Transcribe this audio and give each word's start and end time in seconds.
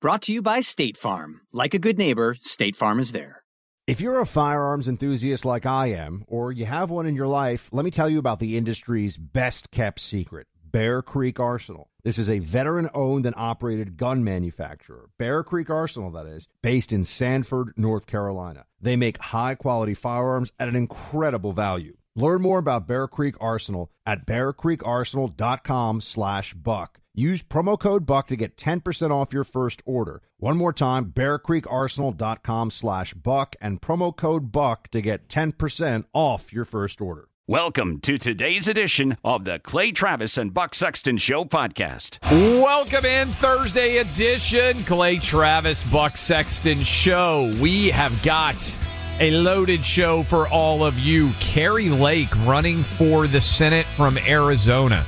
Brought 0.00 0.22
to 0.22 0.32
you 0.32 0.42
by 0.42 0.60
State 0.60 0.96
Farm. 0.96 1.40
Like 1.52 1.74
a 1.74 1.78
good 1.80 1.98
neighbor, 1.98 2.36
State 2.40 2.76
Farm 2.76 3.00
is 3.00 3.10
there. 3.10 3.42
If 3.88 4.00
you're 4.00 4.20
a 4.20 4.26
firearms 4.26 4.86
enthusiast 4.86 5.44
like 5.44 5.66
I 5.66 5.88
am, 5.88 6.22
or 6.28 6.52
you 6.52 6.66
have 6.66 6.88
one 6.88 7.06
in 7.06 7.16
your 7.16 7.26
life, 7.26 7.68
let 7.72 7.84
me 7.84 7.90
tell 7.90 8.08
you 8.08 8.20
about 8.20 8.38
the 8.38 8.56
industry's 8.56 9.16
best 9.16 9.72
kept 9.72 9.98
secret 9.98 10.46
Bear 10.62 11.02
Creek 11.02 11.40
Arsenal. 11.40 11.90
This 12.04 12.16
is 12.16 12.30
a 12.30 12.38
veteran 12.38 12.88
owned 12.94 13.26
and 13.26 13.34
operated 13.36 13.96
gun 13.96 14.22
manufacturer, 14.22 15.10
Bear 15.18 15.42
Creek 15.42 15.68
Arsenal, 15.68 16.12
that 16.12 16.26
is, 16.26 16.46
based 16.62 16.92
in 16.92 17.02
Sanford, 17.02 17.72
North 17.76 18.06
Carolina. 18.06 18.66
They 18.80 18.94
make 18.94 19.18
high 19.18 19.56
quality 19.56 19.94
firearms 19.94 20.52
at 20.60 20.68
an 20.68 20.76
incredible 20.76 21.52
value. 21.52 21.96
Learn 22.14 22.40
more 22.40 22.60
about 22.60 22.86
Bear 22.86 23.08
Creek 23.08 23.34
Arsenal 23.40 23.90
at 24.06 24.26
bearcreekarsenal.com 24.26 26.02
slash 26.02 26.54
buck. 26.54 27.00
Use 27.18 27.42
promo 27.42 27.76
code 27.76 28.06
BUCK 28.06 28.28
to 28.28 28.36
get 28.36 28.56
10% 28.56 29.10
off 29.10 29.32
your 29.32 29.42
first 29.42 29.82
order. 29.84 30.22
One 30.36 30.56
more 30.56 30.72
time, 30.72 31.06
bearcreekarsenal.com 31.06 32.70
slash 32.70 33.12
buck 33.12 33.56
and 33.60 33.80
promo 33.80 34.16
code 34.16 34.52
BUCK 34.52 34.88
to 34.92 35.00
get 35.00 35.28
10% 35.28 36.04
off 36.12 36.52
your 36.52 36.64
first 36.64 37.00
order. 37.00 37.26
Welcome 37.48 37.98
to 38.02 38.18
today's 38.18 38.68
edition 38.68 39.16
of 39.24 39.44
the 39.44 39.58
Clay 39.58 39.90
Travis 39.90 40.38
and 40.38 40.54
Buck 40.54 40.76
Sexton 40.76 41.18
Show 41.18 41.44
podcast. 41.44 42.20
Welcome 42.62 43.04
in 43.04 43.32
Thursday 43.32 43.96
edition, 43.96 44.78
Clay 44.84 45.16
Travis, 45.18 45.82
Buck 45.82 46.16
Sexton 46.16 46.84
Show. 46.84 47.52
We 47.60 47.88
have 47.88 48.22
got 48.22 48.76
a 49.18 49.32
loaded 49.32 49.84
show 49.84 50.22
for 50.22 50.46
all 50.46 50.84
of 50.84 50.96
you. 51.00 51.32
Kari 51.40 51.88
Lake 51.88 52.32
running 52.46 52.84
for 52.84 53.26
the 53.26 53.40
Senate 53.40 53.86
from 53.96 54.18
Arizona. 54.18 55.04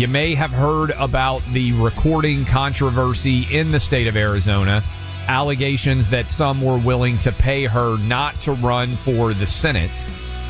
You 0.00 0.08
may 0.08 0.34
have 0.34 0.50
heard 0.50 0.92
about 0.92 1.42
the 1.52 1.74
recording 1.74 2.46
controversy 2.46 3.46
in 3.54 3.68
the 3.68 3.78
state 3.78 4.06
of 4.06 4.16
Arizona, 4.16 4.82
allegations 5.28 6.08
that 6.08 6.30
some 6.30 6.62
were 6.62 6.78
willing 6.78 7.18
to 7.18 7.30
pay 7.32 7.66
her 7.66 7.98
not 7.98 8.40
to 8.40 8.52
run 8.52 8.94
for 8.94 9.34
the 9.34 9.46
Senate. 9.46 9.90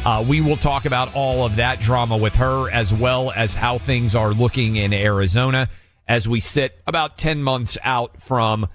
Uh, 0.04 0.24
we 0.24 0.40
will 0.40 0.56
talk 0.56 0.84
about 0.84 1.16
all 1.16 1.44
of 1.44 1.56
that 1.56 1.80
drama 1.80 2.16
with 2.16 2.36
her, 2.36 2.70
as 2.70 2.94
well 2.94 3.32
as 3.32 3.52
how 3.52 3.78
things 3.78 4.14
are 4.14 4.32
looking 4.32 4.76
in 4.76 4.92
Arizona 4.92 5.68
as 6.06 6.28
we 6.28 6.38
sit 6.38 6.80
about 6.86 7.18
10 7.18 7.42
months 7.42 7.76
out 7.82 8.22
from 8.22 8.68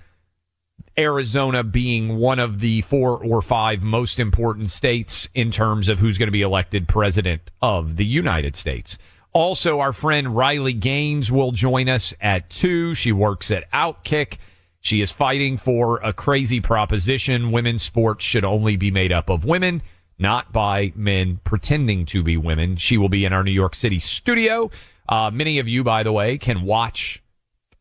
Arizona 0.97 1.63
being 1.63 2.17
one 2.17 2.39
of 2.39 2.59
the 2.59 2.81
four 2.81 3.23
or 3.23 3.41
five 3.41 3.81
most 3.81 4.19
important 4.19 4.69
states 4.71 5.29
in 5.33 5.51
terms 5.51 5.87
of 5.87 5.99
who's 5.99 6.17
going 6.17 6.27
to 6.27 6.33
be 6.33 6.41
elected 6.41 6.89
president 6.89 7.49
of 7.61 7.95
the 7.95 8.05
United 8.05 8.57
States. 8.57 8.97
Also, 9.35 9.81
our 9.81 9.91
friend 9.91 10.33
Riley 10.33 10.71
Gaines 10.71 11.29
will 11.29 11.51
join 11.51 11.89
us 11.89 12.13
at 12.21 12.49
two. 12.49 12.95
She 12.95 13.11
works 13.11 13.51
at 13.51 13.69
Outkick. 13.73 14.37
She 14.79 15.01
is 15.01 15.11
fighting 15.11 15.57
for 15.57 15.97
a 15.97 16.13
crazy 16.13 16.61
proposition. 16.61 17.51
Women's 17.51 17.83
sports 17.83 18.23
should 18.23 18.45
only 18.45 18.77
be 18.77 18.91
made 18.91 19.11
up 19.11 19.29
of 19.29 19.43
women, 19.43 19.81
not 20.17 20.53
by 20.53 20.93
men 20.95 21.41
pretending 21.43 22.05
to 22.05 22.23
be 22.23 22.37
women. 22.37 22.77
She 22.77 22.97
will 22.97 23.09
be 23.09 23.25
in 23.25 23.33
our 23.33 23.43
New 23.43 23.51
York 23.51 23.75
City 23.75 23.99
studio. 23.99 24.71
Uh, 25.09 25.31
many 25.33 25.59
of 25.59 25.67
you, 25.67 25.83
by 25.83 26.03
the 26.03 26.13
way, 26.13 26.37
can 26.37 26.61
watch 26.61 27.21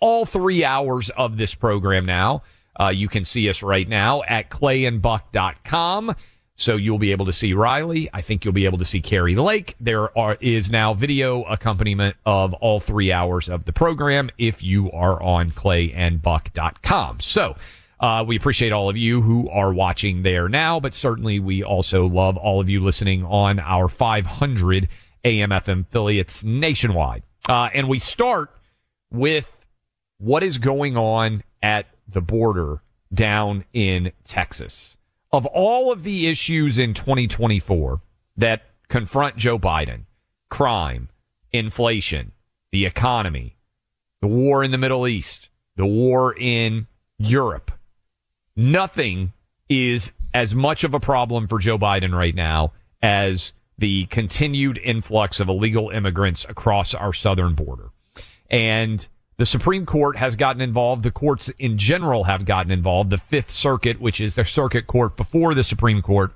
all 0.01 0.27
three 0.27 0.65
hours 0.65 1.09
of 1.11 1.37
this 1.37 1.55
program 1.55 2.05
now. 2.05 2.43
Uh, 2.81 2.91
you 2.91 3.07
can 3.07 3.25
see 3.25 3.49
us 3.49 3.63
right 3.63 3.89
now 3.89 4.25
at 4.25 4.51
clayandbuck.com. 4.51 6.17
So 6.57 6.77
you'll 6.77 6.99
be 6.99 7.11
able 7.11 7.27
to 7.27 7.33
see 7.33 7.53
Riley. 7.53 8.09
I 8.13 8.21
think 8.21 8.45
you'll 8.45 8.55
be 8.55 8.65
able 8.65 8.79
to 8.79 8.85
see 8.85 9.01
Kari 9.01 9.35
Lake. 9.35 9.75
There 9.81 10.17
are, 10.17 10.37
is 10.41 10.71
now 10.71 10.95
video 10.95 11.43
accompaniment 11.43 12.17
of 12.25 12.55
all 12.55 12.79
three 12.79 13.11
hours 13.11 13.49
of 13.49 13.65
the 13.65 13.73
program 13.73 14.31
if 14.39 14.63
you 14.63 14.91
are 14.93 15.21
on 15.21 15.51
clayandbuck.com. 15.51 17.21
So, 17.21 17.57
uh, 18.01 18.25
we 18.27 18.37
appreciate 18.37 18.73
all 18.73 18.91
of 18.91 18.97
you 18.97 19.23
who 19.23 19.49
are 19.51 19.73
watching 19.73 20.23
there 20.23 20.49
now, 20.49 20.79
but 20.79 20.95
certainly 20.95 21.41
we 21.41 21.63
also 21.63 22.07
love 22.07 22.37
all 22.37 22.61
of 22.61 22.69
you 22.69 22.83
listening 22.83 23.25
on 23.25 23.59
our 23.59 23.89
500 23.89 24.89
AM 25.25 25.51
FM 25.51 25.87
affiliates 25.87 26.45
nationwide. 26.45 27.23
Uh, 27.49 27.71
and 27.73 27.89
we 27.89 27.99
start 27.99 28.51
with 29.11 29.51
what 30.19 30.43
is 30.43 30.59
going 30.59 30.97
on 30.97 31.43
at 31.63 31.87
the 32.07 32.21
border 32.21 32.83
down 33.13 33.65
in 33.73 34.13
Texas 34.25 34.94
of 35.35 35.45
all 35.47 35.93
of 35.93 36.03
the 36.03 36.27
issues 36.27 36.79
in 36.79 36.95
2024 36.95 38.01
that 38.37 38.63
confront 38.89 39.37
Joe 39.37 39.59
Biden 39.59 40.05
crime, 40.49 41.09
inflation, 41.53 42.33
the 42.73 42.87
economy, 42.87 43.57
the 44.21 44.29
war 44.29 44.65
in 44.65 44.71
the 44.71 44.79
Middle 44.79 45.07
East, 45.07 45.49
the 45.77 45.87
war 45.87 46.35
in 46.39 46.87
Europe 47.19 47.73
nothing 48.57 49.33
is 49.69 50.13
as 50.33 50.55
much 50.55 50.85
of 50.85 50.95
a 50.95 51.01
problem 51.01 51.49
for 51.49 51.59
Joe 51.59 51.79
Biden 51.79 52.15
right 52.15 52.35
now 52.35 52.73
as 53.03 53.53
the 53.79 54.07
continued 54.07 54.79
influx 54.83 55.41
of 55.41 55.49
illegal 55.49 55.91
immigrants 55.91 56.47
across 56.49 56.95
our 56.95 57.13
southern 57.13 57.55
border. 57.55 57.91
And 58.51 59.07
the 59.37 59.47
Supreme 59.47 59.85
Court 59.85 60.17
has 60.17 60.37
gotten 60.37 60.63
involved. 60.63 61.03
The 61.03 61.11
courts 61.11 61.51
in 61.59 61.77
general 61.79 62.25
have 62.25 62.45
gotten 62.45 62.71
involved. 62.71 63.11
The 63.11 63.19
Fifth 63.19 63.51
Circuit, 63.51 64.01
which 64.01 64.21
is 64.21 64.35
the 64.35 64.45
circuit 64.45 64.87
court 64.87 65.17
before 65.17 65.55
the 65.55 65.65
Supreme 65.65 66.03
Court, 66.03 66.33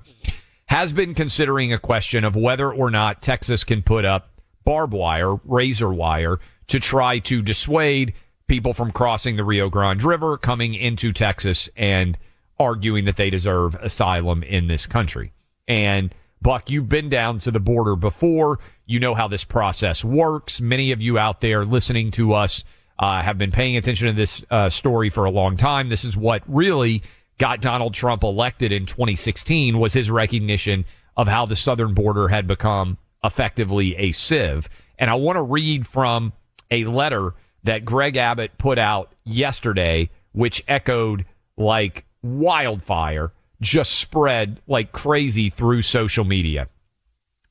has 0.65 0.93
been 0.93 1.13
considering 1.13 1.71
a 1.71 1.79
question 1.79 2.23
of 2.23 2.35
whether 2.35 2.71
or 2.71 2.91
not 2.91 3.21
Texas 3.21 3.63
can 3.63 3.81
put 3.81 4.05
up 4.05 4.29
barbed 4.65 4.93
wire, 4.93 5.35
razor 5.45 5.91
wire, 5.91 6.39
to 6.67 6.79
try 6.79 7.19
to 7.19 7.41
dissuade 7.41 8.13
people 8.47 8.73
from 8.73 8.91
crossing 8.91 9.35
the 9.35 9.43
Rio 9.43 9.69
Grande 9.69 10.03
River, 10.03 10.37
coming 10.37 10.73
into 10.73 11.13
Texas, 11.13 11.69
and 11.75 12.17
arguing 12.59 13.05
that 13.05 13.15
they 13.15 13.29
deserve 13.29 13.75
asylum 13.75 14.43
in 14.43 14.67
this 14.67 14.85
country. 14.85 15.31
And 15.67 16.13
Buck, 16.41 16.69
you've 16.69 16.89
been 16.89 17.09
down 17.09 17.39
to 17.39 17.51
the 17.51 17.59
border 17.59 17.95
before. 17.95 18.59
You 18.85 18.99
know 18.99 19.15
how 19.15 19.27
this 19.27 19.43
process 19.43 20.03
works. 20.03 20.59
Many 20.59 20.91
of 20.91 21.01
you 21.01 21.17
out 21.17 21.41
there 21.41 21.65
listening 21.65 22.11
to 22.11 22.33
us 22.33 22.63
uh, 22.99 23.21
have 23.21 23.37
been 23.37 23.51
paying 23.51 23.77
attention 23.77 24.07
to 24.07 24.13
this 24.13 24.43
uh, 24.51 24.69
story 24.69 25.09
for 25.09 25.25
a 25.25 25.31
long 25.31 25.55
time. 25.55 25.89
This 25.89 26.03
is 26.03 26.17
what 26.17 26.43
really 26.47 27.01
got 27.37 27.61
Donald 27.61 27.93
Trump 27.93 28.23
elected 28.23 28.73
in 28.73 28.85
2016 28.85 29.79
was 29.79 29.93
his 29.93 30.11
recognition 30.11 30.83
of 31.15 31.27
how 31.27 31.45
the 31.45 31.55
southern 31.55 31.93
border 31.93 32.27
had 32.27 32.45
become 32.45 32.97
effectively 33.23 33.95
a 33.95 34.11
sieve. 34.11 34.67
And 34.97 35.09
I 35.09 35.15
want 35.15 35.37
to 35.37 35.41
read 35.41 35.87
from 35.87 36.33
a 36.69 36.83
letter 36.83 37.33
that 37.63 37.85
Greg 37.85 38.17
Abbott 38.17 38.57
put 38.57 38.77
out 38.77 39.13
yesterday, 39.23 40.09
which 40.33 40.63
echoed 40.67 41.25
like 41.57 42.05
wildfire, 42.21 43.31
just 43.61 43.95
spread 43.95 44.61
like 44.67 44.91
crazy 44.91 45.49
through 45.49 45.81
social 45.81 46.25
media. 46.25 46.67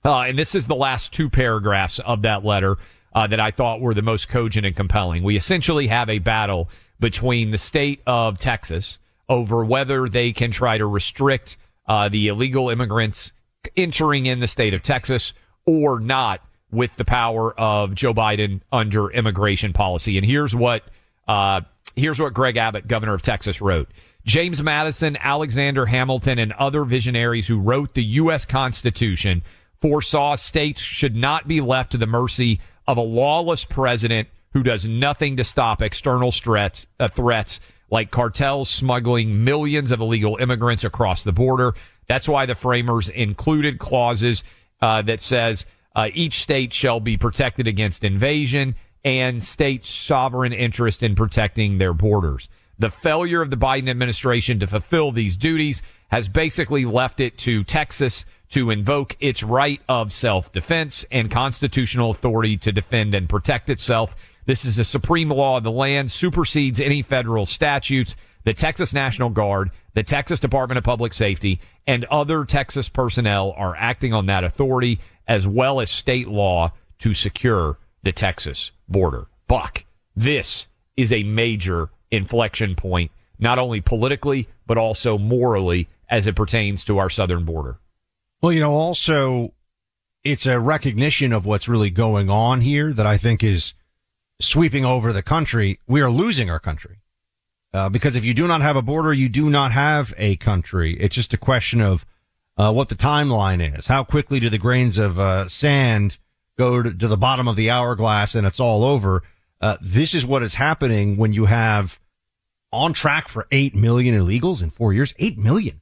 Uh, 0.05 0.21
and 0.21 0.39
this 0.39 0.55
is 0.55 0.67
the 0.67 0.75
last 0.75 1.13
two 1.13 1.29
paragraphs 1.29 1.99
of 2.01 2.23
that 2.23 2.45
letter 2.45 2.77
uh, 3.19 3.27
that 3.27 3.41
I 3.41 3.51
thought 3.51 3.81
were 3.81 3.95
the 3.95 4.03
most 4.03 4.29
cogent 4.29 4.65
and 4.65 4.77
compelling. 4.77 5.25
We 5.25 5.35
essentially 5.35 5.89
have 5.89 6.09
a 6.09 6.21
battle 6.21 6.71
between 7.01 7.51
the 7.51 7.59
state 7.59 8.01
of 8.07 8.39
Texas 8.39 8.99
over 9.29 9.65
whether 9.65 10.09
they 10.09 10.31
can 10.31 10.53
try 10.53 10.79
to 10.79 10.87
restrict 10.87 11.57
uh, 11.89 12.09
the 12.09 12.29
illegal 12.29 12.71
immigrants 12.71 13.33
entering 13.77 14.27
in 14.27 14.39
the 14.39 14.47
state 14.47 14.73
of 14.73 14.83
Texas 14.83 15.33
or 15.67 15.99
not 15.99 16.43
with 16.71 16.95
the 16.95 17.05
power 17.05 17.59
of 17.59 17.93
Joe 17.97 18.15
Biden 18.15 18.61
under 18.71 19.11
immigration 19.11 19.73
policy. 19.73 20.17
And 20.17 20.25
here's 20.25 20.55
what 20.55 20.85
uh, 21.27 21.63
here's 21.97 22.21
what 22.21 22.35
Greg 22.35 22.57
Abbott, 22.57 22.87
governor 22.87 23.15
of 23.15 23.23
Texas, 23.23 23.61
wrote. 23.61 23.89
James 24.27 24.63
Madison, 24.63 25.17
Alexander 25.21 25.87
Hamilton, 25.87 26.39
and 26.39 26.53
other 26.53 26.85
visionaries 26.85 27.49
who 27.49 27.59
wrote 27.59 27.95
the 27.95 28.05
U.S. 28.05 28.45
Constitution 28.45 29.43
foresaw 29.81 30.37
states 30.37 30.81
should 30.81 31.17
not 31.17 31.49
be 31.49 31.61
left 31.61 31.91
to 31.93 31.99
the 31.99 32.07
mercy 32.07 32.61
of 32.89 32.97
a 32.97 33.03
lawless 33.03 33.65
president 33.65 34.27
who 34.55 34.63
does 34.63 34.87
nothing 34.87 35.37
to 35.37 35.45
stop 35.45 35.83
external 35.83 36.33
threats, 36.33 36.87
uh, 36.99 37.07
threats 37.07 37.61
like 37.91 38.11
cartels 38.11 38.69
smuggling 38.69 39.45
millions 39.45 39.91
of 39.91 40.01
illegal 40.01 40.37
immigrants 40.39 40.85
across 40.85 41.23
the 41.23 41.33
border. 41.33 41.75
That's 42.09 42.29
why 42.29 42.47
the 42.47 42.55
framers 42.55 43.11
included 43.11 43.79
clauses 43.79 44.43
uh, 44.81 45.03
that 45.03 45.21
says 45.21 45.67
uh, 45.95 46.09
each 46.15 46.41
state 46.41 46.73
shall 46.73 46.99
be 46.99 47.19
protected 47.19 47.67
against 47.67 48.05
invasion 48.05 48.75
and 49.05 49.45
states' 49.45 49.91
sovereign 49.91 50.55
interest 50.55 51.03
in 51.03 51.15
protecting 51.15 51.77
their 51.79 51.93
borders. 51.93 52.49
The 52.79 52.91
failure 52.91 53.43
of 53.43 53.51
the 53.51 53.57
Biden 53.57 53.89
administration 53.89 54.61
to 54.61 54.67
fulfill 54.67 55.13
these 55.13 55.37
duties 55.37 55.83
has 56.11 56.29
basically 56.29 56.87
left 56.87 57.21
it 57.21 57.37
to 57.39 57.65
Texas 57.65 58.25
to 58.51 58.71
invoke 58.71 59.17
its 59.21 59.43
right 59.43 59.81
of 59.89 60.13
self-defense 60.13 61.05
and 61.11 61.31
constitutional 61.31 62.11
authority 62.11 62.57
to 62.57 62.73
defend 62.73 63.15
and 63.15 63.29
protect 63.29 63.69
itself. 63.69 64.17
This 64.47 64.65
is 64.65 64.79
a 64.79 64.85
supreme 64.85 65.31
law 65.31 65.59
of 65.59 65.65
the 65.65 65.71
land, 65.71 66.11
supersedes 66.11 66.81
any 66.81 67.03
federal 67.03 67.47
statutes. 67.47 68.17
The 68.45 68.55
Texas 68.55 68.95
National 68.95 69.29
Guard, 69.29 69.71
the 69.93 70.03
Texas 70.03 70.41
Department 70.41 70.79
of 70.79 70.85
Public 70.85 71.13
Safety, 71.13 71.61
and 71.87 72.07
other 72.07 72.45
Texas 72.47 72.89
personnel 72.89 73.53
are 73.57 73.77
acting 73.77 74.15
on 74.15 74.27
that 74.27 74.45
authority 74.45 75.01
as 75.27 75.47
well 75.47 75.81
as 75.81 75.91
state 75.91 76.29
law 76.29 76.73
to 77.01 77.13
secure 77.13 77.79
the 78.03 78.13
Texas 78.13 78.71
border. 78.89 79.27
Buck, 79.49 79.85
this 80.17 80.67
is 80.97 81.13
a 81.13 81.25
major 81.25 81.91
inflection 82.11 82.75
point, 82.75 83.11
not 83.39 83.59
only 83.59 83.83
politically, 83.83 84.49
but 84.67 84.79
also 84.79 85.19
morally 85.19 85.89
as 86.09 86.27
it 86.27 86.35
pertains 86.35 86.85
to 86.85 86.97
our 86.97 87.11
southern 87.11 87.45
border. 87.45 87.79
Well, 88.41 88.53
you 88.53 88.61
know, 88.61 88.73
also 88.73 89.55
it's 90.25 90.47
a 90.47 90.61
recognition 90.61 91.33
of 91.33 91.47
what's 91.47 91.69
really 91.69 91.91
going 91.91 92.31
on 92.31 92.61
here 92.61 92.93
that 92.93 93.07
I 93.07 93.17
think 93.17 93.43
is 93.43 93.75
sweeping 94.41 94.85
over 94.85 95.13
the 95.13 95.23
country. 95.23 95.81
We 95.87 96.01
are 96.01 96.11
losing 96.11 96.51
our 96.51 96.61
country. 96.61 96.99
Uh, 97.73 97.89
because 97.89 98.17
if 98.17 98.25
you 98.25 98.33
do 98.33 98.47
not 98.47 98.63
have 98.63 98.77
a 98.77 98.83
border, 98.83 99.13
you 99.13 99.29
do 99.29 99.51
not 99.51 99.73
have 99.73 100.15
a 100.17 100.37
country. 100.37 100.97
It's 100.99 101.15
just 101.15 101.35
a 101.35 101.39
question 101.39 101.81
of 101.81 102.07
uh, 102.57 102.73
what 102.73 102.89
the 102.89 102.95
timeline 102.95 103.77
is. 103.77 103.87
How 103.87 104.05
quickly 104.05 104.41
do 104.41 104.49
the 104.49 104.59
grains 104.59 104.99
of 104.99 105.19
uh, 105.19 105.49
sand 105.49 106.17
go 106.57 106.83
to, 106.83 106.93
to, 106.93 107.09
the 107.09 107.17
bottom 107.17 107.47
of 107.47 107.57
the 107.57 107.71
hourglass 107.71 108.35
and 108.35 108.47
it's 108.47 108.61
all 108.61 108.85
over? 108.85 109.23
Uh, 109.61 109.77
this 109.83 110.15
is 110.15 110.25
what 110.25 110.43
is 110.43 110.55
happening 110.55 111.17
when 111.17 111.33
you 111.33 111.45
have 111.45 112.01
on 112.73 112.93
track 112.93 113.29
for 113.29 113.47
8 113.51 113.75
million 113.75 114.15
illegals 114.15 114.63
in 114.63 114.71
four 114.71 114.93
years. 114.93 115.15
8 115.19 115.37
million. 115.37 115.81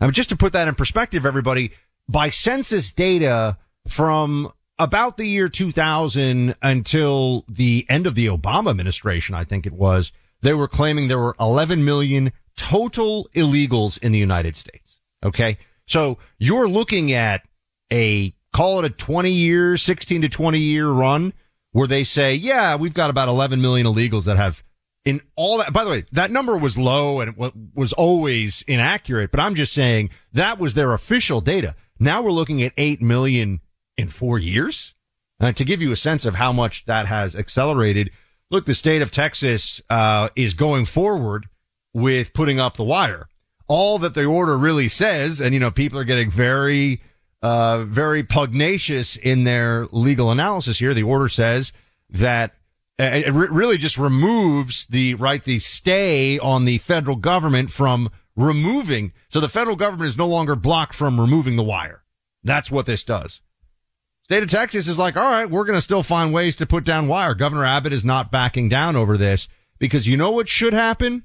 I 0.00 0.06
mean, 0.06 0.12
just 0.12 0.28
to 0.30 0.36
put 0.36 0.52
that 0.52 0.68
in 0.68 0.74
perspective, 0.74 1.26
everybody, 1.26 1.72
by 2.08 2.30
census 2.30 2.92
data 2.92 3.56
from 3.88 4.52
about 4.78 5.16
the 5.16 5.26
year 5.26 5.48
2000 5.48 6.54
until 6.62 7.44
the 7.48 7.86
end 7.88 8.06
of 8.06 8.14
the 8.14 8.26
Obama 8.26 8.70
administration, 8.70 9.34
I 9.34 9.44
think 9.44 9.66
it 9.66 9.72
was, 9.72 10.12
they 10.42 10.54
were 10.54 10.68
claiming 10.68 11.08
there 11.08 11.18
were 11.18 11.36
11 11.38 11.84
million 11.84 12.32
total 12.56 13.28
illegals 13.34 13.98
in 14.02 14.12
the 14.12 14.18
United 14.18 14.56
States. 14.56 15.00
Okay. 15.24 15.58
So 15.86 16.18
you're 16.38 16.68
looking 16.68 17.12
at 17.12 17.42
a, 17.92 18.34
call 18.52 18.80
it 18.80 18.84
a 18.84 18.90
20 18.90 19.30
year, 19.30 19.76
16 19.76 20.22
to 20.22 20.28
20 20.28 20.58
year 20.58 20.88
run 20.88 21.32
where 21.72 21.88
they 21.88 22.04
say, 22.04 22.34
yeah, 22.34 22.76
we've 22.76 22.94
got 22.94 23.10
about 23.10 23.28
11 23.28 23.60
million 23.60 23.86
illegals 23.86 24.24
that 24.24 24.36
have 24.36 24.62
in 25.04 25.20
all 25.36 25.58
that. 25.58 25.72
By 25.72 25.84
the 25.84 25.90
way, 25.90 26.04
that 26.12 26.30
number 26.30 26.56
was 26.56 26.78
low 26.78 27.20
and 27.20 27.34
it 27.36 27.52
was 27.74 27.92
always 27.92 28.62
inaccurate, 28.66 29.30
but 29.30 29.40
I'm 29.40 29.54
just 29.54 29.72
saying 29.72 30.10
that 30.32 30.58
was 30.58 30.74
their 30.74 30.92
official 30.92 31.40
data. 31.40 31.74
Now 31.98 32.22
we're 32.22 32.30
looking 32.30 32.62
at 32.62 32.72
8 32.76 33.00
million 33.00 33.60
in 33.96 34.08
four 34.08 34.38
years. 34.38 34.94
Uh, 35.40 35.52
to 35.52 35.64
give 35.64 35.82
you 35.82 35.90
a 35.90 35.96
sense 35.96 36.24
of 36.24 36.36
how 36.36 36.52
much 36.52 36.84
that 36.86 37.06
has 37.06 37.34
accelerated, 37.34 38.10
look, 38.50 38.66
the 38.66 38.74
state 38.74 39.02
of 39.02 39.10
Texas 39.10 39.80
uh, 39.90 40.28
is 40.36 40.54
going 40.54 40.84
forward 40.84 41.48
with 41.92 42.32
putting 42.32 42.60
up 42.60 42.76
the 42.76 42.84
wire. 42.84 43.26
All 43.66 43.98
that 43.98 44.14
the 44.14 44.24
order 44.24 44.56
really 44.56 44.88
says, 44.88 45.40
and 45.40 45.52
you 45.52 45.60
know, 45.60 45.70
people 45.70 45.98
are 45.98 46.04
getting 46.04 46.30
very, 46.30 47.02
uh, 47.42 47.84
very 47.84 48.22
pugnacious 48.22 49.16
in 49.16 49.44
their 49.44 49.86
legal 49.90 50.30
analysis 50.30 50.78
here. 50.78 50.94
The 50.94 51.02
order 51.02 51.28
says 51.28 51.72
that 52.10 52.52
uh, 53.00 53.04
it 53.04 53.32
really 53.32 53.76
just 53.76 53.98
removes 53.98 54.86
the 54.86 55.14
right, 55.14 55.42
the 55.42 55.58
stay 55.58 56.38
on 56.38 56.64
the 56.64 56.78
federal 56.78 57.16
government 57.16 57.70
from 57.70 58.08
removing. 58.36 59.12
So 59.28 59.40
the 59.40 59.48
federal 59.48 59.76
government 59.76 60.08
is 60.08 60.18
no 60.18 60.26
longer 60.26 60.56
blocked 60.56 60.94
from 60.94 61.20
removing 61.20 61.56
the 61.56 61.62
wire. 61.62 62.02
That's 62.42 62.70
what 62.70 62.86
this 62.86 63.04
does. 63.04 63.40
State 64.24 64.42
of 64.42 64.50
Texas 64.50 64.88
is 64.88 64.98
like, 64.98 65.16
all 65.16 65.30
right, 65.30 65.50
we're 65.50 65.64
going 65.64 65.76
to 65.76 65.82
still 65.82 66.02
find 66.02 66.32
ways 66.32 66.56
to 66.56 66.66
put 66.66 66.84
down 66.84 67.08
wire. 67.08 67.34
Governor 67.34 67.66
Abbott 67.66 67.92
is 67.92 68.04
not 68.04 68.30
backing 68.30 68.68
down 68.68 68.96
over 68.96 69.18
this 69.18 69.48
because 69.78 70.06
you 70.06 70.16
know 70.16 70.30
what 70.30 70.48
should 70.48 70.72
happen? 70.72 71.24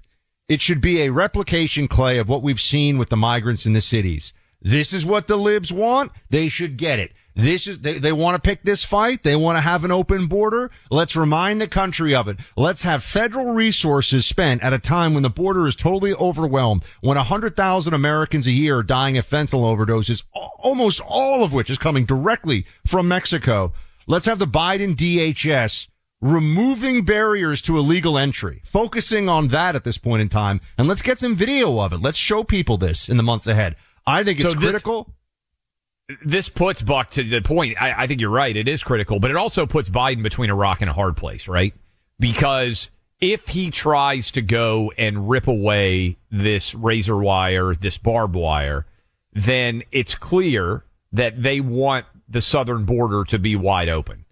It 0.50 0.61
should 0.61 0.81
be 0.81 1.01
a 1.01 1.11
replication, 1.11 1.88
Clay, 1.88 2.17
of 2.17 2.27
what 2.27 2.41
we've 2.41 2.59
seen 2.59 2.97
with 2.97 3.09
the 3.09 3.15
migrants 3.15 3.65
in 3.65 3.73
the 3.73 3.81
cities. 3.81 4.33
This 4.61 4.91
is 4.91 5.06
what 5.06 5.27
the 5.27 5.38
libs 5.38 5.71
want. 5.71 6.11
They 6.29 6.50
should 6.50 6.75
get 6.75 7.00
it. 7.00 7.13
This 7.39 7.68
is, 7.68 7.80
they, 7.80 8.00
they 8.00 8.12
want 8.12 8.36
to 8.36 8.41
pick 8.41 8.63
this 8.63 8.83
fight. 8.83 9.24
They 9.24 9.36
want 9.36 9.56
to 9.56 9.62
have 9.62 9.86
an 9.86 9.91
open 9.91 10.27
border. 10.27 10.71
Let's 10.91 11.15
remind 11.15 11.62
the 11.62 11.68
country 11.68 12.13
of 12.13 12.27
it. 12.27 12.38
Let's 12.57 12.83
have 12.83 13.01
federal 13.01 13.53
resources 13.53 14.25
spent 14.25 14.62
at 14.62 14.74
a 14.74 14.80
time 14.80 15.13
when 15.13 15.24
the 15.24 15.30
border 15.30 15.65
is 15.65 15.75
totally 15.75 16.13
overwhelmed, 16.13 16.83
when 17.01 17.15
100,000 17.15 17.94
Americans 17.94 18.45
a 18.45 18.51
year 18.51 18.80
are 18.80 18.83
dying 18.83 19.18
of 19.18 19.25
fentanyl 19.25 19.74
overdoses, 19.74 20.24
almost 20.33 21.00
all 21.00 21.44
of 21.44 21.53
which 21.53 21.69
is 21.69 21.77
coming 21.77 22.03
directly 22.03 22.65
from 22.86 23.07
Mexico. 23.07 23.71
Let's 24.06 24.25
have 24.25 24.39
the 24.39 24.47
Biden 24.47 24.95
DHS 24.95 25.88
removing 26.21 27.06
barriers 27.06 27.62
to 27.62 27.77
illegal 27.77 28.18
entry, 28.18 28.62
focusing 28.65 29.30
on 29.30 29.47
that 29.50 29.75
at 29.75 29.85
this 29.85 29.97
point 29.97 30.21
in 30.21 30.27
time. 30.27 30.59
And 30.77 30.89
let's 30.89 31.01
get 31.01 31.19
some 31.19 31.35
video 31.35 31.80
of 31.80 31.94
it. 31.94 32.01
Let's 32.01 32.18
show 32.18 32.44
people 32.44 32.77
this 32.77 33.07
in 33.07 33.15
the 33.15 33.24
months 33.24 33.47
ahead. 33.47 33.77
I 34.06 34.24
think 34.24 34.39
it's 34.39 34.51
so 34.51 34.59
critical. 34.59 35.13
This- 36.23 36.50
puts 36.50 36.81
Buck 36.81 37.11
to 37.11 37.23
the 37.23 37.41
point. 37.41 37.81
I, 37.81 38.03
I, 38.03 38.07
think 38.07 38.21
you're 38.21 38.29
right. 38.29 38.56
It 38.56 38.67
is 38.67 38.83
critical, 38.83 39.19
but 39.19 39.31
it 39.31 39.38
also 39.38 39.65
puts 39.65 39.89
Biden 39.89 40.23
between 40.23 40.50
a 40.50 40.56
rock 40.56 40.81
and 40.81 40.89
a 40.89 40.94
hard 40.94 41.15
place, 41.15 41.47
right? 41.47 41.73
Because 42.19 42.89
if 43.19 43.47
he 43.47 43.69
tries 43.69 44.31
to 44.31 44.41
go 44.41 44.91
and 44.97 45.29
rip 45.29 45.47
away 45.47 46.17
this 46.31 46.73
razor 46.73 47.17
wire, 47.17 47.75
this 47.75 47.97
barbed 47.97 48.35
wire, 48.35 48.85
then 49.33 49.83
it's 49.92 50.16
clear 50.16 50.83
that 51.11 51.42
they 51.42 51.59
want 51.59 52.06
the 52.28 52.42
southern 52.42 52.85
border 52.85 53.23
to 53.25 53.39
be 53.39 53.56
wide 53.56 53.89
open. 53.89 54.25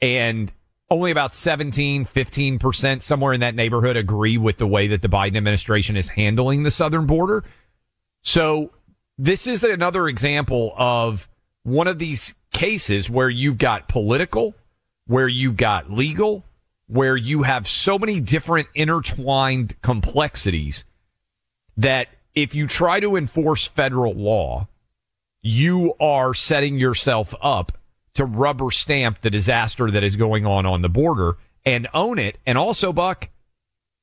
And 0.00 0.52
only 0.90 1.10
about 1.10 1.34
17, 1.34 2.04
15%, 2.04 3.02
somewhere 3.02 3.32
in 3.32 3.40
that 3.40 3.54
neighborhood 3.54 3.96
agree 3.96 4.36
with 4.36 4.58
the 4.58 4.66
way 4.66 4.88
that 4.88 5.02
the 5.02 5.08
Biden 5.08 5.36
administration 5.36 5.96
is 5.96 6.08
handling 6.08 6.62
the 6.62 6.70
southern 6.70 7.06
border. 7.06 7.44
So 8.22 8.70
this 9.22 9.46
is 9.46 9.62
another 9.62 10.08
example 10.08 10.74
of 10.76 11.28
one 11.62 11.86
of 11.86 12.00
these 12.00 12.34
cases 12.52 13.08
where 13.08 13.30
you've 13.30 13.56
got 13.56 13.86
political, 13.86 14.52
where 15.06 15.28
you've 15.28 15.56
got 15.56 15.92
legal, 15.92 16.42
where 16.88 17.16
you 17.16 17.44
have 17.44 17.68
so 17.68 18.00
many 18.00 18.18
different 18.18 18.66
intertwined 18.74 19.80
complexities 19.80 20.84
that 21.76 22.08
if 22.34 22.56
you 22.56 22.66
try 22.66 22.98
to 22.98 23.14
enforce 23.14 23.68
federal 23.68 24.12
law, 24.12 24.66
you 25.40 25.94
are 26.00 26.34
setting 26.34 26.76
yourself 26.76 27.32
up 27.40 27.78
to 28.14 28.24
rubber 28.24 28.72
stamp 28.72 29.20
the 29.20 29.30
disaster 29.30 29.88
that 29.88 30.02
is 30.02 30.16
going 30.16 30.46
on 30.46 30.66
on 30.66 30.82
the 30.82 30.88
border 30.88 31.36
and 31.64 31.86
own 31.94 32.18
it. 32.18 32.38
And 32.44 32.58
also, 32.58 32.92
Buck, 32.92 33.28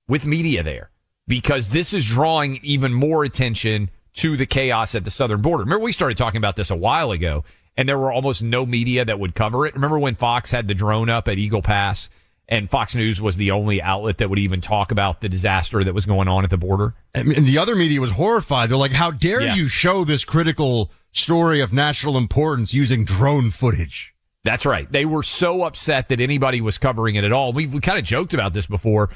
with 0.07 0.25
media 0.25 0.63
there, 0.63 0.91
because 1.27 1.69
this 1.69 1.93
is 1.93 2.05
drawing 2.05 2.61
even 2.63 2.93
more 2.93 3.25
attention 3.25 3.89
to 4.19 4.37
the 4.37 4.45
chaos 4.45 4.95
at 4.95 5.05
the 5.05 5.11
southern 5.11 5.41
border. 5.41 5.63
Remember, 5.63 5.83
we 5.83 5.91
started 5.91 6.17
talking 6.17 6.37
about 6.37 6.55
this 6.55 6.69
a 6.69 6.75
while 6.75 7.11
ago, 7.11 7.43
and 7.75 7.87
there 7.87 7.97
were 7.97 8.11
almost 8.11 8.43
no 8.43 8.65
media 8.65 9.05
that 9.05 9.19
would 9.19 9.35
cover 9.35 9.65
it. 9.65 9.73
Remember 9.73 9.99
when 9.99 10.15
Fox 10.15 10.51
had 10.51 10.67
the 10.67 10.73
drone 10.73 11.09
up 11.09 11.27
at 11.27 11.37
Eagle 11.37 11.61
Pass? 11.61 12.09
and 12.49 12.69
Fox 12.69 12.95
News 12.95 13.21
was 13.21 13.37
the 13.37 13.51
only 13.51 13.79
outlet 13.81 14.17
that 14.17 14.29
would 14.29 14.39
even 14.39 14.59
talk 14.59 14.91
about 14.91 15.21
the 15.21 15.29
disaster 15.29 15.83
that 15.83 15.93
was 15.93 16.07
going 16.07 16.27
on 16.27 16.43
at 16.43 16.49
the 16.49 16.57
border. 16.57 16.95
And 17.13 17.47
the 17.47 17.59
other 17.59 17.75
media 17.75 18.01
was 18.01 18.09
horrified. 18.09 18.69
They're 18.69 18.77
like, 18.77 18.91
how 18.91 19.11
dare 19.11 19.41
yes. 19.41 19.55
you 19.55 19.69
show 19.69 20.03
this 20.03 20.25
critical 20.25 20.91
story 21.11 21.61
of 21.61 21.71
national 21.71 22.17
importance 22.17 22.73
using 22.73 23.05
drone 23.05 23.51
footage? 23.51 24.15
That's 24.43 24.65
right. 24.65 24.91
They 24.91 25.05
were 25.05 25.21
so 25.21 25.63
upset 25.63 26.09
that 26.09 26.19
anybody 26.19 26.59
was 26.59 26.79
covering 26.79 27.15
it 27.15 27.23
at 27.23 27.31
all. 27.31 27.53
We, 27.53 27.67
we 27.67 27.81
kind 27.81 27.99
of 27.99 28.03
joked 28.03 28.33
about 28.33 28.53
this 28.53 28.65
before. 28.65 29.11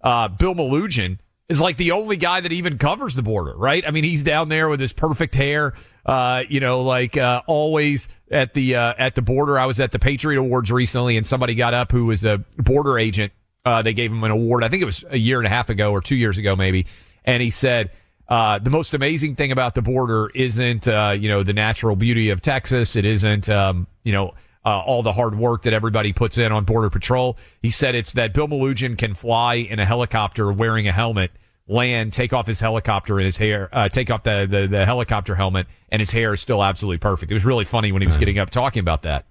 Uh, 0.00 0.28
Bill 0.28 0.54
Melugin 0.54 1.18
is 1.48 1.60
like 1.60 1.76
the 1.76 1.92
only 1.92 2.16
guy 2.16 2.40
that 2.40 2.52
even 2.52 2.78
covers 2.78 3.14
the 3.14 3.22
border, 3.22 3.54
right? 3.56 3.86
I 3.86 3.90
mean, 3.90 4.04
he's 4.04 4.22
down 4.22 4.48
there 4.48 4.68
with 4.68 4.80
his 4.80 4.92
perfect 4.92 5.34
hair, 5.34 5.74
uh, 6.04 6.42
you 6.48 6.60
know, 6.60 6.82
like 6.82 7.16
uh, 7.16 7.42
always 7.46 8.08
at 8.30 8.54
the 8.54 8.76
uh, 8.76 8.94
at 8.98 9.14
the 9.14 9.22
border. 9.22 9.58
I 9.58 9.66
was 9.66 9.80
at 9.80 9.92
the 9.92 9.98
Patriot 9.98 10.38
Awards 10.38 10.70
recently, 10.70 11.16
and 11.16 11.26
somebody 11.26 11.54
got 11.54 11.74
up 11.74 11.90
who 11.90 12.06
was 12.06 12.24
a 12.24 12.38
border 12.58 12.98
agent. 12.98 13.32
Uh, 13.64 13.82
they 13.82 13.92
gave 13.92 14.10
him 14.10 14.22
an 14.24 14.30
award. 14.30 14.64
I 14.64 14.68
think 14.68 14.82
it 14.82 14.86
was 14.86 15.04
a 15.08 15.18
year 15.18 15.38
and 15.38 15.46
a 15.46 15.50
half 15.50 15.68
ago 15.68 15.92
or 15.92 16.00
two 16.00 16.16
years 16.16 16.38
ago, 16.38 16.56
maybe. 16.56 16.86
And 17.24 17.42
he 17.42 17.50
said, 17.50 17.90
uh, 18.28 18.58
the 18.58 18.70
most 18.70 18.94
amazing 18.94 19.36
thing 19.36 19.52
about 19.52 19.74
the 19.74 19.82
border 19.82 20.30
isn't, 20.34 20.86
uh, 20.86 21.14
you 21.18 21.28
know, 21.28 21.42
the 21.42 21.52
natural 21.52 21.96
beauty 21.96 22.30
of 22.30 22.40
Texas. 22.40 22.94
It 22.94 23.04
isn't, 23.04 23.48
um, 23.48 23.86
you 24.04 24.12
know, 24.12 24.34
uh, 24.64 24.80
all 24.80 25.02
the 25.02 25.12
hard 25.12 25.38
work 25.38 25.62
that 25.62 25.72
everybody 25.72 26.12
puts 26.12 26.36
in 26.36 26.52
on 26.52 26.64
Border 26.64 26.90
Patrol. 26.90 27.38
He 27.62 27.70
said 27.70 27.94
it's 27.94 28.12
that 28.12 28.34
Bill 28.34 28.48
Melugin 28.48 28.98
can 28.98 29.14
fly 29.14 29.54
in 29.54 29.78
a 29.78 29.86
helicopter 29.86 30.52
wearing 30.52 30.86
a 30.88 30.92
helmet, 30.92 31.30
land, 31.68 32.12
take 32.12 32.32
off 32.32 32.46
his 32.46 32.60
helicopter 32.60 33.18
and 33.18 33.26
his 33.26 33.36
hair, 33.36 33.68
uh, 33.72 33.88
take 33.88 34.10
off 34.10 34.22
the, 34.22 34.46
the, 34.50 34.66
the 34.66 34.86
helicopter 34.86 35.34
helmet, 35.34 35.66
and 35.90 36.00
his 36.00 36.10
hair 36.10 36.32
is 36.32 36.40
still 36.40 36.64
absolutely 36.64 36.98
perfect. 36.98 37.30
It 37.30 37.34
was 37.34 37.44
really 37.44 37.64
funny 37.64 37.92
when 37.92 38.02
he 38.02 38.08
was 38.08 38.16
getting 38.16 38.38
up 38.38 38.50
talking 38.50 38.80
about 38.80 39.02
that. 39.02 39.26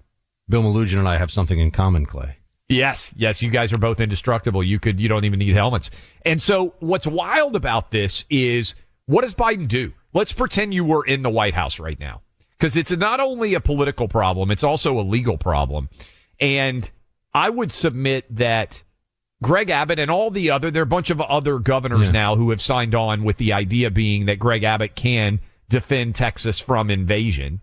Bill 0.48 0.62
Melugin 0.62 0.98
and 0.98 1.08
I 1.08 1.18
have 1.18 1.30
something 1.30 1.58
in 1.58 1.70
common, 1.70 2.06
Clay. 2.06 2.36
Yes, 2.68 3.12
yes, 3.16 3.42
you 3.42 3.50
guys 3.50 3.72
are 3.72 3.78
both 3.78 4.00
indestructible. 4.00 4.62
You 4.62 4.78
could, 4.78 5.00
you 5.00 5.08
don't 5.08 5.24
even 5.24 5.38
need 5.38 5.54
helmets. 5.54 5.90
And 6.24 6.40
so 6.40 6.74
what's 6.80 7.06
wild 7.06 7.56
about 7.56 7.90
this 7.90 8.24
is 8.30 8.74
what 9.06 9.22
does 9.22 9.34
Biden 9.34 9.68
do? 9.68 9.92
Let's 10.12 10.32
pretend 10.32 10.74
you 10.74 10.84
were 10.84 11.04
in 11.04 11.22
the 11.22 11.30
White 11.30 11.54
House 11.54 11.78
right 11.78 11.98
now 11.98 12.22
because 12.58 12.76
it's 12.76 12.90
not 12.90 13.20
only 13.20 13.54
a 13.54 13.60
political 13.60 14.08
problem, 14.08 14.50
it's 14.50 14.64
also 14.64 14.98
a 14.98 15.02
legal 15.02 15.38
problem. 15.38 15.88
And 16.40 16.90
I 17.32 17.50
would 17.50 17.72
submit 17.72 18.24
that 18.36 18.82
Greg 19.42 19.70
Abbott 19.70 19.98
and 20.00 20.10
all 20.10 20.30
the 20.30 20.50
other, 20.50 20.70
there 20.70 20.82
are 20.82 20.84
a 20.84 20.86
bunch 20.86 21.10
of 21.10 21.20
other 21.20 21.58
governors 21.58 22.06
Yeah. 22.06 22.12
now 22.12 22.36
who 22.36 22.50
have 22.50 22.60
signed 22.60 22.94
on 22.94 23.22
with 23.22 23.36
the 23.36 23.52
idea 23.52 23.90
being 23.90 24.26
that 24.26 24.38
Greg 24.38 24.64
Abbott 24.64 24.94
can 24.96 25.40
defend 25.68 26.14
Texas 26.16 26.58
from 26.58 26.90
invasion. 26.90 27.60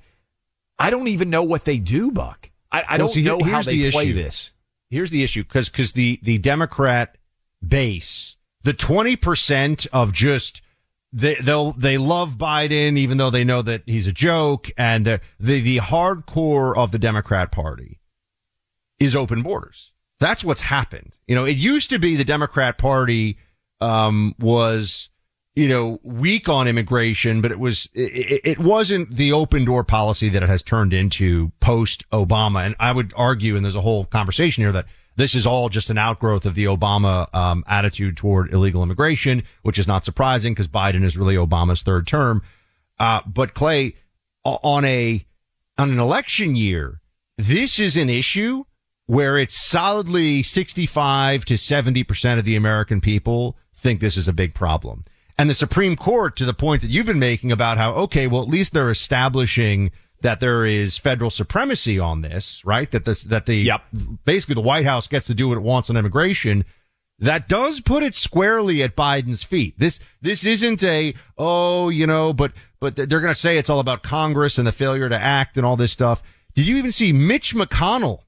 I 0.80 0.90
don't 0.90 1.08
even 1.10 1.30
know 1.30 1.44
what 1.44 1.66
they 1.66 1.78
do, 1.78 2.12
Buck. 2.12 2.50
I, 2.72 2.82
I 2.82 2.86
Well, 2.92 2.98
don't 3.00 3.10
see, 3.10 3.24
know 3.24 3.42
how 3.44 3.62
they 3.62 3.78
the 3.78 3.92
play 3.92 4.06
issue. 4.10 4.14
this. 4.24 4.52
Here's 4.90 5.10
the 5.10 5.24
issue 5.24 5.44
because 5.44 5.70
because 5.70 5.94
the 5.94 6.20
the 6.24 6.38
Democrat 6.38 7.18
base, 7.66 8.36
the 8.64 8.74
twenty 8.74 9.16
percent 9.16 9.88
of 9.92 10.14
just 10.14 10.62
they 11.12 11.36
they'll 11.36 11.72
they 11.74 11.98
love 11.98 12.38
Biden 12.38 12.98
even 12.98 13.18
though 13.18 13.30
they 13.30 13.44
know 13.44 13.62
that 13.62 13.84
he's 13.86 14.08
a 14.08 14.12
joke, 14.12 14.70
and 14.78 15.06
the 15.06 15.20
the 15.40 15.78
hardcore 15.78 16.76
of 16.78 16.92
the 16.92 17.00
Democrat 17.00 17.52
Party 17.52 18.00
is 19.00 19.16
open 19.16 19.42
borders. 19.42 19.92
That's 20.20 20.44
what's 20.44 20.62
happened. 20.62 21.18
You 21.28 21.36
know, 21.36 21.46
it 21.46 21.58
used 21.58 21.90
to 21.90 22.00
be 22.00 22.16
the 22.16 22.24
Democrat 22.24 22.78
Party 22.78 23.38
um, 23.82 24.36
was 24.40 25.10
you 25.56 25.68
know 25.68 26.00
weak 26.04 26.50
on 26.50 26.68
immigration, 26.68 27.42
but 27.42 27.52
it 27.52 27.60
was 27.60 27.90
it, 27.94 28.42
it 28.44 28.60
wasn't 28.60 29.12
the 29.12 29.34
open 29.34 29.66
door 29.66 29.84
policy 29.84 30.30
that 30.30 30.44
it 30.44 30.50
has 30.50 30.62
turned 30.62 30.94
into 30.94 31.52
post 31.60 32.10
Obama. 32.12 32.66
And 32.66 32.76
I 32.80 32.92
would 32.92 33.14
argue, 33.16 33.56
and 33.56 33.64
there's 33.64 33.76
a 33.76 33.82
whole 33.82 34.06
conversation 34.06 34.64
here 34.64 34.72
that 34.72 34.86
this 35.18 35.34
is 35.34 35.48
all 35.48 35.70
just 35.70 35.90
an 35.90 35.98
outgrowth 35.98 36.46
of 36.46 36.56
the 36.56 36.66
Obama 36.66 37.34
um, 37.34 37.64
attitude 37.68 38.18
toward 38.18 38.54
illegal 38.54 38.84
immigration, 38.84 39.44
which 39.62 39.80
is 39.80 39.88
not 39.88 40.04
surprising 40.04 40.54
because 40.54 40.68
Biden 40.68 41.04
is 41.04 41.18
really 41.18 41.36
Obama's 41.36 41.84
third 41.84 42.06
term. 42.06 42.42
Uh, 43.00 43.22
but 43.26 43.54
Clay, 43.54 43.96
on 44.44 44.86
a 44.86 45.26
on 45.78 45.92
an 45.92 46.00
election 46.00 46.56
year, 46.56 47.00
this 47.38 47.80
is 47.80 47.98
an 47.98 48.10
issue 48.10 48.64
where 49.08 49.38
it's 49.38 49.56
solidly 49.56 50.42
65 50.44 51.46
to 51.46 51.54
70% 51.56 52.40
of 52.40 52.46
the 52.46 52.56
American 52.56 53.02
people 53.02 53.56
think 53.76 54.00
this 54.00 54.18
is 54.18 54.28
a 54.28 54.34
big 54.34 54.54
problem. 54.54 55.04
And 55.38 55.50
the 55.50 55.54
Supreme 55.54 55.96
Court, 55.96 56.36
to 56.38 56.46
the 56.46 56.54
point 56.54 56.82
that 56.82 56.90
you've 56.90 57.06
been 57.06 57.20
making 57.20 57.52
about 57.52 57.78
how, 57.78 57.92
okay, 57.94 58.26
well, 58.28 58.42
at 58.42 58.48
least 58.48 58.74
they're 58.74 58.90
establishing 58.90 59.92
that 60.22 60.40
there 60.40 60.66
is 60.66 60.98
federal 60.98 61.30
supremacy 61.30 62.00
on 62.00 62.22
this, 62.22 62.64
right? 62.66 62.90
That 62.92 63.06
this, 63.06 63.24
that 63.24 63.46
the, 63.46 63.58
Yep. 63.58 63.82
basically 64.24 64.56
the 64.56 64.62
White 64.62 64.86
House 64.86 65.08
gets 65.08 65.28
to 65.28 65.34
do 65.34 65.50
what 65.50 65.58
it 65.58 65.62
wants 65.62 65.90
on 65.90 65.98
immigration. 65.98 66.66
That 67.20 67.48
does 67.48 67.80
put 67.82 68.02
it 68.02 68.16
squarely 68.16 68.82
at 68.82 68.96
Biden's 68.96 69.44
feet. 69.44 69.78
This, 69.78 70.00
this 70.22 70.46
isn't 70.46 70.84
a, 70.84 71.14
oh, 71.38 71.90
you 71.90 72.08
know, 72.08 72.34
but, 72.34 72.54
but 72.80 72.96
they're 72.96 73.06
going 73.20 73.34
to 73.34 73.40
say 73.40 73.58
it's 73.58 73.70
all 73.70 73.80
about 73.80 74.04
Congress 74.04 74.58
and 74.58 74.66
the 74.66 74.72
failure 74.72 75.10
to 75.10 75.22
act 75.22 75.58
and 75.58 75.66
all 75.66 75.76
this 75.78 75.92
stuff. 75.92 76.24
Did 76.56 76.68
you 76.68 76.78
even 76.78 76.92
see 76.92 77.12
Mitch 77.14 77.54
McConnell 77.54 78.22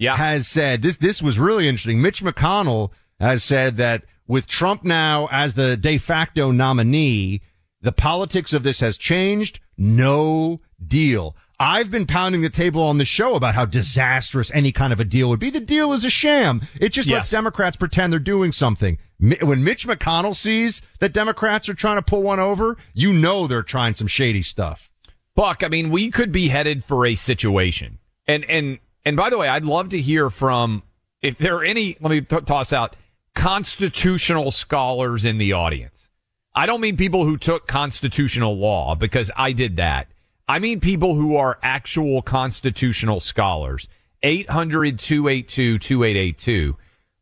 Yeah. 0.00 0.16
has 0.16 0.48
said 0.48 0.82
this 0.82 0.96
this 0.96 1.22
was 1.22 1.38
really 1.38 1.68
interesting. 1.68 2.02
Mitch 2.02 2.22
McConnell 2.22 2.90
has 3.20 3.44
said 3.44 3.76
that 3.76 4.04
with 4.26 4.46
Trump 4.48 4.82
now 4.82 5.28
as 5.30 5.54
the 5.54 5.76
de 5.76 5.98
facto 5.98 6.50
nominee, 6.50 7.42
the 7.82 7.92
politics 7.92 8.52
of 8.52 8.62
this 8.62 8.80
has 8.80 8.96
changed. 8.96 9.60
No 9.76 10.56
deal. 10.84 11.36
I've 11.62 11.90
been 11.90 12.06
pounding 12.06 12.40
the 12.40 12.48
table 12.48 12.82
on 12.82 12.96
the 12.96 13.04
show 13.04 13.34
about 13.34 13.54
how 13.54 13.66
disastrous 13.66 14.50
any 14.54 14.72
kind 14.72 14.94
of 14.94 15.00
a 15.00 15.04
deal 15.04 15.28
would 15.28 15.40
be. 15.40 15.50
The 15.50 15.60
deal 15.60 15.92
is 15.92 16.04
a 16.06 16.10
sham. 16.10 16.62
It 16.80 16.88
just 16.88 17.10
lets 17.10 17.28
Democrats 17.28 17.76
pretend 17.76 18.12
they're 18.12 18.18
doing 18.18 18.50
something. 18.52 18.96
When 19.18 19.62
Mitch 19.62 19.86
McConnell 19.86 20.34
sees 20.34 20.80
that 21.00 21.12
Democrats 21.12 21.68
are 21.68 21.74
trying 21.74 21.98
to 21.98 22.02
pull 22.02 22.22
one 22.22 22.40
over, 22.40 22.78
you 22.94 23.12
know 23.12 23.46
they're 23.46 23.62
trying 23.62 23.92
some 23.92 24.06
shady 24.06 24.42
stuff. 24.42 24.90
Buck, 25.34 25.62
I 25.62 25.68
mean, 25.68 25.90
we 25.90 26.10
could 26.10 26.32
be 26.32 26.48
headed 26.48 26.82
for 26.82 27.04
a 27.04 27.14
situation. 27.14 27.98
And 28.26 28.44
and 28.46 28.78
and 29.04 29.16
by 29.16 29.30
the 29.30 29.38
way, 29.38 29.48
I'd 29.48 29.64
love 29.64 29.90
to 29.90 30.00
hear 30.00 30.30
from 30.30 30.82
if 31.22 31.38
there 31.38 31.56
are 31.56 31.64
any. 31.64 31.96
Let 32.00 32.10
me 32.10 32.20
t- 32.20 32.40
toss 32.40 32.72
out 32.72 32.96
constitutional 33.34 34.50
scholars 34.50 35.24
in 35.24 35.38
the 35.38 35.52
audience. 35.52 36.08
I 36.54 36.66
don't 36.66 36.80
mean 36.80 36.96
people 36.96 37.24
who 37.24 37.36
took 37.36 37.66
constitutional 37.66 38.56
law 38.58 38.94
because 38.94 39.30
I 39.36 39.50
did 39.52 39.76
that. 39.76 40.08
I 40.48 40.58
mean 40.58 40.80
people 40.80 41.14
who 41.14 41.36
are 41.36 41.58
actual 41.62 42.22
constitutional 42.22 43.20
scholars. 43.20 43.86
800-282-2882. 44.22 46.74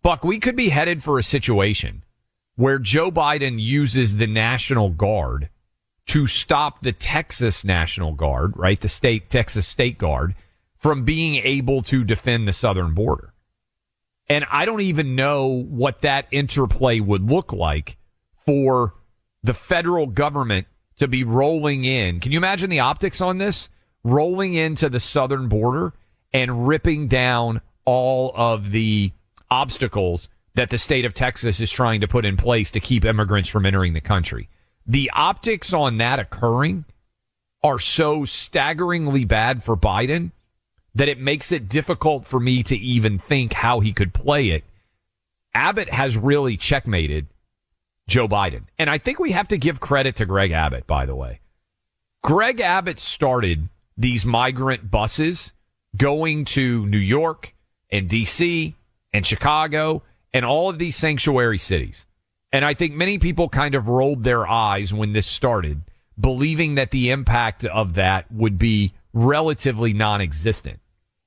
Buck, 0.03 0.25
we 0.25 0.41
could 0.41 0.57
be 0.57 0.71
headed 0.71 1.05
for 1.05 1.19
a 1.19 1.23
situation 1.23 2.03
where 2.57 2.79
Joe 2.79 3.11
Biden 3.11 3.61
uses 3.61 4.17
the 4.17 4.27
National 4.27 4.89
Guard 4.91 5.51
to 6.07 6.27
stop 6.27 6.83
the 6.83 6.93
Texas 6.93 7.65
National 7.65 8.15
Guard, 8.15 8.57
right? 8.57 8.81
The 8.81 8.89
state, 8.89 9.29
Texas 9.31 9.69
State 9.69 9.99
Guard 9.99 10.35
from 10.79 11.05
being 11.05 11.37
able 11.37 11.83
to 11.83 12.05
defend 12.05 12.47
the 12.47 12.53
southern 12.53 12.95
border. 12.95 13.33
And 14.29 14.45
I 14.51 14.65
don't 14.65 14.83
even 14.83 15.15
know 15.15 15.47
what 15.47 16.03
that 16.03 16.27
interplay 16.31 17.01
would 17.01 17.29
look 17.29 17.53
like 17.53 17.97
for 18.45 18.95
the 19.43 19.55
federal 19.55 20.07
government 20.07 20.67
to 20.99 21.09
be 21.09 21.25
rolling 21.25 21.85
in. 21.85 22.21
Can 22.21 22.33
you 22.33 22.39
imagine 22.39 22.71
the 22.71 22.81
optics 22.81 23.21
on 23.21 23.39
this? 23.39 23.69
Rolling 24.05 24.55
into 24.55 24.89
the 24.89 25.01
southern 25.01 25.49
border 25.49 25.93
and 26.33 26.69
ripping 26.69 27.09
down 27.09 27.61
all 27.85 28.33
of 28.35 28.71
the 28.71 29.13
obstacles 29.51 30.29
that 30.55 30.71
the 30.71 30.79
state 30.79 31.05
of 31.05 31.15
Texas 31.15 31.61
is 31.61 31.71
trying 31.71 32.01
to 32.01 32.09
put 32.09 32.25
in 32.25 32.37
place 32.37 32.71
to 32.73 32.81
keep 32.81 33.05
immigrants 33.05 33.49
from 33.49 33.65
entering 33.65 33.95
the 33.95 34.01
country. 34.01 34.49
The 34.87 35.11
optics 35.15 35.73
on 35.73 35.99
that 35.99 36.19
occurring 36.19 36.85
are 37.63 37.79
so 37.79 38.25
staggeringly 38.25 39.25
bad 39.25 39.63
for 39.63 39.77
Biden 39.77 40.33
that 40.95 41.09
it 41.09 41.19
makes 41.19 41.53
it 41.53 41.69
difficult 41.69 42.27
for 42.27 42.41
me 42.41 42.63
to 42.65 42.77
even 42.77 43.19
think 43.19 43.53
how 43.53 43.81
he 43.81 43.93
could 43.93 44.15
play 44.15 44.51
it. 44.51 44.65
Abbott 45.55 45.91
has 45.91 46.17
really 46.17 46.57
checkmated 46.57 47.27
Joe 48.09 48.27
Biden. 48.27 48.65
And 48.79 48.89
I 48.91 48.99
think 48.99 49.19
we 49.19 49.33
have 49.33 49.49
to 49.49 49.59
give 49.59 49.81
credit 49.81 50.17
to 50.17 50.27
Greg 50.27 50.51
Abbott, 50.51 50.87
by 50.87 51.07
the 51.07 51.15
way. 51.15 51.41
Greg 52.23 52.61
Abbott 52.61 52.99
started 52.99 53.69
these 53.97 54.25
migrant 54.25 54.91
buses 54.91 55.53
going 55.97 56.45
to 56.47 56.87
New 56.87 56.99
York 56.99 57.55
and 57.91 58.09
DC 58.09 58.75
and 59.13 59.27
Chicago 59.27 60.03
and 60.33 60.45
all 60.45 60.69
of 60.69 60.79
these 60.79 60.97
sanctuary 60.97 61.59
cities. 61.59 62.07
And 62.53 62.65
I 62.65 62.75
think 62.75 62.95
many 62.95 63.19
people 63.19 63.49
kind 63.49 63.75
of 63.75 63.89
rolled 63.89 64.25
their 64.25 64.47
eyes 64.47 64.93
when 64.93 65.13
this 65.13 65.27
started, 65.27 65.83
believing 66.19 66.77
that 66.77 66.91
the 66.91 67.11
impact 67.11 67.65
of 67.65 67.95
that 67.95 68.31
would 68.33 68.59
be 68.59 68.95
relatively 69.13 69.93
non 69.93 70.21
existent. 70.21 70.81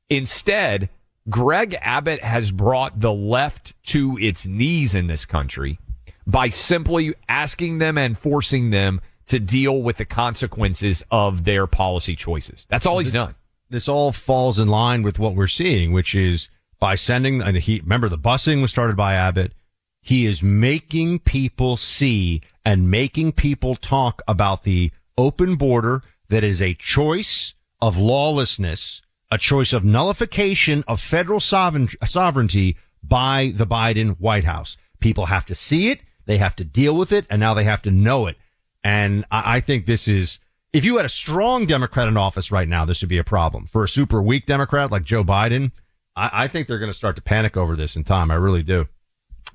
Instead, 0.09 0.89
Greg 1.29 1.77
Abbott 1.81 2.23
has 2.23 2.51
brought 2.51 2.99
the 2.99 3.13
left 3.13 3.73
to 3.87 4.17
its 4.19 4.45
knees 4.45 4.95
in 4.95 5.07
this 5.07 5.25
country 5.25 5.79
by 6.25 6.49
simply 6.49 7.13
asking 7.29 7.77
them 7.77 7.97
and 7.97 8.17
forcing 8.17 8.71
them 8.71 9.01
to 9.27 9.39
deal 9.39 9.81
with 9.81 9.97
the 9.97 10.05
consequences 10.05 11.03
of 11.11 11.43
their 11.43 11.67
policy 11.67 12.15
choices. 12.15 12.65
That's 12.69 12.85
all 12.85 12.99
he's 12.99 13.11
done. 13.11 13.35
this 13.69 13.87
all 13.87 14.11
falls 14.11 14.59
in 14.59 14.67
line 14.67 15.03
with 15.03 15.19
what 15.19 15.35
we're 15.35 15.47
seeing, 15.47 15.93
which 15.93 16.15
is 16.15 16.49
by 16.79 16.95
sending, 16.95 17.41
and 17.41 17.55
he, 17.57 17.79
remember 17.79 18.09
the 18.09 18.17
busing 18.17 18.61
was 18.61 18.71
started 18.71 18.97
by 18.97 19.13
Abbott. 19.13 19.53
He 20.01 20.25
is 20.25 20.41
making 20.41 21.19
people 21.19 21.77
see 21.77 22.41
and 22.65 22.89
making 22.89 23.33
people 23.33 23.75
talk 23.75 24.21
about 24.27 24.63
the 24.63 24.91
open 25.17 25.55
border 25.55 26.01
that 26.29 26.43
is 26.43 26.61
a 26.61 26.73
choice 26.73 27.53
of 27.81 27.97
lawlessness, 27.97 29.01
a 29.31 29.37
choice 29.37 29.73
of 29.73 29.83
nullification 29.83 30.83
of 30.87 31.01
federal 31.01 31.39
sovereignty 31.39 32.77
by 33.03 33.51
the 33.55 33.65
Biden 33.65 34.19
White 34.19 34.43
House. 34.43 34.77
People 34.99 35.25
have 35.25 35.45
to 35.47 35.55
see 35.55 35.89
it. 35.89 36.01
They 36.25 36.37
have 36.37 36.55
to 36.57 36.63
deal 36.63 36.95
with 36.95 37.11
it 37.11 37.25
and 37.29 37.39
now 37.39 37.53
they 37.53 37.63
have 37.63 37.81
to 37.83 37.91
know 37.91 38.27
it. 38.27 38.37
And 38.83 39.25
I, 39.31 39.57
I 39.57 39.59
think 39.59 39.85
this 39.85 40.07
is, 40.07 40.39
if 40.73 40.85
you 40.85 40.97
had 40.97 41.05
a 41.05 41.09
strong 41.09 41.65
Democrat 41.65 42.07
in 42.07 42.17
office 42.17 42.51
right 42.51 42.67
now, 42.67 42.85
this 42.85 43.01
would 43.01 43.09
be 43.09 43.17
a 43.17 43.23
problem. 43.23 43.65
For 43.65 43.83
a 43.83 43.87
super 43.87 44.21
weak 44.21 44.45
Democrat 44.45 44.91
like 44.91 45.03
Joe 45.03 45.23
Biden, 45.23 45.71
I, 46.15 46.43
I 46.43 46.47
think 46.47 46.67
they're 46.67 46.79
going 46.79 46.91
to 46.91 46.97
start 46.97 47.15
to 47.15 47.21
panic 47.21 47.57
over 47.57 47.75
this 47.75 47.95
in 47.95 48.03
time. 48.03 48.31
I 48.31 48.35
really 48.35 48.63
do. 48.63 48.87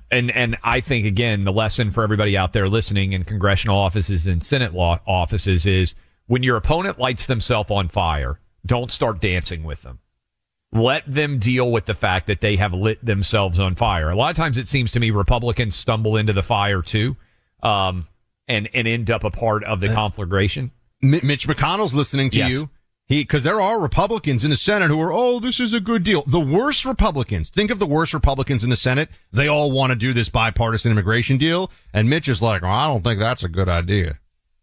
And 0.09 0.31
and 0.31 0.57
I 0.63 0.79
think 0.79 1.05
again 1.05 1.41
the 1.41 1.51
lesson 1.51 1.91
for 1.91 2.01
everybody 2.01 2.37
out 2.37 2.53
there 2.53 2.69
listening 2.69 3.11
in 3.11 3.25
congressional 3.25 3.77
offices 3.77 4.25
and 4.25 4.41
Senate 4.41 4.73
law 4.73 5.01
offices 5.05 5.65
is 5.65 5.95
when 6.27 6.43
your 6.43 6.55
opponent 6.57 6.99
lights 6.99 7.25
themselves 7.25 7.71
on 7.71 7.87
fire, 7.89 8.39
don't 8.65 8.91
start 8.91 9.19
dancing 9.19 9.63
with 9.63 9.81
them. 9.81 9.99
Let 10.73 11.03
them 11.11 11.39
deal 11.39 11.71
with 11.71 11.85
the 11.85 11.93
fact 11.93 12.27
that 12.27 12.41
they 12.41 12.57
have 12.57 12.73
lit 12.73 13.03
themselves 13.03 13.57
on 13.57 13.75
fire. 13.75 14.09
A 14.09 14.15
lot 14.15 14.29
of 14.31 14.35
times 14.35 14.57
it 14.57 14.67
seems 14.67 14.91
to 14.91 14.99
me 14.99 15.11
Republicans 15.11 15.75
stumble 15.75 16.17
into 16.17 16.33
the 16.33 16.43
fire 16.43 16.81
too, 16.81 17.15
um, 17.63 18.07
and 18.47 18.69
and 18.73 18.87
end 18.87 19.09
up 19.09 19.23
a 19.23 19.31
part 19.31 19.63
of 19.63 19.79
the 19.79 19.87
conflagration. 19.87 20.71
M- 21.01 21.21
Mitch 21.23 21.47
McConnell's 21.47 21.95
listening 21.95 22.29
to 22.31 22.37
Yes. 22.39 22.51
you. 22.51 22.69
He, 23.05 23.23
cause 23.23 23.43
there 23.43 23.61
are 23.61 23.79
Republicans 23.79 24.43
in 24.43 24.49
the 24.51 24.57
Senate 24.57 24.89
who 24.89 24.99
are, 24.99 25.13
oh, 25.13 25.39
this 25.39 25.61
is 25.61 25.71
a 25.71 25.79
good 25.79 26.03
deal. 26.03 26.25
The 26.27 26.41
worst 26.41 26.83
Republicans, 26.83 27.49
think 27.49 27.71
of 27.71 27.79
the 27.79 27.85
worst 27.87 28.13
Republicans 28.13 28.65
in 28.65 28.69
the 28.69 28.75
Senate. 28.75 29.07
They 29.31 29.47
all 29.47 29.71
want 29.71 29.91
to 29.91 29.95
do 29.95 30.11
this 30.11 30.27
bipartisan 30.27 30.91
immigration 30.91 31.37
deal. 31.37 31.71
And 31.93 32.09
Mitch 32.09 32.27
is 32.27 32.41
like, 32.41 32.63
well, 32.63 32.71
I 32.71 32.87
don't 32.87 33.05
think 33.05 33.19
that's 33.19 33.45
a 33.45 33.47
good 33.47 33.69
idea. 33.69 34.19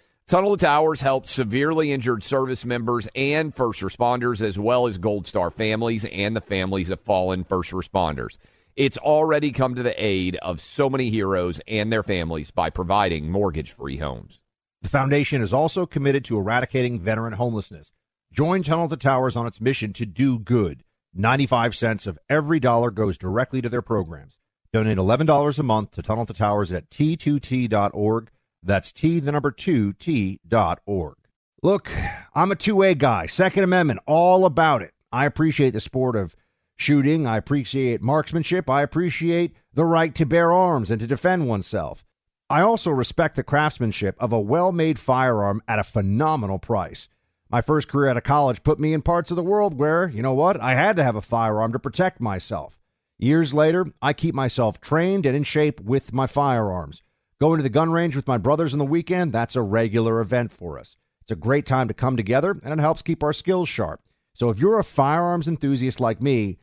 Tunnel 0.31 0.55
to 0.55 0.65
Towers 0.65 1.01
helped 1.01 1.27
severely 1.27 1.91
injured 1.91 2.23
service 2.23 2.63
members 2.63 3.05
and 3.15 3.53
first 3.53 3.81
responders, 3.81 4.39
as 4.39 4.57
well 4.57 4.87
as 4.87 4.97
Gold 4.97 5.27
Star 5.27 5.51
families 5.51 6.05
and 6.05 6.33
the 6.33 6.39
families 6.39 6.89
of 6.89 7.01
fallen 7.01 7.43
first 7.43 7.71
responders. 7.71 8.37
It's 8.77 8.97
already 8.97 9.51
come 9.51 9.75
to 9.75 9.83
the 9.83 10.01
aid 10.01 10.37
of 10.37 10.61
so 10.61 10.89
many 10.89 11.09
heroes 11.09 11.59
and 11.67 11.91
their 11.91 12.01
families 12.01 12.49
by 12.49 12.69
providing 12.69 13.29
mortgage 13.29 13.73
free 13.73 13.97
homes. 13.97 14.39
The 14.81 14.87
foundation 14.87 15.41
is 15.41 15.51
also 15.51 15.85
committed 15.85 16.23
to 16.25 16.37
eradicating 16.37 17.01
veteran 17.01 17.33
homelessness. 17.33 17.91
Join 18.31 18.63
Tunnel 18.63 18.87
to 18.87 18.95
Towers 18.95 19.35
on 19.35 19.47
its 19.47 19.59
mission 19.59 19.91
to 19.91 20.05
do 20.05 20.39
good. 20.39 20.85
95 21.13 21.75
cents 21.75 22.07
of 22.07 22.17
every 22.29 22.61
dollar 22.61 22.89
goes 22.89 23.17
directly 23.17 23.61
to 23.61 23.67
their 23.67 23.81
programs. 23.81 24.37
Donate 24.71 24.97
$11 24.97 25.59
a 25.59 25.63
month 25.63 25.91
to 25.91 26.01
Tunnel 26.01 26.25
to 26.25 26.33
Towers 26.33 26.71
at 26.71 26.89
t2t.org. 26.89 28.31
That's 28.63 28.91
T, 28.91 29.19
the 29.19 29.31
number 29.31 29.51
two, 29.51 29.93
T 29.93 30.39
dot 30.47 30.79
org. 30.85 31.15
Look, 31.63 31.91
I'm 32.33 32.51
a 32.51 32.55
2A 32.55 32.97
guy. 32.97 33.25
Second 33.25 33.63
Amendment, 33.63 33.99
all 34.07 34.45
about 34.45 34.81
it. 34.81 34.93
I 35.11 35.25
appreciate 35.25 35.71
the 35.71 35.79
sport 35.79 36.15
of 36.15 36.35
shooting. 36.75 37.27
I 37.27 37.37
appreciate 37.37 38.01
marksmanship. 38.01 38.69
I 38.69 38.81
appreciate 38.81 39.55
the 39.73 39.85
right 39.85 40.13
to 40.15 40.25
bear 40.25 40.51
arms 40.51 40.89
and 40.89 40.99
to 40.99 41.07
defend 41.07 41.47
oneself. 41.47 42.03
I 42.49 42.61
also 42.61 42.91
respect 42.91 43.35
the 43.35 43.43
craftsmanship 43.43 44.15
of 44.19 44.33
a 44.33 44.39
well 44.39 44.71
made 44.71 44.99
firearm 44.99 45.61
at 45.67 45.79
a 45.79 45.83
phenomenal 45.83 46.59
price. 46.59 47.07
My 47.49 47.61
first 47.61 47.87
career 47.87 48.09
out 48.09 48.17
of 48.17 48.23
college 48.23 48.63
put 48.63 48.79
me 48.79 48.93
in 48.93 49.01
parts 49.01 49.29
of 49.31 49.37
the 49.37 49.43
world 49.43 49.77
where, 49.77 50.09
you 50.09 50.21
know 50.21 50.33
what, 50.33 50.59
I 50.59 50.73
had 50.73 50.95
to 50.95 51.03
have 51.03 51.15
a 51.15 51.21
firearm 51.21 51.73
to 51.73 51.79
protect 51.79 52.19
myself. 52.19 52.79
Years 53.19 53.53
later, 53.53 53.85
I 54.01 54.13
keep 54.13 54.33
myself 54.33 54.81
trained 54.81 55.25
and 55.25 55.35
in 55.35 55.43
shape 55.43 55.79
with 55.79 56.11
my 56.11 56.27
firearms. 56.27 57.03
Going 57.41 57.57
to 57.57 57.63
the 57.63 57.69
gun 57.69 57.91
range 57.91 58.15
with 58.15 58.27
my 58.27 58.37
brothers 58.37 58.71
on 58.71 58.77
the 58.77 58.85
weekend, 58.85 59.31
that's 59.31 59.55
a 59.55 59.63
regular 59.63 60.21
event 60.21 60.51
for 60.51 60.77
us. 60.77 60.95
It's 61.23 61.31
a 61.31 61.35
great 61.35 61.65
time 61.65 61.87
to 61.87 61.93
come 61.95 62.15
together 62.15 62.55
and 62.63 62.71
it 62.71 62.79
helps 62.79 63.01
keep 63.01 63.23
our 63.23 63.33
skills 63.33 63.67
sharp. 63.67 63.99
So 64.35 64.51
if 64.51 64.59
you're 64.59 64.77
a 64.77 64.83
firearms 64.83 65.47
enthusiast 65.47 65.99
like 65.99 66.21
me, 66.21 66.59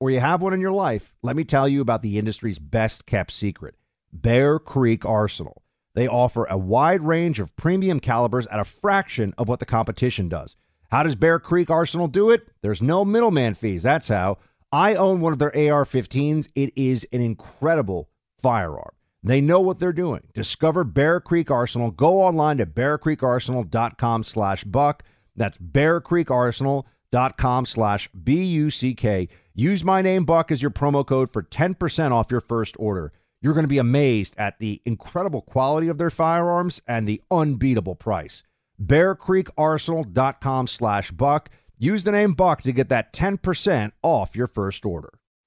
or 0.00 0.10
you 0.10 0.20
have 0.20 0.40
one 0.40 0.54
in 0.54 0.60
your 0.62 0.72
life, 0.72 1.12
let 1.22 1.36
me 1.36 1.44
tell 1.44 1.68
you 1.68 1.82
about 1.82 2.00
the 2.00 2.16
industry's 2.16 2.58
best 2.58 3.04
kept 3.04 3.30
secret 3.30 3.74
Bear 4.10 4.58
Creek 4.58 5.04
Arsenal. 5.04 5.62
They 5.94 6.08
offer 6.08 6.46
a 6.46 6.56
wide 6.56 7.02
range 7.02 7.38
of 7.38 7.54
premium 7.56 8.00
calibers 8.00 8.46
at 8.46 8.58
a 8.58 8.64
fraction 8.64 9.34
of 9.36 9.48
what 9.48 9.60
the 9.60 9.66
competition 9.66 10.30
does. 10.30 10.56
How 10.90 11.02
does 11.02 11.14
Bear 11.14 11.40
Creek 11.40 11.68
Arsenal 11.68 12.08
do 12.08 12.30
it? 12.30 12.48
There's 12.62 12.80
no 12.80 13.04
middleman 13.04 13.52
fees. 13.52 13.82
That's 13.82 14.08
how. 14.08 14.38
I 14.72 14.94
own 14.94 15.20
one 15.20 15.34
of 15.34 15.38
their 15.38 15.54
AR 15.54 15.84
15s. 15.84 16.48
It 16.54 16.72
is 16.74 17.06
an 17.12 17.20
incredible 17.20 18.08
firearm. 18.40 18.92
They 19.22 19.40
know 19.40 19.60
what 19.60 19.78
they're 19.78 19.92
doing. 19.92 20.22
Discover 20.34 20.84
Bear 20.84 21.20
Creek 21.20 21.50
Arsenal. 21.50 21.90
Go 21.90 22.22
online 22.22 22.58
to 22.58 22.66
bearcreekarsenal.com 22.66 24.24
slash 24.24 24.64
buck. 24.64 25.02
That's 25.36 25.58
bearcreekarsenal.com 25.58 27.66
slash 27.66 28.08
B-U-C-K. 28.24 29.28
Use 29.54 29.84
my 29.84 30.02
name, 30.02 30.24
Buck, 30.24 30.50
as 30.50 30.62
your 30.62 30.70
promo 30.70 31.06
code 31.06 31.32
for 31.32 31.42
10% 31.42 32.10
off 32.10 32.30
your 32.30 32.40
first 32.40 32.74
order. 32.78 33.12
You're 33.40 33.54
going 33.54 33.64
to 33.64 33.68
be 33.68 33.78
amazed 33.78 34.34
at 34.38 34.58
the 34.58 34.80
incredible 34.84 35.42
quality 35.42 35.88
of 35.88 35.98
their 35.98 36.10
firearms 36.10 36.80
and 36.86 37.06
the 37.06 37.20
unbeatable 37.30 37.96
price. 37.96 38.42
bearcreekarsenal.com 38.82 40.66
slash 40.66 41.10
buck. 41.10 41.50
Use 41.78 42.04
the 42.04 42.12
name 42.12 42.34
Buck 42.34 42.62
to 42.62 42.72
get 42.72 42.88
that 42.88 43.12
10% 43.12 43.92
off 44.02 44.36
your 44.36 44.46
first 44.46 44.86
order. 44.86 45.10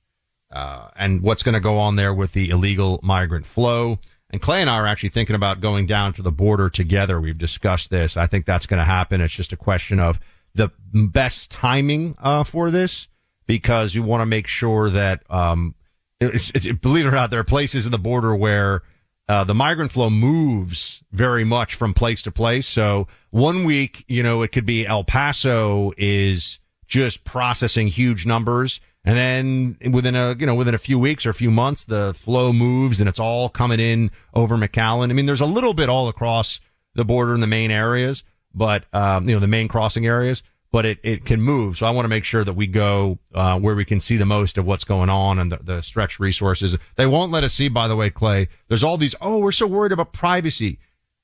Uh, 0.52 0.90
and 0.96 1.22
what's 1.22 1.44
going 1.44 1.54
to 1.54 1.62
go 1.62 1.78
on 1.78 1.96
there 1.96 2.14
with 2.14 2.34
the 2.34 2.50
illegal 2.50 3.00
migrant 3.02 3.46
flow. 3.46 4.00
And 4.30 4.42
Clay 4.42 4.62
and 4.62 4.70
I 4.70 4.76
are 4.76 4.88
actually 4.88 5.10
thinking 5.10 5.36
about 5.36 5.62
going 5.62 5.88
down 5.88 6.14
to 6.14 6.22
the 6.22 6.32
border 6.32 6.70
together. 6.70 7.20
We've 7.20 7.38
discussed 7.38 7.90
this. 7.90 8.18
I 8.18 8.28
think 8.28 8.46
that's 8.46 8.66
going 8.66 8.80
to 8.80 8.86
happen. 8.86 9.22
It's 9.22 9.34
just 9.34 9.54
a 9.54 9.58
question 9.58 10.00
of 10.00 10.20
the 10.54 10.70
best 10.94 11.52
timing 11.52 12.16
uh, 12.20 12.44
for 12.44 12.72
this 12.72 13.08
because 13.46 13.96
you 13.96 14.04
want 14.04 14.22
to 14.22 14.26
make 14.26 14.48
sure 14.48 14.90
that, 14.90 15.24
um, 15.30 15.76
it's, 16.20 16.52
it's, 16.54 16.68
believe 16.80 17.06
it 17.06 17.10
or 17.10 17.12
not, 17.12 17.30
there 17.30 17.40
are 17.40 17.46
places 17.46 17.86
in 17.86 17.92
the 17.92 18.00
border 18.00 18.36
where 18.36 18.84
uh, 19.28 19.44
the 19.44 19.56
migrant 19.56 19.92
flow 19.92 20.10
moves 20.10 21.02
very 21.12 21.44
much 21.44 21.76
from 21.76 21.94
place 21.94 22.22
to 22.24 22.32
place. 22.32 22.68
So 22.68 23.08
one 23.30 23.64
week, 23.64 24.04
you 24.08 24.24
know, 24.24 24.42
it 24.42 24.52
could 24.52 24.66
be 24.66 24.86
El 24.86 25.04
Paso 25.04 25.94
is 25.98 26.60
just 26.92 27.24
processing 27.24 27.88
huge 27.88 28.26
numbers. 28.26 28.82
And 29.06 29.18
then 29.18 29.94
within 29.94 30.14
a, 30.16 30.36
you 30.38 30.46
know, 30.46 30.56
within 30.56 30.76
a 30.76 30.78
few 30.78 31.00
weeks 31.00 31.26
or 31.26 31.30
a 31.30 31.34
few 31.34 31.50
months, 31.50 31.86
the 31.86 32.14
flow 32.14 32.52
moves 32.52 33.00
and 33.00 33.08
it's 33.08 33.18
all 33.18 33.48
coming 33.48 33.80
in 33.80 34.12
over 34.34 34.58
McAllen. 34.58 35.10
I 35.10 35.14
mean, 35.14 35.26
there's 35.26 35.42
a 35.42 35.46
little 35.46 35.74
bit 35.74 35.88
all 35.88 36.10
across 36.10 36.60
the 36.94 37.06
border 37.06 37.34
in 37.34 37.40
the 37.40 37.48
main 37.48 37.72
areas, 37.72 38.24
but, 38.54 38.84
um, 38.94 39.28
you 39.28 39.34
know, 39.34 39.40
the 39.40 39.48
main 39.48 39.70
crossing 39.70 40.06
areas, 40.06 40.44
but 40.70 40.86
it, 40.86 41.00
it 41.02 41.26
can 41.26 41.42
move. 41.42 41.78
So 41.78 41.86
I 41.86 41.92
want 41.92 42.04
to 42.04 42.10
make 42.10 42.26
sure 42.26 42.44
that 42.44 42.54
we 42.54 42.68
go, 42.68 43.20
uh, 43.34 43.58
where 43.58 43.74
we 43.74 43.86
can 43.86 44.02
see 44.02 44.18
the 44.18 44.26
most 44.26 44.58
of 44.58 44.66
what's 44.66 44.84
going 44.84 45.10
on 45.10 45.40
and 45.40 45.50
the, 45.50 45.60
the 45.64 46.16
resources. 46.20 46.76
They 46.98 47.06
won't 47.06 47.32
let 47.32 47.46
us 47.46 47.54
see, 47.54 47.70
by 47.70 47.88
the 47.88 47.96
way, 47.96 48.10
Clay, 48.10 48.50
there's 48.68 48.84
all 48.84 48.98
these, 48.98 49.16
oh, 49.22 49.38
we're 49.38 49.54
so 49.54 49.66
worried 49.66 49.94
about 49.94 50.12
privacy, 50.12 50.78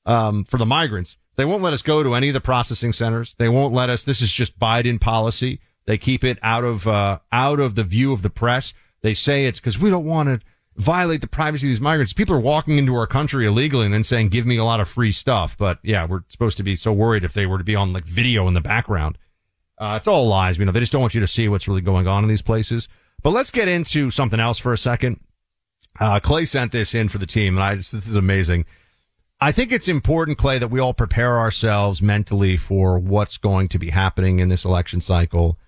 um, 0.06 0.44
for 0.44 0.56
the 0.56 0.66
migrants. 0.66 1.18
They 1.38 1.44
won't 1.44 1.62
let 1.62 1.72
us 1.72 1.82
go 1.82 2.02
to 2.02 2.16
any 2.16 2.28
of 2.28 2.34
the 2.34 2.40
processing 2.40 2.92
centers. 2.92 3.36
They 3.36 3.48
won't 3.48 3.72
let 3.72 3.90
us. 3.90 4.02
This 4.02 4.20
is 4.20 4.32
just 4.32 4.58
Biden 4.58 5.00
policy. 5.00 5.60
They 5.86 5.96
keep 5.96 6.24
it 6.24 6.36
out 6.42 6.64
of 6.64 6.88
uh, 6.88 7.20
out 7.30 7.60
of 7.60 7.76
the 7.76 7.84
view 7.84 8.12
of 8.12 8.22
the 8.22 8.28
press. 8.28 8.74
They 9.02 9.14
say 9.14 9.46
it's 9.46 9.60
because 9.60 9.78
we 9.78 9.88
don't 9.88 10.04
want 10.04 10.28
to 10.28 10.40
violate 10.74 11.20
the 11.20 11.28
privacy 11.28 11.68
of 11.68 11.70
these 11.70 11.80
migrants. 11.80 12.12
People 12.12 12.34
are 12.34 12.40
walking 12.40 12.76
into 12.76 12.96
our 12.96 13.06
country 13.06 13.46
illegally 13.46 13.84
and 13.84 13.94
then 13.94 14.02
saying, 14.02 14.30
"Give 14.30 14.46
me 14.46 14.56
a 14.56 14.64
lot 14.64 14.80
of 14.80 14.88
free 14.88 15.12
stuff." 15.12 15.56
But 15.56 15.78
yeah, 15.84 16.06
we're 16.06 16.24
supposed 16.28 16.56
to 16.56 16.64
be 16.64 16.74
so 16.74 16.92
worried 16.92 17.22
if 17.22 17.34
they 17.34 17.46
were 17.46 17.58
to 17.58 17.64
be 17.64 17.76
on 17.76 17.92
like 17.92 18.04
video 18.04 18.48
in 18.48 18.54
the 18.54 18.60
background. 18.60 19.16
Uh, 19.78 19.94
it's 19.96 20.08
all 20.08 20.26
lies. 20.26 20.58
You 20.58 20.64
know, 20.64 20.72
they 20.72 20.80
just 20.80 20.90
don't 20.90 21.02
want 21.02 21.14
you 21.14 21.20
to 21.20 21.28
see 21.28 21.46
what's 21.46 21.68
really 21.68 21.82
going 21.82 22.08
on 22.08 22.24
in 22.24 22.28
these 22.28 22.42
places. 22.42 22.88
But 23.22 23.30
let's 23.30 23.52
get 23.52 23.68
into 23.68 24.10
something 24.10 24.40
else 24.40 24.58
for 24.58 24.72
a 24.72 24.78
second. 24.78 25.20
Uh, 26.00 26.18
Clay 26.18 26.46
sent 26.46 26.72
this 26.72 26.96
in 26.96 27.08
for 27.08 27.18
the 27.18 27.26
team, 27.26 27.56
and 27.56 27.62
I 27.62 27.76
just, 27.76 27.92
this 27.92 28.08
is 28.08 28.16
amazing. 28.16 28.66
I 29.40 29.52
think 29.52 29.70
it's 29.70 29.88
important, 29.88 30.38
Clay, 30.38 30.58
that 30.58 30.68
we 30.68 30.80
all 30.80 30.94
prepare 30.94 31.38
ourselves 31.38 32.02
mentally 32.02 32.56
for 32.56 32.98
what's 32.98 33.36
going 33.36 33.68
to 33.68 33.78
be 33.78 33.90
happening 33.90 34.40
in 34.40 34.48
this 34.48 34.64
election 34.64 35.00
cycle 35.00 35.58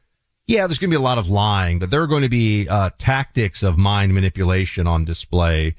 yeah, 0.51 0.67
there's 0.67 0.81
going 0.81 0.91
to 0.91 0.97
be 0.97 1.01
a 1.01 1.01
lot 1.01 1.19
of 1.19 1.31
lying, 1.31 1.79
but 1.79 1.91
there 1.91 2.03
are 2.03 2.09
going 2.09 2.23
to 2.25 2.29
be 2.29 2.69
uh, 2.69 2.91
tactics 2.99 3.63
of 3.63 3.79
mind 3.79 4.13
manipulation 4.13 4.89
on 4.89 5.05
display 5.05 5.77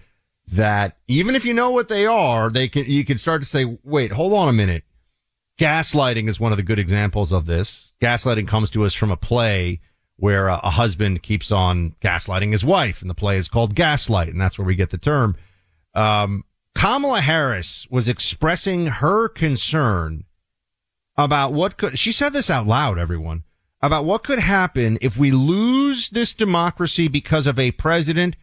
that 0.47 0.97
even 1.09 1.35
if 1.35 1.43
you 1.43 1.53
know 1.53 1.71
what 1.71 1.89
they 1.89 2.05
are, 2.05 2.49
they 2.49 2.69
can 2.69 2.85
you 2.85 3.03
can 3.03 3.17
start 3.17 3.41
to 3.41 3.45
say, 3.45 3.77
wait, 3.83 4.13
hold 4.13 4.31
on 4.33 4.47
a 4.47 4.53
minute. 4.53 4.85
Gaslighting 5.59 6.29
is 6.29 6.39
one 6.39 6.53
of 6.53 6.57
the 6.57 6.63
good 6.63 6.79
examples 6.79 7.33
of 7.33 7.47
this. 7.47 7.91
Gaslighting 8.01 8.47
comes 8.47 8.69
to 8.71 8.85
us 8.85 8.93
from 8.93 9.11
a 9.11 9.17
play 9.17 9.81
where 10.15 10.47
a, 10.47 10.61
a 10.63 10.69
husband 10.69 11.21
keeps 11.21 11.51
on 11.51 11.95
gaslighting 12.01 12.53
his 12.53 12.63
wife, 12.63 13.01
and 13.01 13.09
the 13.09 13.15
play 13.15 13.35
is 13.35 13.49
called 13.49 13.75
Gaslight, 13.75 14.29
and 14.29 14.39
that's 14.39 14.57
where 14.57 14.65
we 14.65 14.75
get 14.75 14.91
the 14.91 14.97
term. 14.97 15.35
Um, 15.93 16.45
Kamala 16.75 17.21
Harris 17.21 17.87
was 17.89 18.07
expressing 18.07 18.87
her 18.87 19.27
concern 19.27 20.25
about 21.17 21.53
what 21.53 21.77
could. 21.77 21.99
She 21.99 22.11
said 22.11 22.33
this 22.33 22.49
out 22.49 22.67
loud, 22.67 22.97
everyone 22.97 23.43
about 23.81 24.05
what 24.05 24.23
could 24.23 24.39
happen 24.39 24.97
if 25.01 25.17
we 25.17 25.31
lose 25.31 26.09
this 26.11 26.33
democracy 26.33 27.07
because 27.07 27.47
of 27.47 27.57
a 27.57 27.71
president 27.71 28.35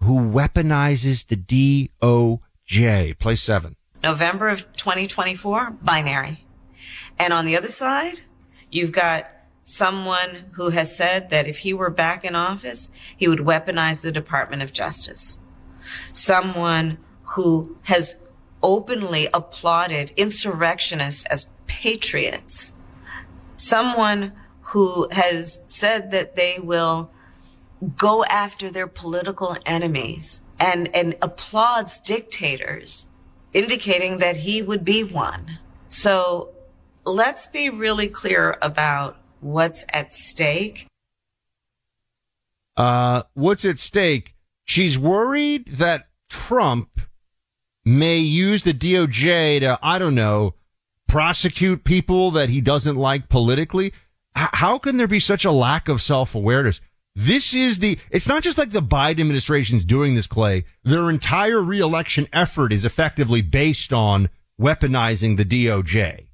who 0.00 0.18
weaponizes 0.18 1.26
the 1.26 1.36
DOJ. 2.68 3.18
Play 3.18 3.34
seven. 3.36 3.76
November 4.02 4.48
of 4.48 4.60
2024, 4.74 5.78
binary. 5.82 6.44
And 7.18 7.32
on 7.32 7.46
the 7.46 7.56
other 7.56 7.68
side, 7.68 8.20
you've 8.70 8.92
got 8.92 9.30
someone 9.62 10.46
who 10.54 10.70
has 10.70 10.94
said 10.94 11.30
that 11.30 11.46
if 11.46 11.58
he 11.58 11.72
were 11.72 11.90
back 11.90 12.24
in 12.24 12.34
office, 12.34 12.90
he 13.16 13.28
would 13.28 13.38
weaponize 13.38 14.02
the 14.02 14.10
Department 14.12 14.62
of 14.62 14.72
Justice. 14.72 15.38
Someone 16.12 16.98
who 17.22 17.76
has 17.82 18.14
openly 18.62 19.28
applauded 19.32 20.12
insurrectionists 20.16 21.24
as 21.24 21.46
patriots. 21.66 22.72
Someone 23.56 24.32
who 24.60 25.08
has 25.10 25.60
said 25.66 26.10
that 26.12 26.36
they 26.36 26.58
will 26.58 27.10
go 27.96 28.24
after 28.24 28.70
their 28.70 28.86
political 28.86 29.56
enemies 29.66 30.40
and, 30.58 30.94
and 30.94 31.16
applauds 31.20 31.98
dictators, 31.98 33.06
indicating 33.52 34.18
that 34.18 34.36
he 34.36 34.62
would 34.62 34.84
be 34.84 35.02
one. 35.02 35.58
So 35.88 36.50
let's 37.04 37.48
be 37.48 37.68
really 37.68 38.08
clear 38.08 38.56
about 38.62 39.16
what's 39.40 39.84
at 39.88 40.12
stake. 40.12 40.86
Uh, 42.76 43.24
what's 43.34 43.64
at 43.64 43.78
stake? 43.78 44.34
She's 44.64 44.98
worried 44.98 45.66
that 45.66 46.06
Trump 46.30 46.91
may 47.84 48.18
use 48.18 48.62
the 48.62 48.74
DOJ 48.74 49.60
to, 49.60 49.78
I 49.82 49.98
don't 49.98 50.14
know, 50.14 50.54
prosecute 51.08 51.84
people 51.84 52.30
that 52.32 52.48
he 52.48 52.60
doesn't 52.60 52.96
like 52.96 53.28
politically 53.28 53.92
how 54.34 54.78
can 54.78 54.96
there 54.96 55.08
be 55.08 55.20
such 55.20 55.44
a 55.44 55.50
lack 55.50 55.88
of 55.88 56.02
self 56.02 56.34
awareness? 56.34 56.80
This 57.14 57.52
is 57.52 57.78
the, 57.80 57.98
it's 58.10 58.26
not 58.26 58.42
just 58.42 58.56
like 58.56 58.70
the 58.70 58.82
Biden 58.82 59.20
administration's 59.20 59.84
doing 59.84 60.14
this, 60.14 60.26
Clay. 60.26 60.64
Their 60.82 61.10
entire 61.10 61.60
reelection 61.60 62.26
effort 62.32 62.72
is 62.72 62.86
effectively 62.86 63.42
based 63.42 63.92
on 63.92 64.30
weaponizing 64.58 65.36
the 65.36 65.44
DOJ. 65.44 66.28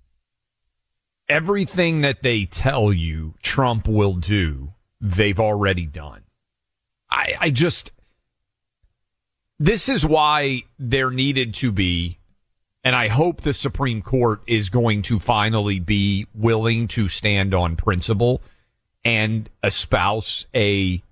Everything 1.28 2.02
that 2.02 2.22
they 2.22 2.44
tell 2.44 2.92
you 2.92 3.34
Trump 3.42 3.88
will 3.88 4.14
do, 4.14 4.72
they've 5.00 5.40
already 5.40 5.84
done. 5.84 6.22
I, 7.10 7.34
I 7.40 7.50
just, 7.50 7.90
this 9.58 9.88
is 9.88 10.04
why 10.04 10.62
there 10.78 11.10
needed 11.10 11.54
to 11.54 11.72
be 11.72 12.18
and 12.84 12.94
I 12.96 13.08
hope 13.08 13.42
the 13.42 13.52
Supreme 13.52 14.02
Court 14.02 14.40
is 14.46 14.70
going 14.70 15.02
to 15.02 15.18
finally 15.18 15.78
be 15.78 16.26
willing 16.32 16.88
to 16.88 17.08
stand 17.08 17.52
on 17.52 17.76
principle 17.76 18.40
and 19.04 19.50
espouse 19.62 20.46
a 20.54 21.02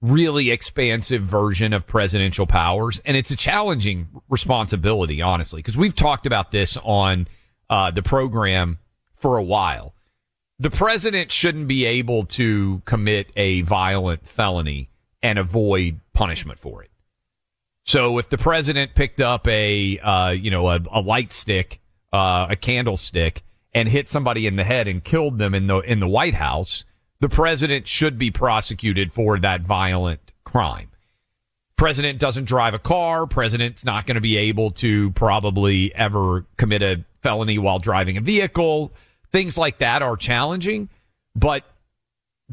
really 0.00 0.50
expansive 0.50 1.22
version 1.22 1.72
of 1.72 1.86
presidential 1.86 2.46
powers. 2.46 3.00
And 3.04 3.16
it's 3.16 3.32
a 3.32 3.36
challenging 3.36 4.08
responsibility, 4.28 5.20
honestly, 5.20 5.60
because 5.60 5.76
we've 5.76 5.96
talked 5.96 6.26
about 6.26 6.52
this 6.52 6.76
on 6.84 7.26
uh, 7.68 7.90
the 7.90 8.02
program 8.02 8.78
for 9.16 9.36
a 9.38 9.42
while. 9.42 9.94
the 10.60 10.70
president 10.70 11.32
shouldn't 11.32 11.68
be 11.68 11.84
able 11.84 12.26
to 12.26 12.82
commit 12.84 13.30
a 13.36 13.62
violent 13.62 14.26
felony 14.26 14.88
and 15.22 15.38
avoid 15.38 16.00
punishment 16.12 16.58
for 16.58 16.82
it. 16.82 16.87
So 17.88 18.18
if 18.18 18.28
the 18.28 18.36
president 18.36 18.94
picked 18.94 19.18
up 19.18 19.48
a 19.48 19.98
uh, 20.00 20.28
you 20.32 20.50
know 20.50 20.68
a, 20.68 20.78
a 20.92 21.00
light 21.00 21.32
stick, 21.32 21.80
uh, 22.12 22.48
a 22.50 22.54
candlestick, 22.54 23.42
and 23.72 23.88
hit 23.88 24.06
somebody 24.06 24.46
in 24.46 24.56
the 24.56 24.64
head 24.64 24.86
and 24.86 25.02
killed 25.02 25.38
them 25.38 25.54
in 25.54 25.68
the 25.68 25.78
in 25.78 25.98
the 25.98 26.06
White 26.06 26.34
House, 26.34 26.84
the 27.20 27.30
president 27.30 27.88
should 27.88 28.18
be 28.18 28.30
prosecuted 28.30 29.10
for 29.10 29.38
that 29.38 29.62
violent 29.62 30.34
crime. 30.44 30.90
President 31.78 32.18
doesn't 32.18 32.44
drive 32.44 32.74
a 32.74 32.78
car. 32.78 33.26
President's 33.26 33.86
not 33.86 34.04
going 34.04 34.16
to 34.16 34.20
be 34.20 34.36
able 34.36 34.70
to 34.72 35.10
probably 35.12 35.94
ever 35.94 36.44
commit 36.58 36.82
a 36.82 37.06
felony 37.22 37.56
while 37.56 37.78
driving 37.78 38.18
a 38.18 38.20
vehicle. 38.20 38.92
Things 39.32 39.56
like 39.56 39.78
that 39.78 40.02
are 40.02 40.18
challenging, 40.18 40.90
but 41.34 41.64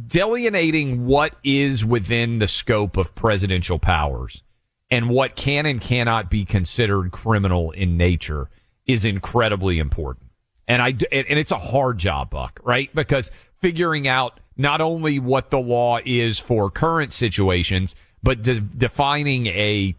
delineating 0.08 1.06
what 1.06 1.36
is 1.43 1.84
within 1.84 2.39
the 2.39 2.48
scope 2.48 2.95
of 2.95 3.13
presidential 3.15 3.80
powers 3.80 4.41
and 4.89 5.10
what 5.10 5.36
can 5.36 5.65
and 5.65 5.82
cannot 5.82 6.30
be 6.30 6.45
considered 6.45 7.12
criminal 7.12 7.71
in 7.71 7.98
nature 7.98 8.50
is 8.86 9.06
incredibly 9.06 9.80
important. 9.80 10.28
And 10.67 10.82
I 10.82 10.89
and 10.89 11.39
it's 11.39 11.52
a 11.52 11.60
hard 11.60 11.98
job, 11.98 12.32
Buck, 12.32 12.60
right? 12.63 12.93
Because 12.93 13.32
figuring 13.62 14.08
out 14.08 14.39
not 14.58 14.82
only 14.82 15.19
what 15.19 15.50
the 15.50 15.60
law 15.60 16.00
is 16.06 16.39
for 16.39 16.71
current 16.71 17.13
situations, 17.13 17.95
but 18.24 18.41
de- 18.41 18.60
defining 18.60 19.48
a 19.48 19.95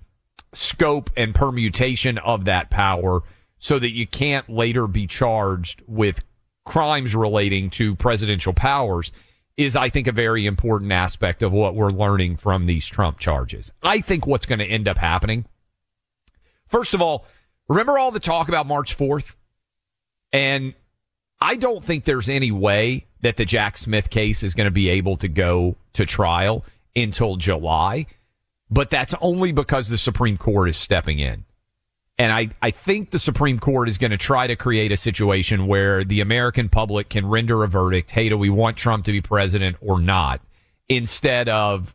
scope 0.53 1.11
and 1.16 1.35
permutation 1.35 2.18
of 2.18 2.46
that 2.46 2.70
power 2.70 3.22
so 3.59 3.79
that 3.79 3.92
you 3.92 4.07
can't 4.07 4.49
later 4.49 4.87
be 4.87 5.07
charged 5.07 5.83
with 5.87 6.25
crimes 6.64 7.14
relating 7.14 7.70
to 7.70 7.94
presidential 7.94 8.53
powers 8.53 9.12
is, 9.57 9.77
I 9.77 9.88
think, 9.88 10.07
a 10.07 10.12
very 10.12 10.47
important 10.47 10.92
aspect 10.92 11.42
of 11.42 11.53
what 11.53 11.75
we're 11.75 11.90
learning 11.90 12.37
from 12.37 12.66
these 12.66 12.87
Trump 12.87 13.19
charges. 13.19 13.73
I 13.83 14.01
think 14.01 14.27
what's 14.27 14.47
going 14.47 14.59
to 14.59 14.66
end 14.66 14.88
up 14.88 14.99
happening, 14.99 15.47
first 16.69 16.95
of 16.95 17.01
all, 17.01 17.25
remember 17.69 17.99
all 17.99 18.11
the 18.11 18.21
talk 18.21 18.49
about 18.49 18.66
March 18.66 18.97
4th? 18.97 19.35
And 20.33 20.75
I 21.40 21.57
don't 21.57 21.83
think 21.83 22.05
there's 22.05 22.29
any 22.29 22.53
way 22.53 23.07
that 23.23 23.37
the 23.37 23.45
Jack 23.45 23.77
Smith 23.77 24.11
case 24.11 24.42
is 24.42 24.55
going 24.55 24.66
to 24.66 24.71
be 24.71 24.88
able 24.88 25.16
to 25.19 25.29
go 25.29 25.77
to 25.95 26.05
trial 26.05 26.64
until 26.95 27.37
July 27.37 28.07
but 28.71 28.90
that's 28.90 29.14
only 29.21 29.53
because 29.53 29.88
the 29.88 29.99
Supreme 29.99 30.37
Court 30.37 30.69
is 30.69 30.77
stepping 30.77 31.19
in. 31.19 31.45
And 32.18 32.33
I, 32.33 32.48
I 32.62 32.70
think 32.70 33.11
the 33.11 33.18
Supreme 33.18 33.59
Court 33.59 33.88
is 33.88 33.98
going 33.98 34.11
to 34.11 34.16
try 34.16 34.46
to 34.46 34.57
create 34.57 34.90
a 34.90 34.96
situation 34.96 35.66
where 35.66 36.02
the 36.02 36.20
American 36.20 36.68
public 36.68 37.11
can 37.11 37.26
render 37.26 37.62
a 37.62 37.68
verdict. 37.68 38.11
Hey, 38.11 38.31
do 38.31 38.38
we 38.38 38.48
want 38.48 38.79
Trump 38.79 39.05
to 39.05 39.12
be 39.12 39.20
president 39.20 39.76
or 39.81 40.00
not? 40.00 40.40
Instead 40.88 41.48
of 41.48 41.94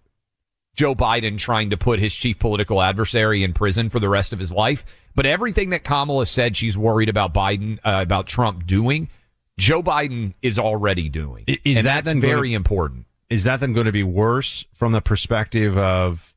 Joe 0.76 0.96
Biden 0.96 1.38
trying 1.38 1.72
to 1.72 1.78
put 1.78 2.00
his 2.00 2.14
chief 2.14 2.40
political 2.40 2.82
adversary 2.82 3.44
in 3.44 3.54
prison 3.54 3.90
for 3.90 4.00
the 4.00 4.10
rest 4.10 4.32
of 4.32 4.40
his 4.40 4.52
life. 4.52 4.86
But 5.16 5.26
everything 5.26 5.72
that 5.72 5.84
Kamala 5.84 6.26
said 6.26 6.56
she's 6.56 6.78
worried 6.78 7.10
about 7.10 7.34
Biden, 7.34 7.80
uh, 7.80 8.02
about 8.02 8.28
Trump 8.28 8.66
doing, 8.66 9.10
Joe 9.58 9.84
Biden 9.84 10.34
is 10.42 10.58
already 10.58 11.10
doing. 11.10 11.44
Is 11.48 11.78
and 11.78 11.88
that 11.88 12.06
that's 12.06 12.20
very 12.20 12.50
to, 12.50 12.56
important. 12.56 13.06
Is 13.30 13.44
that 13.44 13.60
then 13.60 13.74
going 13.74 13.86
to 13.86 13.92
be 13.92 14.04
worse 14.04 14.66
from 14.74 14.92
the 14.92 15.02
perspective 15.02 15.78
of 15.78 16.31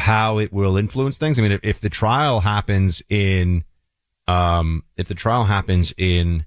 how 0.00 0.38
it 0.38 0.52
will 0.52 0.76
influence 0.76 1.16
things. 1.16 1.38
I 1.38 1.42
mean, 1.42 1.52
if, 1.52 1.60
if 1.62 1.80
the 1.80 1.88
trial 1.88 2.40
happens 2.40 3.02
in, 3.08 3.64
um, 4.26 4.82
if 4.96 5.06
the 5.06 5.14
trial 5.14 5.44
happens 5.44 5.94
in 5.96 6.44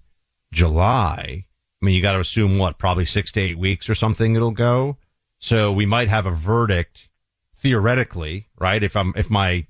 July, 0.51 1.45
I 1.81 1.85
mean, 1.85 1.95
you 1.95 2.01
got 2.01 2.13
to 2.13 2.19
assume 2.19 2.57
what, 2.57 2.77
probably 2.77 3.05
six 3.05 3.31
to 3.33 3.41
eight 3.41 3.57
weeks 3.57 3.89
or 3.89 3.95
something 3.95 4.35
it'll 4.35 4.51
go. 4.51 4.97
So 5.39 5.71
we 5.71 5.85
might 5.85 6.09
have 6.09 6.25
a 6.25 6.31
verdict 6.31 7.09
theoretically, 7.57 8.47
right? 8.57 8.83
If 8.83 8.95
I'm, 8.95 9.13
if 9.15 9.29
my, 9.29 9.67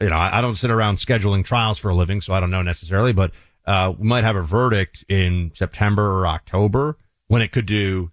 you 0.00 0.10
know, 0.10 0.16
I 0.16 0.40
don't 0.40 0.56
sit 0.56 0.70
around 0.70 0.96
scheduling 0.96 1.44
trials 1.44 1.78
for 1.78 1.90
a 1.90 1.94
living, 1.94 2.20
so 2.20 2.32
I 2.32 2.40
don't 2.40 2.50
know 2.50 2.62
necessarily, 2.62 3.12
but, 3.12 3.32
uh, 3.64 3.92
we 3.96 4.08
might 4.08 4.24
have 4.24 4.36
a 4.36 4.42
verdict 4.42 5.04
in 5.08 5.52
September 5.54 6.20
or 6.20 6.26
October 6.26 6.96
when 7.28 7.42
it 7.42 7.52
could 7.52 7.66
do, 7.66 8.10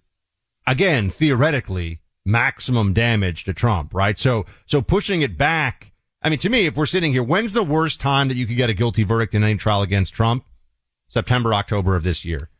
again, 0.66 1.10
theoretically, 1.10 1.99
maximum 2.24 2.92
damage 2.92 3.44
to 3.44 3.54
Trump, 3.54 3.94
right? 3.94 4.18
So, 4.18 4.46
so 4.66 4.82
pushing 4.82 5.22
it 5.22 5.38
back. 5.38 5.92
I 6.22 6.28
mean, 6.28 6.38
to 6.40 6.50
me, 6.50 6.66
if 6.66 6.76
we're 6.76 6.86
sitting 6.86 7.12
here, 7.12 7.22
when's 7.22 7.52
the 7.52 7.64
worst 7.64 8.00
time 8.00 8.28
that 8.28 8.36
you 8.36 8.46
could 8.46 8.56
get 8.56 8.70
a 8.70 8.74
guilty 8.74 9.04
verdict 9.04 9.34
in 9.34 9.42
any 9.42 9.56
trial 9.56 9.82
against 9.82 10.12
Trump? 10.12 10.44
September, 11.08 11.52
October 11.54 11.96
of 11.96 12.02
this 12.02 12.24
year. 12.24 12.50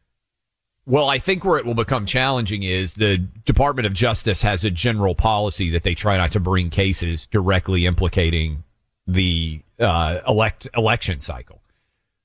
Well, 0.87 1.09
I 1.09 1.19
think 1.19 1.45
where 1.45 1.59
it 1.59 1.67
will 1.67 1.75
become 1.75 2.05
challenging 2.07 2.63
is 2.63 2.95
the 2.95 3.19
Department 3.19 3.87
of 3.87 3.93
Justice 3.95 4.43
has 4.43 4.65
a 4.65 4.71
general 4.71 5.15
policy 5.15 5.71
that 5.71 5.85
they 5.85 5.95
try 5.95 6.17
not 6.17 6.33
to 6.33 6.41
bring 6.41 6.71
cases 6.71 7.27
directly 7.27 7.87
implicating 7.87 8.65
the 9.07 9.63
uh, 9.79 10.21
elect 10.27 10.69
election 10.77 11.21
cycle. 11.21 11.60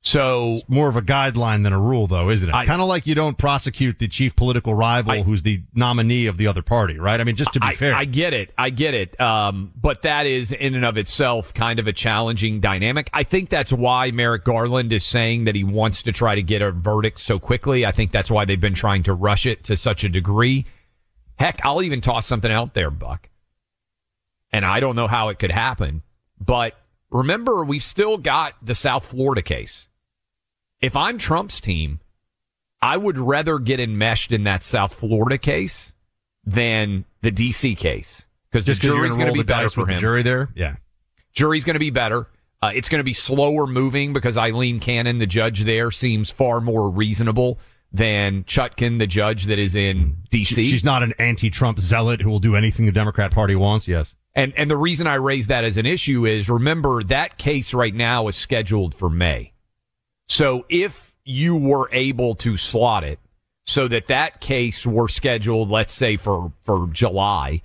So 0.06 0.52
it's 0.52 0.70
more 0.70 0.88
of 0.88 0.96
a 0.96 1.02
guideline 1.02 1.64
than 1.64 1.74
a 1.74 1.80
rule, 1.80 2.06
though, 2.06 2.30
isn't 2.30 2.48
it? 2.48 2.52
Kind 2.52 2.80
of 2.80 2.88
like 2.88 3.08
you 3.08 3.16
don't 3.16 3.40
prosecute 3.40 3.98
the 3.98 4.08
chief 4.08 4.36
political 4.36 4.76
rival 4.76 5.14
I, 5.14 5.24
who's 5.24 5.42
the 5.42 5.64
nominee 5.74 6.28
of 6.28 6.38
the 6.38 6.46
other 6.46 6.62
party, 6.62 7.00
right? 7.00 7.20
I 7.20 7.24
mean, 7.24 7.36
just 7.36 7.54
to 7.54 7.60
be 7.60 7.68
I, 7.70 7.74
fair. 7.74 7.96
I 7.96 8.06
get 8.06 8.32
it. 8.32 8.54
I 8.56 8.70
get 8.70 8.94
it. 8.94 9.20
Um, 9.20 9.74
but 9.76 10.04
that 10.04 10.28
is 10.28 10.52
in 10.52 10.76
and 10.76 10.86
of 10.86 10.98
itself 10.98 11.56
kind 11.56 11.80
of 11.80 11.88
a 11.88 11.92
challenging 11.92 12.60
dynamic. 12.60 13.10
I 13.14 13.24
think 13.24 13.50
that's 13.50 13.74
why 13.74 14.12
Merrick 14.12 14.44
Garland 14.44 14.94
is 14.94 15.04
saying 15.04 15.46
that 15.46 15.56
he 15.56 15.64
wants 15.64 16.04
to 16.04 16.12
try 16.12 16.36
to 16.36 16.44
get 16.44 16.62
a 16.62 16.72
verdict 16.72 17.20
so 17.20 17.40
quickly. 17.40 17.84
I 17.84 17.92
think 17.92 18.12
that's 18.12 18.30
why 18.30 18.46
they've 18.46 18.62
been 18.62 18.76
trying 18.76 19.02
to 19.04 19.14
rush 19.14 19.48
it 19.48 19.64
to 19.64 19.76
such 19.76 20.04
a 20.04 20.10
degree. 20.10 20.68
Heck, 21.40 21.66
I'll 21.66 21.82
even 21.82 22.02
toss 22.02 22.28
something 22.28 22.52
out 22.52 22.76
there, 22.76 22.92
Buck. 22.92 23.28
And 24.52 24.64
I 24.64 24.82
don't 24.82 24.96
know 24.96 25.08
how 25.08 25.30
it 25.30 25.40
could 25.40 25.52
happen, 25.52 26.04
but 26.40 26.74
remember, 27.10 27.66
we've 27.66 27.82
still 27.82 28.18
got 28.18 28.54
the 28.62 28.76
South 28.76 29.08
Florida 29.08 29.42
case 29.42 29.88
if 30.82 30.96
I'm 30.96 31.18
Trump's 31.18 31.62
team, 31.62 32.00
I 32.82 32.98
would 32.98 33.18
rather 33.18 33.60
get 33.60 33.80
enmeshed 33.80 34.32
in 34.32 34.44
that 34.44 34.64
South 34.64 34.94
Florida 34.94 35.38
case 35.38 35.94
than 36.44 37.06
the 37.22 37.32
DC 37.32 37.78
case 37.78 38.26
because 38.52 38.66
the 38.66 38.76
jury's 38.76 39.16
going 39.16 39.28
to 39.28 39.34
be 39.34 39.44
better 39.44 39.70
for 39.70 39.82
him. 39.82 39.96
The 39.96 40.00
jury 40.00 40.24
there, 40.24 40.50
yeah, 40.56 40.76
jury's 41.34 41.64
going 41.64 41.76
to 41.76 41.80
be 41.80 41.90
better. 41.90 42.28
Uh, 42.62 42.72
it's 42.74 42.90
going 42.90 43.00
to 43.00 43.04
be 43.04 43.14
slower 43.14 43.68
moving 43.68 44.14
because 44.14 44.38
Aileen 44.38 44.80
Cannon, 44.80 45.20
the 45.20 45.28
judge 45.28 45.66
there, 45.66 45.92
seems 45.92 46.32
far 46.32 46.62
more 46.62 46.90
reasonable 46.90 47.60
than 47.92 48.44
Chutkan, 48.44 49.00
the 49.00 49.08
judge 49.08 49.46
that 49.46 49.60
is 49.60 49.76
in 49.76 50.18
D.C. 50.30 50.70
She's 50.70 50.84
not 50.84 51.04
an 51.04 51.14
anti-Trump 51.20 51.80
zealot 51.80 52.22
who 52.22 52.30
will 52.30 52.40
do 52.40 52.56
anything 52.56 52.86
the 52.86 52.92
Democrat 52.92 53.32
Party 53.32 53.56
wants. 53.56 53.88
Yes. 53.88 54.16
And 54.36 54.54
and 54.58 54.70
the 54.70 54.78
reason 54.78 55.08
I 55.08 55.16
raise 55.16 55.48
that 55.48 55.64
as 55.64 55.78
an 55.78 55.86
issue 55.86 56.26
is 56.26 56.50
remember 56.50 57.04
that 57.04 57.38
case 57.38 57.74
right 57.74 57.94
now 57.94 58.28
is 58.28 58.36
scheduled 58.36 58.94
for 58.94 59.10
May. 59.10 59.54
So 60.28 60.66
if 60.70 61.14
you 61.24 61.56
were 61.56 61.90
able 61.92 62.36
to 62.36 62.58
slot 62.58 63.04
it 63.04 63.20
so 63.66 63.88
that 63.88 64.08
that 64.08 64.42
case 64.42 64.86
were 64.86 65.08
scheduled, 65.08 65.70
let's 65.70 65.94
say 65.94 66.18
for, 66.18 66.52
for 66.64 66.88
July, 66.92 67.62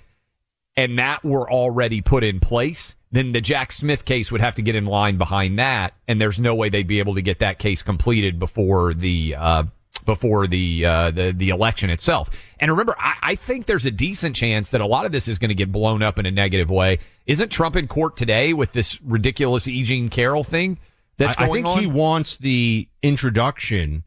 and 0.75 0.97
that 0.97 1.23
were 1.23 1.51
already 1.51 2.01
put 2.01 2.23
in 2.23 2.39
place, 2.39 2.95
then 3.11 3.33
the 3.33 3.41
Jack 3.41 3.71
Smith 3.71 4.05
case 4.05 4.31
would 4.31 4.41
have 4.41 4.55
to 4.55 4.61
get 4.61 4.75
in 4.75 4.85
line 4.85 5.17
behind 5.17 5.59
that, 5.59 5.93
and 6.07 6.19
there's 6.19 6.39
no 6.39 6.55
way 6.55 6.69
they'd 6.69 6.87
be 6.87 6.99
able 6.99 7.15
to 7.15 7.21
get 7.21 7.39
that 7.39 7.59
case 7.59 7.81
completed 7.83 8.39
before 8.39 8.93
the 8.93 9.35
uh, 9.35 9.63
before 10.05 10.47
the, 10.47 10.85
uh, 10.85 11.11
the 11.11 11.33
the 11.35 11.49
election 11.49 11.89
itself. 11.89 12.29
And 12.59 12.71
remember, 12.71 12.95
I, 12.97 13.15
I 13.21 13.35
think 13.35 13.65
there's 13.65 13.85
a 13.85 13.91
decent 13.91 14.35
chance 14.35 14.69
that 14.69 14.81
a 14.81 14.85
lot 14.85 15.05
of 15.05 15.11
this 15.11 15.27
is 15.27 15.39
going 15.39 15.49
to 15.49 15.55
get 15.55 15.71
blown 15.71 16.01
up 16.01 16.17
in 16.17 16.25
a 16.25 16.31
negative 16.31 16.69
way. 16.69 16.99
Isn't 17.27 17.49
Trump 17.49 17.75
in 17.75 17.87
court 17.87 18.15
today 18.15 18.53
with 18.53 18.71
this 18.71 18.99
ridiculous 19.01 19.67
E. 19.67 19.83
Jean 19.83 20.09
Carroll 20.09 20.43
thing? 20.43 20.79
That's 21.27 21.37
I, 21.39 21.45
I 21.45 21.49
think 21.49 21.65
on? 21.65 21.79
he 21.79 21.87
wants 21.87 22.37
the 22.37 22.87
introduction 23.01 24.03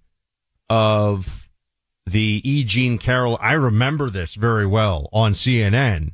of 0.70 1.48
the 2.07 2.40
E. 2.44 2.64
Jean 2.64 2.98
Carroll. 2.98 3.38
I 3.40 3.53
remember 3.53 4.11
this 4.11 4.35
very 4.35 4.66
well 4.66 5.09
on 5.12 5.33
CNN. 5.33 6.12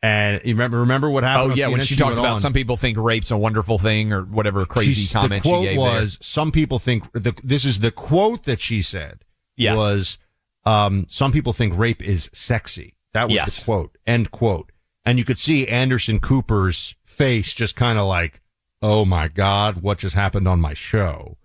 And 0.00 0.40
you 0.44 0.54
remember 0.54 0.78
remember 0.78 1.10
what 1.10 1.24
happened? 1.24 1.52
Oh 1.52 1.54
yeah, 1.56 1.66
CNN? 1.66 1.72
when 1.72 1.80
she, 1.80 1.96
talked 1.96 2.12
about 2.18 2.34
on. 2.34 2.40
some 2.40 2.52
people 2.52 2.76
think 2.76 2.96
rape's 2.98 3.32
a 3.32 3.36
wonderful 3.36 3.78
thing 3.78 4.12
or 4.12 4.22
whatever 4.22 4.64
crazy 4.64 4.92
She's- 5.02 5.12
comment 5.12 5.42
the 5.42 5.48
quote 5.50 5.62
she 5.64 5.68
gave 5.70 5.78
was 5.78 6.18
some 6.20 6.52
people 6.52 6.78
think 6.78 7.10
the, 7.14 7.34
this 7.42 7.64
is 7.64 7.80
the 7.80 7.90
quote 7.90 8.44
that 8.44 8.60
she 8.60 8.80
said 8.82 9.24
Yes. 9.56 9.76
was 9.76 10.18
um, 10.64 11.06
some 11.08 11.32
people 11.32 11.52
think 11.52 11.76
rape 11.76 12.00
is 12.02 12.30
sexy. 12.32 12.94
That 13.12 13.24
was 13.24 13.34
Yes. 13.34 13.58
the 13.58 13.64
quote. 13.64 13.98
End 14.06 14.30
quote. 14.30 14.70
And 15.04 15.18
you 15.18 15.24
could 15.24 15.38
see 15.38 15.66
Anderson 15.66 16.20
Cooper's 16.20 16.94
face 17.06 17.52
just 17.54 17.74
kind 17.74 17.98
of 17.98 18.06
like, 18.06 18.40
oh 18.82 19.04
my 19.04 19.28
god, 19.28 19.82
what 19.82 19.98
just 19.98 20.14
happened 20.14 20.48
on 20.48 20.60
my 20.60 20.74
show? 20.74 21.36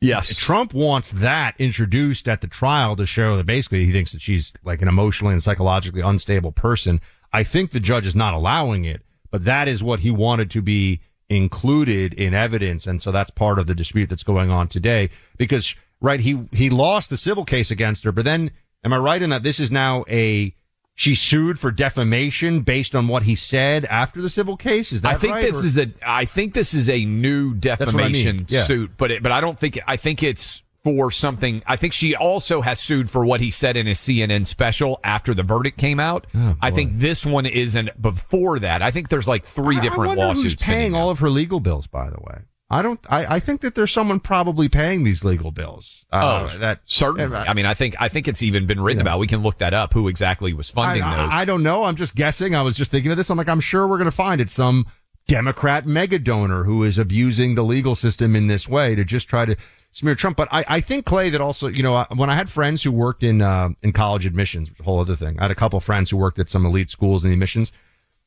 Yes. 0.00 0.34
Trump 0.36 0.74
wants 0.74 1.10
that 1.10 1.54
introduced 1.58 2.28
at 2.28 2.40
the 2.40 2.46
trial 2.46 2.94
to 2.96 3.04
show 3.04 3.36
that 3.36 3.46
basically 3.46 3.84
he 3.84 3.92
thinks 3.92 4.12
that 4.12 4.22
she's 4.22 4.54
like 4.62 4.80
an 4.80 4.86
emotionally 4.86 5.32
and 5.32 5.42
psychologically 5.42 6.02
unstable 6.02 6.52
person. 6.52 7.00
I 7.32 7.42
think 7.42 7.72
the 7.72 7.80
judge 7.80 8.06
is 8.06 8.14
not 8.14 8.34
allowing 8.34 8.84
it, 8.84 9.02
but 9.30 9.44
that 9.44 9.66
is 9.66 9.82
what 9.82 10.00
he 10.00 10.12
wanted 10.12 10.52
to 10.52 10.62
be 10.62 11.00
included 11.28 12.14
in 12.14 12.32
evidence. 12.32 12.86
And 12.86 13.02
so 13.02 13.10
that's 13.10 13.30
part 13.30 13.58
of 13.58 13.66
the 13.66 13.74
dispute 13.74 14.08
that's 14.08 14.22
going 14.22 14.50
on 14.50 14.68
today 14.68 15.10
because, 15.36 15.74
right, 16.00 16.20
he, 16.20 16.46
he 16.52 16.70
lost 16.70 17.10
the 17.10 17.16
civil 17.16 17.44
case 17.44 17.72
against 17.72 18.04
her, 18.04 18.12
but 18.12 18.24
then 18.24 18.52
Am 18.84 18.92
I 18.92 18.98
right 18.98 19.20
in 19.20 19.30
that 19.30 19.42
this 19.42 19.58
is 19.60 19.70
now 19.70 20.04
a 20.08 20.54
she 20.98 21.14
sued 21.14 21.60
for 21.60 21.70
defamation 21.70 22.62
based 22.62 22.96
on 22.96 23.06
what 23.06 23.22
he 23.22 23.36
said 23.36 23.84
after 23.84 24.20
the 24.20 24.28
civil 24.28 24.56
case? 24.56 24.92
Is 24.92 25.02
that 25.02 25.14
I 25.14 25.16
think 25.16 25.34
right, 25.34 25.42
this 25.42 25.62
or- 25.62 25.66
is 25.66 25.78
a 25.78 25.86
I 26.04 26.24
think 26.24 26.54
this 26.54 26.74
is 26.74 26.88
a 26.88 27.04
new 27.04 27.50
what 27.50 27.52
I 27.52 27.54
mean. 27.54 27.58
defamation 27.78 28.46
Yeah. 28.48 28.64
suit, 28.64 28.90
but 28.96 29.12
it, 29.12 29.22
but 29.22 29.30
I 29.30 29.40
don't 29.40 29.56
think 29.58 29.78
I 29.86 29.96
think 29.96 30.24
it's 30.24 30.60
for 30.82 31.12
something. 31.12 31.62
I 31.66 31.76
think 31.76 31.92
she 31.92 32.16
also 32.16 32.62
has 32.62 32.80
sued 32.80 33.10
for 33.10 33.24
what 33.24 33.40
he 33.40 33.52
said 33.52 33.76
in 33.76 33.86
his 33.86 34.00
CNN 34.00 34.44
special 34.44 34.98
after 35.04 35.34
the 35.34 35.44
verdict 35.44 35.78
came 35.78 36.00
out. 36.00 36.26
Oh, 36.34 36.56
I 36.60 36.72
think 36.72 36.98
this 36.98 37.24
one 37.24 37.46
isn't 37.46 38.00
before 38.02 38.58
that. 38.58 38.82
I 38.82 38.90
think 38.90 39.08
there's 39.08 39.28
like 39.28 39.44
three 39.44 39.78
I- 39.78 39.80
different 39.80 40.12
I 40.12 40.14
lawsuits 40.14 40.42
who's 40.42 40.54
paying 40.56 40.96
all 40.96 41.10
of 41.10 41.20
her 41.20 41.30
legal 41.30 41.60
bills. 41.60 41.86
By 41.86 42.10
the 42.10 42.18
way, 42.20 42.38
I 42.70 42.82
don't. 42.82 43.00
I, 43.08 43.36
I 43.36 43.40
think 43.40 43.62
that 43.62 43.74
there's 43.74 43.92
someone 43.92 44.20
probably 44.20 44.68
paying 44.68 45.02
these 45.02 45.24
legal 45.24 45.50
bills. 45.50 46.04
Uh, 46.12 46.48
oh, 46.52 46.58
that 46.58 46.80
certainly. 46.84 47.34
I 47.34 47.54
mean, 47.54 47.64
I 47.64 47.72
think 47.72 47.96
I 47.98 48.08
think 48.08 48.28
it's 48.28 48.42
even 48.42 48.66
been 48.66 48.80
written 48.80 49.00
about. 49.00 49.18
We 49.18 49.26
can 49.26 49.42
look 49.42 49.58
that 49.58 49.72
up. 49.72 49.94
Who 49.94 50.06
exactly 50.08 50.52
was 50.52 50.70
funding 50.70 51.02
I, 51.02 51.16
those? 51.16 51.32
I, 51.32 51.40
I 51.40 51.44
don't 51.46 51.62
know. 51.62 51.84
I'm 51.84 51.96
just 51.96 52.14
guessing. 52.14 52.54
I 52.54 52.60
was 52.60 52.76
just 52.76 52.90
thinking 52.90 53.10
of 53.10 53.16
this. 53.16 53.30
I'm 53.30 53.38
like, 53.38 53.48
I'm 53.48 53.60
sure 53.60 53.86
we're 53.86 53.96
going 53.96 54.04
to 54.04 54.10
find 54.10 54.38
it 54.38 54.50
some 54.50 54.86
Democrat 55.28 55.86
mega 55.86 56.18
donor 56.18 56.64
who 56.64 56.84
is 56.84 56.98
abusing 56.98 57.54
the 57.54 57.64
legal 57.64 57.94
system 57.94 58.36
in 58.36 58.48
this 58.48 58.68
way 58.68 58.94
to 58.94 59.04
just 59.04 59.28
try 59.28 59.46
to 59.46 59.56
smear 59.92 60.14
Trump. 60.14 60.36
But 60.36 60.48
I, 60.50 60.64
I 60.68 60.80
think 60.80 61.06
Clay 61.06 61.30
that 61.30 61.40
also, 61.40 61.68
you 61.68 61.82
know, 61.82 62.04
when 62.16 62.30
I 62.30 62.34
had 62.34 62.50
friends 62.50 62.82
who 62.82 62.92
worked 62.92 63.22
in 63.22 63.40
uh, 63.40 63.70
in 63.82 63.92
college 63.92 64.26
admissions, 64.26 64.68
which 64.68 64.78
is 64.78 64.80
a 64.80 64.84
whole 64.84 65.00
other 65.00 65.16
thing. 65.16 65.38
I 65.38 65.44
had 65.44 65.50
a 65.50 65.54
couple 65.54 65.80
friends 65.80 66.10
who 66.10 66.16
worked 66.16 66.38
at 66.38 66.48
some 66.48 66.66
elite 66.66 66.90
schools 66.90 67.24
in 67.24 67.30
the 67.30 67.34
admissions, 67.34 67.72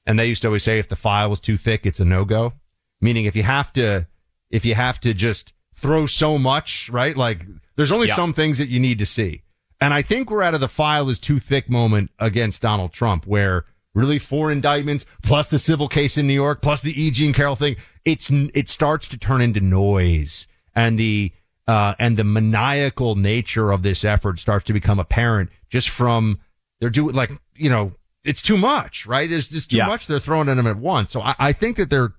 and 0.06 0.17
they 0.17 0.25
used 0.25 0.41
to 0.43 0.47
always 0.47 0.63
say 0.63 0.80
if 0.80 0.89
the 0.89 0.95
file 0.95 1.30
was 1.30 1.39
too 1.39 1.58
thick, 1.58 1.86
it's 1.86 1.99
a 1.99 2.06
no 2.06 2.25
go. 2.25 2.54
Meaning 3.01 3.25
if 3.25 3.36
you 3.36 3.43
have 3.43 3.73
to, 3.73 4.08
if 4.51 4.65
you 4.65 4.75
have 4.75 4.99
to 5.01 5.13
just 5.13 5.53
throw 5.75 6.05
so 6.05 6.37
much, 6.37 6.89
right? 6.91 7.17
Like 7.17 7.45
there's 7.75 7.91
only 7.91 8.07
Yeah. 8.07 8.15
some 8.15 8.33
things 8.33 8.59
that 8.59 8.69
you 8.69 8.79
need 8.79 8.99
to 8.99 9.05
see. 9.05 9.41
And 9.79 9.93
I 9.95 10.03
think 10.03 10.29
we're 10.29 10.43
out 10.43 10.53
of 10.53 10.59
the 10.59 10.67
file 10.67 11.09
is 11.09 11.17
too 11.17 11.39
thick 11.39 11.67
moment 11.69 12.11
against 12.19 12.61
Donald 12.61 12.93
Trump 12.93 13.25
where 13.25 13.65
really 13.95 14.19
four 14.19 14.51
indictments 14.51 15.05
plus 15.23 15.47
the 15.47 15.57
civil 15.57 15.87
case 15.87 16.17
in 16.17 16.27
New 16.27 16.33
York 16.35 16.61
plus 16.61 16.81
the 16.81 17.01
E. 17.01 17.09
Jean 17.09 17.33
Carroll 17.33 17.55
thing. 17.55 17.77
It's, 18.05 18.29
it 18.29 18.69
starts 18.69 19.07
to 19.09 19.17
turn 19.17 19.41
into 19.41 19.59
noise 19.59 20.45
and 20.75 20.99
the, 20.99 21.31
uh, 21.67 21.95
and 21.97 22.15
the 22.17 22.23
maniacal 22.23 23.15
nature 23.15 23.71
of 23.71 23.81
this 23.81 24.05
effort 24.05 24.37
starts 24.39 24.65
to 24.65 24.73
become 24.73 24.99
apparent 24.99 25.49
just 25.69 25.89
from 25.89 26.39
they're 26.79 26.89
doing 26.89 27.15
like, 27.15 27.31
you 27.55 27.69
know, 27.69 27.93
it's 28.23 28.41
too 28.43 28.57
much, 28.57 29.07
right? 29.07 29.29
There's 29.29 29.49
just 29.49 29.71
too 29.71 29.77
Yeah. 29.77 29.87
much. 29.87 30.05
They're 30.05 30.19
throwing 30.19 30.47
at 30.49 30.57
him 30.57 30.67
at 30.67 30.77
once. 30.77 31.11
So 31.11 31.21
I, 31.21 31.35
I 31.39 31.53
think 31.53 31.77
that 31.77 31.89
they're 31.89 32.13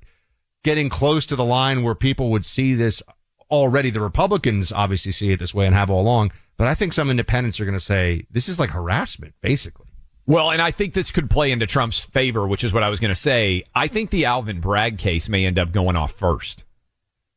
getting 0.62 0.88
close 0.88 1.26
to 1.26 1.36
the 1.36 1.44
line 1.44 1.82
where 1.82 1.94
people 1.94 2.30
would 2.30 2.44
see 2.44 2.74
this 2.74 3.02
already. 3.50 3.90
The 3.90 4.00
Republicans 4.00 4.72
obviously 4.72 5.12
see 5.12 5.32
it 5.32 5.38
this 5.38 5.54
way 5.54 5.66
and 5.66 5.74
have 5.74 5.90
all 5.90 6.02
along, 6.02 6.32
but 6.56 6.68
I 6.68 6.74
think 6.74 6.92
some 6.92 7.10
independents 7.10 7.60
are 7.60 7.64
going 7.64 7.78
to 7.78 7.80
say 7.80 8.26
this 8.30 8.48
is 8.48 8.58
like 8.58 8.70
harassment, 8.70 9.34
basically. 9.40 9.86
Well, 10.24 10.50
and 10.50 10.62
I 10.62 10.70
think 10.70 10.94
this 10.94 11.10
could 11.10 11.28
play 11.28 11.50
into 11.50 11.66
Trump's 11.66 12.04
favor, 12.04 12.46
which 12.46 12.62
is 12.62 12.72
what 12.72 12.84
I 12.84 12.88
was 12.88 13.00
going 13.00 13.10
to 13.10 13.20
say. 13.20 13.64
I 13.74 13.88
think 13.88 14.10
the 14.10 14.24
Alvin 14.24 14.60
Bragg 14.60 14.98
case 14.98 15.28
may 15.28 15.44
end 15.44 15.58
up 15.58 15.72
going 15.72 15.96
off 15.96 16.12
first 16.12 16.64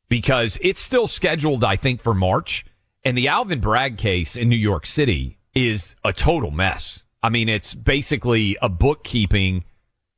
because 0.08 0.60
it's 0.62 0.82
still 0.82 1.08
scheduled, 1.08 1.64
I 1.64 1.78
think, 1.78 2.02
for 2.02 2.14
March. 2.14 2.64
And 3.04 3.18
the 3.18 3.28
Alvin 3.28 3.60
Bragg 3.60 3.98
case 3.98 4.36
in 4.36 4.50
New 4.50 4.56
York 4.56 4.86
City 4.86 5.40
is 5.56 5.96
a 6.04 6.14
total 6.14 6.52
mess. 6.52 7.04
I 7.24 7.30
mean, 7.30 7.50
it's 7.50 7.74
basically 7.74 8.56
a 8.62 8.70
bookkeeping 8.70 9.64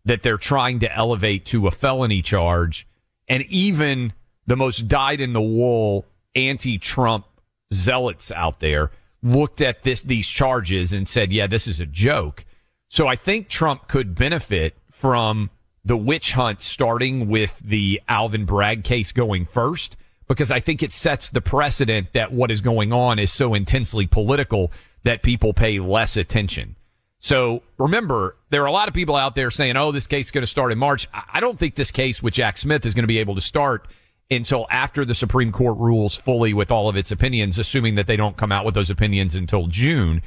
that 0.03 0.23
they're 0.23 0.37
trying 0.37 0.79
to 0.79 0.93
elevate 0.93 1.45
to 1.47 1.67
a 1.67 1.71
felony 1.71 2.21
charge. 2.21 2.85
And 3.27 3.43
even 3.43 4.13
the 4.45 4.55
most 4.55 4.87
dyed 4.87 5.21
in 5.21 5.33
the 5.33 5.41
wool 5.41 6.05
anti 6.35 6.77
Trump 6.77 7.25
zealots 7.73 8.31
out 8.31 8.59
there 8.59 8.91
looked 9.21 9.61
at 9.61 9.83
this, 9.83 10.01
these 10.01 10.27
charges 10.27 10.93
and 10.93 11.07
said, 11.07 11.33
yeah, 11.33 11.47
this 11.47 11.67
is 11.67 11.79
a 11.79 11.85
joke. 11.85 12.45
So 12.89 13.07
I 13.07 13.15
think 13.15 13.49
Trump 13.49 13.87
could 13.87 14.15
benefit 14.15 14.75
from 14.89 15.49
the 15.83 15.97
witch 15.97 16.33
hunt 16.33 16.61
starting 16.61 17.27
with 17.27 17.59
the 17.63 18.01
Alvin 18.07 18.45
Bragg 18.45 18.83
case 18.83 19.11
going 19.11 19.45
first, 19.45 19.95
because 20.27 20.51
I 20.51 20.59
think 20.59 20.83
it 20.83 20.91
sets 20.91 21.29
the 21.29 21.41
precedent 21.41 22.13
that 22.13 22.31
what 22.31 22.51
is 22.51 22.61
going 22.61 22.91
on 22.91 23.19
is 23.19 23.31
so 23.31 23.53
intensely 23.53 24.05
political 24.05 24.71
that 25.03 25.23
people 25.23 25.53
pay 25.53 25.79
less 25.79 26.17
attention. 26.17 26.75
So 27.19 27.63
remember, 27.77 28.35
there 28.49 28.63
are 28.63 28.67
a 28.67 28.71
lot 28.71 28.87
of 28.87 28.93
people 28.93 29.15
out 29.15 29.35
there 29.35 29.49
saying, 29.49 29.75
oh, 29.75 29.91
this 29.91 30.07
case 30.07 30.27
is 30.27 30.31
going 30.31 30.43
to 30.43 30.47
start 30.47 30.71
in 30.71 30.77
March. 30.77 31.07
I 31.13 31.39
don't 31.39 31.57
think 31.57 31.75
this 31.75 31.91
case 31.91 32.21
with 32.21 32.33
Jack 32.33 32.57
Smith 32.57 32.85
is 32.85 32.93
going 32.93 33.03
to 33.03 33.07
be 33.07 33.17
able 33.17 33.35
to 33.35 33.41
start 33.41 33.87
until 34.29 34.67
after 34.69 35.05
the 35.05 35.15
Supreme 35.15 35.51
Court 35.51 35.77
rules 35.77 36.15
fully 36.15 36.53
with 36.53 36.69
all 36.69 36.89
of 36.89 36.97
its 36.97 37.11
opinions, 37.11 37.57
assuming 37.57 37.95
that 37.95 38.07
they 38.07 38.17
don't 38.17 38.37
come 38.37 38.51
out 38.51 38.65
with 38.65 38.75
those 38.75 38.89
opinions 38.89 39.35
until 39.35 39.67
June. 39.67 40.21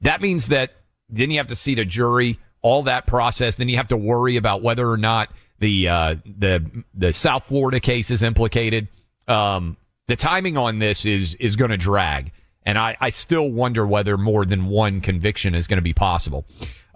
That 0.00 0.20
means 0.20 0.48
that 0.48 0.72
then 1.08 1.30
you 1.30 1.38
have 1.38 1.48
to 1.48 1.56
seat 1.56 1.78
a 1.78 1.84
jury, 1.84 2.38
all 2.62 2.82
that 2.82 3.06
process. 3.06 3.56
Then 3.56 3.68
you 3.68 3.76
have 3.76 3.88
to 3.88 3.96
worry 3.96 4.36
about 4.36 4.62
whether 4.62 4.88
or 4.90 4.96
not 4.96 5.30
the 5.60 5.88
uh, 5.88 6.16
the 6.24 6.84
the 6.94 7.12
South 7.12 7.46
Florida 7.46 7.80
case 7.80 8.10
is 8.10 8.22
implicated. 8.22 8.88
Um, 9.28 9.76
the 10.08 10.16
timing 10.16 10.56
on 10.56 10.78
this 10.78 11.06
is 11.06 11.34
is 11.36 11.56
going 11.56 11.70
to 11.70 11.76
drag, 11.76 12.32
and 12.66 12.78
I, 12.78 12.96
I 13.00 13.10
still 13.10 13.50
wonder 13.50 13.86
whether 13.86 14.16
more 14.16 14.44
than 14.44 14.66
one 14.66 15.00
conviction 15.00 15.54
is 15.54 15.66
going 15.66 15.78
to 15.78 15.82
be 15.82 15.92
possible. 15.92 16.44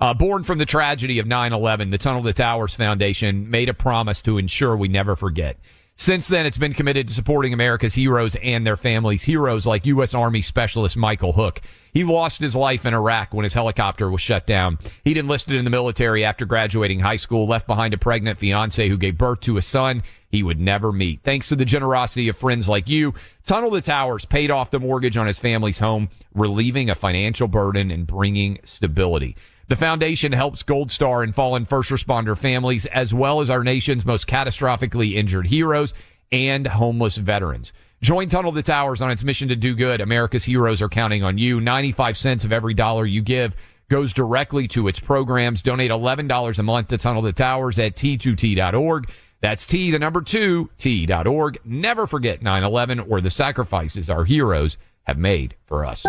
Uh, 0.00 0.14
born 0.14 0.44
from 0.44 0.58
the 0.58 0.66
tragedy 0.66 1.18
of 1.18 1.26
9/11, 1.26 1.90
the 1.90 1.98
Tunnel 1.98 2.22
to 2.22 2.32
Towers 2.32 2.74
Foundation 2.74 3.50
made 3.50 3.68
a 3.68 3.74
promise 3.74 4.22
to 4.22 4.38
ensure 4.38 4.76
we 4.76 4.88
never 4.88 5.16
forget. 5.16 5.58
Since 6.00 6.28
then, 6.28 6.46
it's 6.46 6.58
been 6.58 6.74
committed 6.74 7.08
to 7.08 7.14
supporting 7.14 7.52
America's 7.52 7.94
heroes 7.94 8.36
and 8.36 8.64
their 8.64 8.76
families. 8.76 9.24
Heroes 9.24 9.66
like 9.66 9.84
U.S. 9.86 10.14
Army 10.14 10.42
Specialist 10.42 10.96
Michael 10.96 11.32
Hook. 11.32 11.60
He 11.92 12.04
lost 12.04 12.40
his 12.40 12.54
life 12.54 12.86
in 12.86 12.94
Iraq 12.94 13.34
when 13.34 13.42
his 13.42 13.54
helicopter 13.54 14.08
was 14.08 14.20
shut 14.20 14.46
down. 14.46 14.78
He'd 15.02 15.18
enlisted 15.18 15.56
in 15.56 15.64
the 15.64 15.72
military 15.72 16.24
after 16.24 16.46
graduating 16.46 17.00
high 17.00 17.16
school, 17.16 17.48
left 17.48 17.66
behind 17.66 17.94
a 17.94 17.98
pregnant 17.98 18.38
fiance 18.38 18.88
who 18.88 18.96
gave 18.96 19.18
birth 19.18 19.40
to 19.40 19.56
a 19.56 19.62
son 19.62 20.04
he 20.30 20.42
would 20.42 20.60
never 20.60 20.92
meet. 20.92 21.20
Thanks 21.22 21.48
to 21.48 21.56
the 21.56 21.64
generosity 21.64 22.28
of 22.28 22.36
friends 22.36 22.68
like 22.68 22.88
you, 22.88 23.14
Tunnel 23.44 23.70
to 23.70 23.80
Towers 23.80 24.24
paid 24.24 24.50
off 24.50 24.70
the 24.70 24.80
mortgage 24.80 25.16
on 25.16 25.26
his 25.26 25.38
family's 25.38 25.78
home, 25.78 26.08
relieving 26.34 26.90
a 26.90 26.94
financial 26.94 27.48
burden 27.48 27.90
and 27.90 28.06
bringing 28.06 28.58
stability. 28.64 29.36
The 29.68 29.76
foundation 29.76 30.32
helps 30.32 30.62
Gold 30.62 30.90
Star 30.90 31.22
and 31.22 31.34
fallen 31.34 31.66
first 31.66 31.90
responder 31.90 32.36
families, 32.36 32.86
as 32.86 33.12
well 33.12 33.40
as 33.40 33.50
our 33.50 33.62
nation's 33.62 34.06
most 34.06 34.26
catastrophically 34.26 35.14
injured 35.14 35.46
heroes 35.46 35.92
and 36.32 36.66
homeless 36.66 37.16
veterans. 37.18 37.72
Join 38.00 38.28
Tunnel 38.28 38.52
to 38.52 38.62
Towers 38.62 39.02
on 39.02 39.10
its 39.10 39.24
mission 39.24 39.48
to 39.48 39.56
do 39.56 39.74
good. 39.74 40.00
America's 40.00 40.44
heroes 40.44 40.80
are 40.80 40.88
counting 40.88 41.24
on 41.24 41.36
you. 41.36 41.60
95 41.60 42.16
cents 42.16 42.44
of 42.44 42.52
every 42.52 42.72
dollar 42.72 43.04
you 43.04 43.22
give 43.22 43.56
goes 43.88 44.12
directly 44.12 44.68
to 44.68 44.88
its 44.88 45.00
programs. 45.00 45.62
Donate 45.62 45.90
$11 45.90 46.58
a 46.58 46.62
month 46.62 46.88
to 46.88 46.98
Tunnel 46.98 47.22
to 47.22 47.32
Towers 47.32 47.78
at 47.78 47.96
T2T.org. 47.96 49.10
That's 49.40 49.66
T, 49.66 49.90
the 49.90 49.98
number 49.98 50.22
two, 50.22 50.70
T.org. 50.78 51.58
Never 51.64 52.06
forget 52.06 52.40
9-11 52.40 53.08
or 53.08 53.20
the 53.20 53.30
sacrifices 53.30 54.10
our 54.10 54.24
heroes 54.24 54.78
have 55.04 55.18
made 55.18 55.54
for 55.66 55.84
us. 55.84 56.04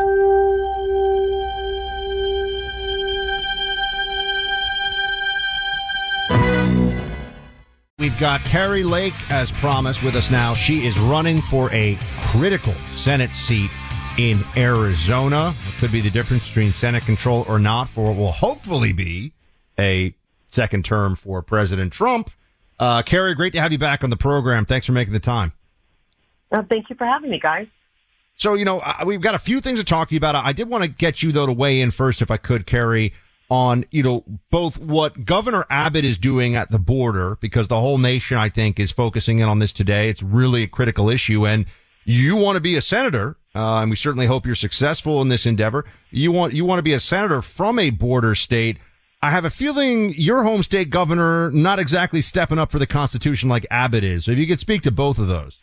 We've 7.99 8.17
got 8.17 8.39
Kari 8.41 8.83
Lake, 8.83 9.13
as 9.29 9.51
promised, 9.51 10.03
with 10.03 10.15
us 10.15 10.31
now. 10.31 10.53
She 10.53 10.87
is 10.87 10.97
running 10.97 11.41
for 11.41 11.69
a 11.73 11.97
critical 12.27 12.71
Senate 12.95 13.31
seat 13.31 13.69
in 14.17 14.39
Arizona. 14.55 15.53
It 15.67 15.73
could 15.79 15.91
be 15.91 15.99
the 15.99 16.09
difference 16.09 16.47
between 16.47 16.71
Senate 16.71 17.03
control 17.03 17.45
or 17.47 17.59
not 17.59 17.89
for 17.89 18.07
what 18.07 18.15
will 18.17 18.31
hopefully 18.31 18.93
be 18.93 19.33
a 19.77 20.15
second 20.49 20.85
term 20.85 21.15
for 21.15 21.41
President 21.41 21.91
Trump. 21.91 22.31
Uh, 22.79 23.01
Kari, 23.01 23.35
great 23.35 23.53
to 23.53 23.59
have 23.59 23.71
you 23.73 23.77
back 23.77 24.03
on 24.03 24.09
the 24.09 24.17
program. 24.17 24.65
Thanks 24.65 24.85
for 24.85 24.93
making 24.93 25.13
the 25.13 25.19
time. 25.19 25.51
Uh, 26.51 26.63
thank 26.69 26.89
you 26.89 26.95
for 26.95 27.05
having 27.05 27.29
me, 27.29 27.39
guys. 27.39 27.67
So, 28.37 28.53
you 28.53 28.63
know, 28.63 28.81
we've 29.05 29.19
got 29.19 29.35
a 29.35 29.39
few 29.39 29.59
things 29.59 29.79
to 29.79 29.85
talk 29.85 30.07
to 30.07 30.15
you 30.15 30.17
about. 30.17 30.33
I 30.35 30.53
did 30.53 30.69
want 30.69 30.85
to 30.85 30.87
get 30.87 31.21
you, 31.21 31.33
though, 31.33 31.45
to 31.45 31.51
weigh 31.51 31.81
in 31.81 31.91
first, 31.91 32.21
if 32.21 32.31
I 32.31 32.37
could, 32.37 32.65
Kari, 32.65 33.13
on, 33.49 33.83
you 33.91 34.01
know, 34.01 34.23
both 34.49 34.77
what 34.77 35.25
Governor 35.25 35.65
Abbott 35.69 36.05
is 36.05 36.17
doing 36.17 36.55
at 36.55 36.71
the 36.71 36.79
border, 36.79 37.37
because 37.41 37.67
the 37.67 37.79
whole 37.79 37.97
nation, 37.97 38.37
I 38.37 38.47
think, 38.47 38.79
is 38.79 38.93
focusing 38.93 39.39
in 39.39 39.49
on 39.49 39.59
this 39.59 39.73
today. 39.73 40.09
It's 40.09 40.23
really 40.23 40.63
a 40.63 40.67
critical 40.67 41.09
issue. 41.09 41.45
And 41.45 41.65
you 42.05 42.37
want 42.37 42.55
to 42.55 42.61
be 42.61 42.77
a 42.77 42.81
senator, 42.81 43.35
uh, 43.53 43.81
and 43.81 43.89
we 43.89 43.97
certainly 43.97 44.25
hope 44.25 44.45
you're 44.45 44.55
successful 44.55 45.21
in 45.21 45.27
this 45.27 45.45
endeavor. 45.45 45.83
You 46.09 46.31
want, 46.31 46.53
you 46.53 46.63
want 46.63 46.79
to 46.79 46.83
be 46.83 46.93
a 46.93 46.99
senator 47.01 47.41
from 47.41 47.77
a 47.77 47.89
border 47.89 48.35
state. 48.35 48.77
I 49.21 49.31
have 49.31 49.43
a 49.43 49.49
feeling 49.49 50.13
your 50.15 50.43
home 50.43 50.63
state 50.63 50.89
governor 50.89 51.51
not 51.51 51.77
exactly 51.77 52.21
stepping 52.21 52.57
up 52.57 52.71
for 52.71 52.79
the 52.79 52.87
Constitution 52.87 53.49
like 53.49 53.67
Abbott 53.69 54.03
is. 54.03 54.25
So 54.25 54.31
if 54.31 54.37
you 54.37 54.47
could 54.47 54.59
speak 54.59 54.83
to 54.83 54.91
both 54.91 55.19
of 55.19 55.27
those. 55.27 55.57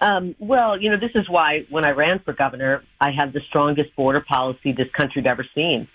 Um, 0.00 0.34
well, 0.38 0.80
you 0.80 0.90
know, 0.90 0.98
this 0.98 1.10
is 1.14 1.28
why 1.28 1.64
when 1.70 1.84
I 1.84 1.90
ran 1.90 2.20
for 2.20 2.32
governor, 2.32 2.82
I 3.00 3.10
had 3.10 3.32
the 3.32 3.40
strongest 3.48 3.94
border 3.96 4.20
policy 4.20 4.72
this 4.72 4.88
country 4.96 5.22
had 5.22 5.26
ever 5.28 5.46
seen. 5.54 5.88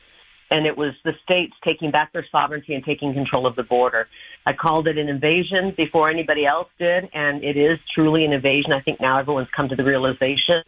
And 0.49 0.65
it 0.65 0.77
was 0.77 0.93
the 1.03 1.11
states 1.23 1.53
taking 1.63 1.91
back 1.91 2.13
their 2.13 2.25
sovereignty 2.31 2.73
and 2.73 2.83
taking 2.83 3.13
control 3.13 3.45
of 3.45 3.57
the 3.57 3.63
border. 3.63 4.07
I 4.45 4.53
called 4.53 4.87
it 4.87 4.97
an 4.97 5.09
invasion 5.09 5.73
before 5.75 6.09
anybody 6.09 6.45
else 6.45 6.69
did, 6.79 7.09
and 7.13 7.43
it 7.43 7.57
is 7.57 7.79
truly 7.93 8.23
an 8.23 8.31
invasion. 8.31 8.71
I 8.71 8.79
think 8.79 9.01
now 9.01 9.19
everyone's 9.19 9.49
come 9.53 9.67
to 9.67 9.75
the 9.75 9.83
realization. 9.83 10.63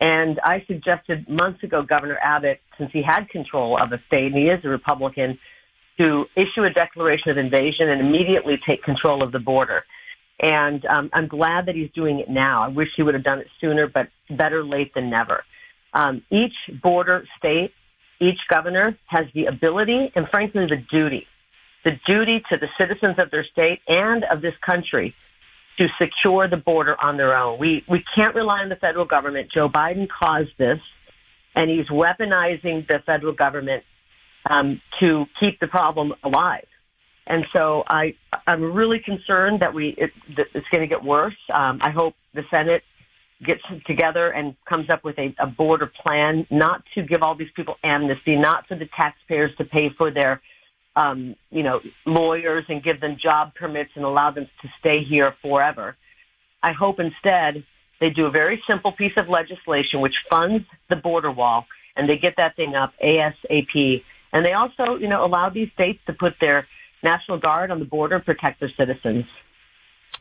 And 0.00 0.40
I 0.42 0.64
suggested 0.66 1.28
months 1.28 1.62
ago, 1.62 1.82
Governor 1.82 2.18
Abbott, 2.22 2.60
since 2.78 2.90
he 2.92 3.02
had 3.02 3.28
control 3.28 3.78
of 3.80 3.92
a 3.92 3.98
state 4.06 4.32
and 4.32 4.34
he 4.34 4.44
is 4.44 4.60
a 4.64 4.68
Republican, 4.68 5.38
to 5.98 6.24
issue 6.34 6.64
a 6.64 6.70
declaration 6.70 7.30
of 7.30 7.36
invasion 7.36 7.90
and 7.90 8.00
immediately 8.00 8.58
take 8.66 8.82
control 8.82 9.22
of 9.22 9.32
the 9.32 9.38
border. 9.38 9.82
And 10.40 10.82
um, 10.86 11.10
I'm 11.12 11.28
glad 11.28 11.66
that 11.66 11.74
he's 11.74 11.90
doing 11.94 12.18
it 12.20 12.30
now. 12.30 12.62
I 12.62 12.68
wish 12.68 12.88
he 12.96 13.02
would 13.02 13.12
have 13.12 13.24
done 13.24 13.40
it 13.40 13.48
sooner, 13.60 13.86
but 13.86 14.08
better 14.30 14.64
late 14.64 14.94
than 14.94 15.10
never. 15.10 15.44
Um, 15.92 16.22
each 16.30 16.54
border 16.82 17.24
state, 17.36 17.72
each 18.20 18.38
governor 18.50 18.96
has 19.06 19.26
the 19.34 19.46
ability 19.46 20.12
and 20.14 20.26
frankly 20.30 20.64
the 20.66 20.82
duty, 20.90 21.26
the 21.84 21.92
duty 22.06 22.42
to 22.50 22.56
the 22.56 22.68
citizens 22.78 23.16
of 23.18 23.30
their 23.30 23.44
state 23.52 23.80
and 23.86 24.24
of 24.32 24.40
this 24.40 24.54
country 24.64 25.14
to 25.80 25.88
secure 25.98 26.46
the 26.46 26.58
border 26.58 26.94
on 27.02 27.16
their 27.16 27.34
own. 27.34 27.58
We, 27.58 27.82
we 27.88 28.04
can't 28.14 28.34
rely 28.34 28.58
on 28.58 28.68
the 28.68 28.76
federal 28.76 29.06
government. 29.06 29.50
Joe 29.52 29.68
Biden 29.68 30.08
caused 30.08 30.50
this 30.58 30.78
and 31.54 31.70
he's 31.70 31.86
weaponizing 31.86 32.86
the 32.86 32.98
federal 33.06 33.32
government 33.32 33.82
um, 34.48 34.80
to 35.00 35.24
keep 35.40 35.58
the 35.58 35.66
problem 35.66 36.12
alive. 36.22 36.66
And 37.26 37.46
so 37.52 37.84
I, 37.88 38.14
I'm 38.46 38.74
really 38.74 38.98
concerned 38.98 39.60
that 39.60 39.72
we 39.72 39.94
it, 39.96 40.10
it's 40.36 40.66
going 40.70 40.82
to 40.82 40.86
get 40.86 41.02
worse. 41.02 41.36
Um, 41.52 41.78
I 41.82 41.90
hope 41.90 42.14
the 42.34 42.42
Senate 42.50 42.82
gets 43.44 43.62
together 43.86 44.30
and 44.30 44.54
comes 44.68 44.90
up 44.90 45.02
with 45.02 45.18
a, 45.18 45.34
a 45.38 45.46
border 45.46 45.90
plan, 46.02 46.46
not 46.50 46.82
to 46.94 47.02
give 47.02 47.22
all 47.22 47.34
these 47.34 47.50
people 47.56 47.76
amnesty, 47.82 48.36
not 48.36 48.66
for 48.66 48.76
the 48.76 48.88
taxpayers 48.96 49.50
to 49.56 49.64
pay 49.64 49.90
for 49.96 50.10
their, 50.10 50.42
um, 50.96 51.36
you 51.50 51.62
know, 51.62 51.80
lawyers 52.06 52.64
and 52.68 52.82
give 52.82 53.00
them 53.00 53.16
job 53.22 53.54
permits 53.54 53.90
and 53.94 54.04
allow 54.04 54.30
them 54.30 54.46
to 54.62 54.68
stay 54.78 55.02
here 55.08 55.34
forever. 55.42 55.96
I 56.62 56.72
hope 56.72 56.96
instead 56.98 57.64
they 58.00 58.10
do 58.10 58.26
a 58.26 58.30
very 58.30 58.62
simple 58.68 58.92
piece 58.92 59.12
of 59.16 59.28
legislation 59.28 60.00
which 60.00 60.14
funds 60.30 60.64
the 60.88 60.96
border 60.96 61.30
wall 61.30 61.66
and 61.96 62.08
they 62.08 62.16
get 62.16 62.34
that 62.36 62.56
thing 62.56 62.74
up 62.74 62.92
ASAP. 63.04 64.02
And 64.32 64.44
they 64.44 64.52
also, 64.52 64.96
you 64.98 65.08
know, 65.08 65.24
allow 65.24 65.50
these 65.50 65.68
states 65.74 65.98
to 66.06 66.12
put 66.12 66.34
their 66.40 66.66
National 67.02 67.38
Guard 67.38 67.70
on 67.70 67.78
the 67.78 67.84
border 67.84 68.16
and 68.16 68.24
protect 68.24 68.60
their 68.60 68.72
citizens. 68.76 69.24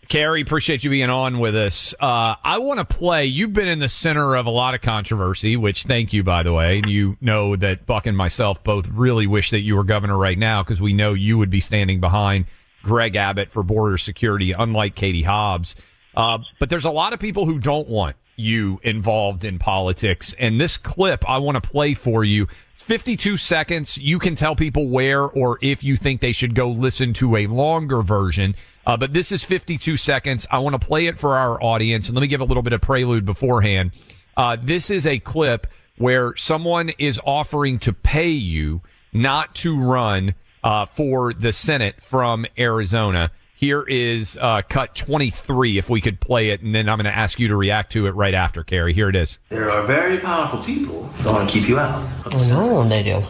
Kari, 0.07 0.41
appreciate 0.41 0.83
you 0.83 0.89
being 0.89 1.09
on 1.09 1.37
with 1.37 1.55
us. 1.55 1.93
Uh, 1.99 2.35
I 2.43 2.57
want 2.57 2.79
to 2.79 2.85
play. 2.85 3.25
You've 3.25 3.53
been 3.53 3.67
in 3.67 3.77
the 3.77 3.89
center 3.89 4.35
of 4.35 4.47
a 4.47 4.49
lot 4.49 4.73
of 4.73 4.81
controversy, 4.81 5.55
which 5.55 5.83
thank 5.83 6.13
you, 6.13 6.23
by 6.23 6.41
the 6.41 6.51
way. 6.51 6.79
And 6.79 6.89
you 6.89 7.15
know 7.21 7.55
that 7.55 7.85
Buck 7.85 8.07
and 8.07 8.17
myself 8.17 8.63
both 8.63 8.87
really 8.87 9.27
wish 9.27 9.51
that 9.51 9.59
you 9.59 9.75
were 9.75 9.83
governor 9.83 10.17
right 10.17 10.37
now 10.37 10.63
because 10.63 10.81
we 10.81 10.93
know 10.93 11.13
you 11.13 11.37
would 11.37 11.51
be 11.51 11.59
standing 11.59 11.99
behind 11.99 12.45
Greg 12.81 13.15
Abbott 13.15 13.51
for 13.51 13.61
border 13.61 13.99
security, 13.99 14.51
unlike 14.51 14.95
Katie 14.95 15.21
Hobbs. 15.21 15.75
Uh, 16.15 16.39
but 16.59 16.71
there's 16.71 16.85
a 16.85 16.91
lot 16.91 17.13
of 17.13 17.19
people 17.19 17.45
who 17.45 17.59
don't 17.59 17.87
want 17.87 18.15
you 18.39 18.79
involved 18.83 19.43
in 19.43 19.59
politics. 19.59 20.33
And 20.39 20.59
this 20.59 20.77
clip 20.77 21.29
I 21.29 21.37
want 21.37 21.61
to 21.61 21.69
play 21.69 21.93
for 21.93 22.23
you. 22.23 22.47
It's 22.73 22.81
52 22.81 23.37
seconds. 23.37 23.97
You 23.97 24.17
can 24.17 24.35
tell 24.35 24.55
people 24.55 24.87
where 24.87 25.23
or 25.23 25.59
if 25.61 25.83
you 25.83 25.97
think 25.97 26.21
they 26.21 26.31
should 26.31 26.55
go 26.55 26.69
listen 26.69 27.13
to 27.15 27.35
a 27.35 27.47
longer 27.47 28.01
version. 28.01 28.55
Uh, 28.89 28.97
but 28.97 29.13
this 29.13 29.31
is 29.31 29.43
52 29.43 29.97
seconds. 29.97 30.47
I 30.49 30.57
want 30.57 30.73
to 30.73 30.79
play 30.79 31.05
it 31.05 31.19
for 31.19 31.37
our 31.37 31.61
audience. 31.61 32.07
And 32.07 32.15
let 32.15 32.21
me 32.21 32.27
give 32.27 32.41
a 32.41 32.43
little 32.43 32.63
bit 32.63 32.73
of 32.73 32.81
prelude 32.81 33.23
beforehand. 33.23 33.91
Uh, 34.35 34.57
this 34.59 34.89
is 34.89 35.05
a 35.05 35.19
clip 35.19 35.67
where 35.99 36.35
someone 36.35 36.89
is 36.97 37.19
offering 37.23 37.77
to 37.81 37.93
pay 37.93 38.31
you 38.31 38.81
not 39.13 39.53
to 39.53 39.79
run 39.79 40.33
uh, 40.63 40.87
for 40.87 41.35
the 41.35 41.53
Senate 41.53 42.01
from 42.01 42.47
Arizona. 42.57 43.29
Here 43.53 43.83
is 43.83 44.39
uh, 44.41 44.63
cut 44.67 44.95
23, 44.95 45.77
if 45.77 45.87
we 45.87 46.01
could 46.01 46.19
play 46.19 46.49
it, 46.49 46.63
and 46.63 46.73
then 46.73 46.89
I'm 46.89 46.97
going 46.97 47.05
to 47.05 47.15
ask 47.15 47.39
you 47.39 47.49
to 47.49 47.55
react 47.55 47.91
to 47.91 48.07
it 48.07 48.15
right 48.15 48.33
after, 48.33 48.63
Kari. 48.63 48.95
Here 48.95 49.09
it 49.09 49.15
is. 49.15 49.37
There 49.49 49.69
are 49.69 49.85
very 49.85 50.17
powerful 50.17 50.63
people 50.63 51.03
who 51.03 51.29
want 51.29 51.47
to 51.47 51.53
keep 51.53 51.69
you 51.69 51.77
out. 51.77 52.09
Oh, 52.33 52.47
no, 52.49 52.83
they 52.89 53.03
do. 53.03 53.21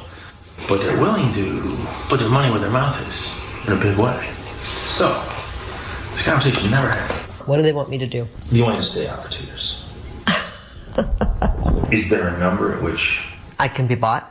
But 0.70 0.80
they're 0.80 1.02
willing 1.02 1.34
to 1.34 1.78
put 2.08 2.22
their 2.22 2.30
money 2.30 2.50
where 2.50 2.62
their 2.62 2.72
mouth 2.72 2.98
is 3.10 3.36
in 3.68 3.74
a 3.74 3.82
big 3.82 3.98
way. 3.98 4.26
So, 4.86 5.22
this 6.20 6.28
conversation 6.28 6.70
never 6.70 6.90
happened. 6.90 7.48
What 7.48 7.56
do 7.56 7.64
they 7.64 7.72
want 7.72 7.90
me 7.90 7.98
to 8.00 8.08
do? 8.08 8.28
You 8.52 8.64
want 8.64 8.78
to 8.78 8.84
stay 8.84 9.08
out 9.08 9.24
for 9.24 9.32
two 9.32 9.46
years? 9.46 9.90
is 11.92 12.10
there 12.10 12.28
a 12.28 12.38
number 12.38 12.76
at 12.76 12.84
which 12.84 13.24
I 13.58 13.70
can 13.70 13.88
be 13.88 13.96
bought? 13.96 14.30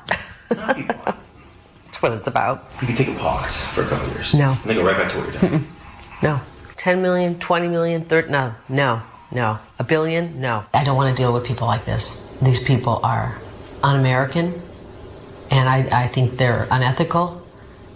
not 0.55 0.76
be 0.76 0.82
bought? 0.82 1.18
That's 1.86 2.03
what 2.03 2.12
it's 2.12 2.26
about. 2.26 2.66
You 2.82 2.89
can 2.89 2.97
take 2.97 3.09
a 3.09 3.14
pause 3.14 3.66
for 3.68 3.82
a 3.82 3.86
couple 3.86 4.07
years. 4.11 4.34
No. 4.34 4.51
And 4.51 4.61
then 4.64 4.76
go 4.76 4.84
right 4.84 4.99
back 4.99 5.12
to 5.12 5.18
what 5.18 5.32
you're 5.32 5.51
doing. 5.51 5.66
No. 6.20 6.41
10 6.78 7.01
million, 7.01 7.39
20 7.39 7.68
million, 7.68 8.05
30, 8.05 8.30
no, 8.30 8.53
no, 8.68 9.01
no. 9.30 9.59
A 9.78 9.84
billion, 9.84 10.41
no. 10.41 10.64
I 10.74 10.82
don't 10.82 10.97
want 10.97 11.16
to 11.16 11.22
deal 11.22 11.32
with 11.32 11.45
people 11.47 11.68
like 11.68 11.84
this. 11.84 12.26
These 12.43 12.62
people 12.64 12.99
are 13.05 13.39
un-American, 13.84 14.61
and 15.49 15.68
I, 15.68 16.05
I 16.05 16.09
think 16.09 16.36
they're 16.36 16.66
unethical, 16.72 17.41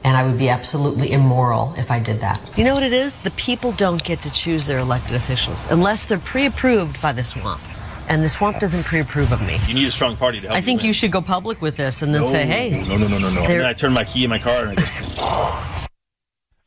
and 0.04 0.16
I 0.16 0.24
would 0.24 0.38
be 0.38 0.48
absolutely 0.48 1.12
immoral 1.12 1.74
if 1.76 1.90
I 1.90 1.98
did 2.00 2.20
that. 2.20 2.40
You 2.58 2.64
know 2.64 2.74
what 2.74 2.82
it 2.82 2.92
is? 2.92 3.16
The 3.18 3.30
people 3.32 3.72
don't 3.72 4.02
get 4.02 4.22
to 4.22 4.30
choose 4.30 4.66
their 4.66 4.78
elected 4.78 5.14
officials 5.14 5.66
unless 5.70 6.06
they're 6.06 6.18
pre-approved 6.18 7.00
by 7.00 7.12
the 7.12 7.24
swamp. 7.24 7.62
And 8.08 8.22
the 8.22 8.28
swamp 8.28 8.58
doesn't 8.58 8.84
pre-approve 8.84 9.32
of 9.32 9.40
me. 9.42 9.58
You 9.66 9.74
need 9.74 9.86
a 9.86 9.90
strong 9.92 10.16
party 10.16 10.40
to 10.40 10.48
help 10.48 10.58
I 10.58 10.60
think 10.60 10.82
you. 10.82 10.88
you 10.88 10.92
should 10.92 11.12
go 11.12 11.22
public 11.22 11.62
with 11.62 11.76
this 11.76 12.02
and 12.02 12.12
then 12.14 12.22
no, 12.22 12.28
say, 12.28 12.44
hey. 12.44 12.70
No, 12.70 12.96
no, 12.96 13.06
no, 13.06 13.18
no, 13.18 13.30
no. 13.30 13.42
And 13.42 13.60
then 13.60 13.64
I 13.64 13.72
turn 13.72 13.92
my 13.92 14.04
key 14.04 14.24
in 14.24 14.30
my 14.30 14.38
car 14.38 14.66
and 14.66 14.78
I 14.78 14.84
just. 14.84 15.88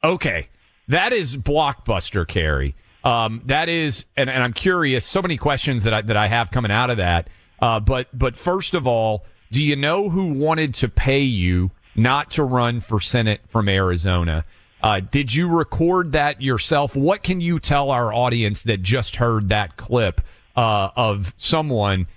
Okay. 0.04 0.50
That 0.88 1.14
is 1.14 1.36
blockbuster, 1.36 2.28
Kari. 2.28 2.76
Um, 3.04 3.42
that 3.46 3.70
is, 3.70 4.06
and, 4.16 4.30
and 4.30 4.44
I'm 4.44 4.54
curious. 4.54 5.04
So 5.04 5.22
many 5.22 5.36
questions 5.36 5.84
that 5.84 5.94
I 5.94 6.02
that 6.02 6.18
I 6.18 6.28
have 6.28 6.52
coming 6.52 6.72
out 6.72 6.92
of 6.92 6.98
that. 6.98 7.28
Uh, 7.60 7.80
but 7.80 8.08
but 8.18 8.36
first 8.36 8.76
of 8.76 8.86
all, 8.86 9.26
do 9.52 9.64
you 9.64 9.76
know 9.76 10.10
who 10.10 10.34
wanted 10.34 10.76
to 10.76 10.90
pay 10.90 11.22
you 11.22 11.72
not 11.96 12.32
to 12.32 12.44
run 12.44 12.82
for 12.82 13.00
Senate 13.00 13.42
from 13.48 13.70
Arizona? 13.70 14.46
Uh, 14.82 15.00
did 15.00 15.34
you 15.34 15.48
record 15.48 16.12
that 16.12 16.42
yourself? 16.42 16.96
What 16.96 17.24
can 17.24 17.42
you 17.42 17.60
tell 17.60 17.90
our 17.92 18.14
audience 18.14 18.64
that 18.64 18.82
just 18.84 19.16
heard 19.16 19.50
that 19.50 19.78
clip 19.78 20.22
uh, 20.56 20.90
of 20.96 21.34
someone 21.38 22.08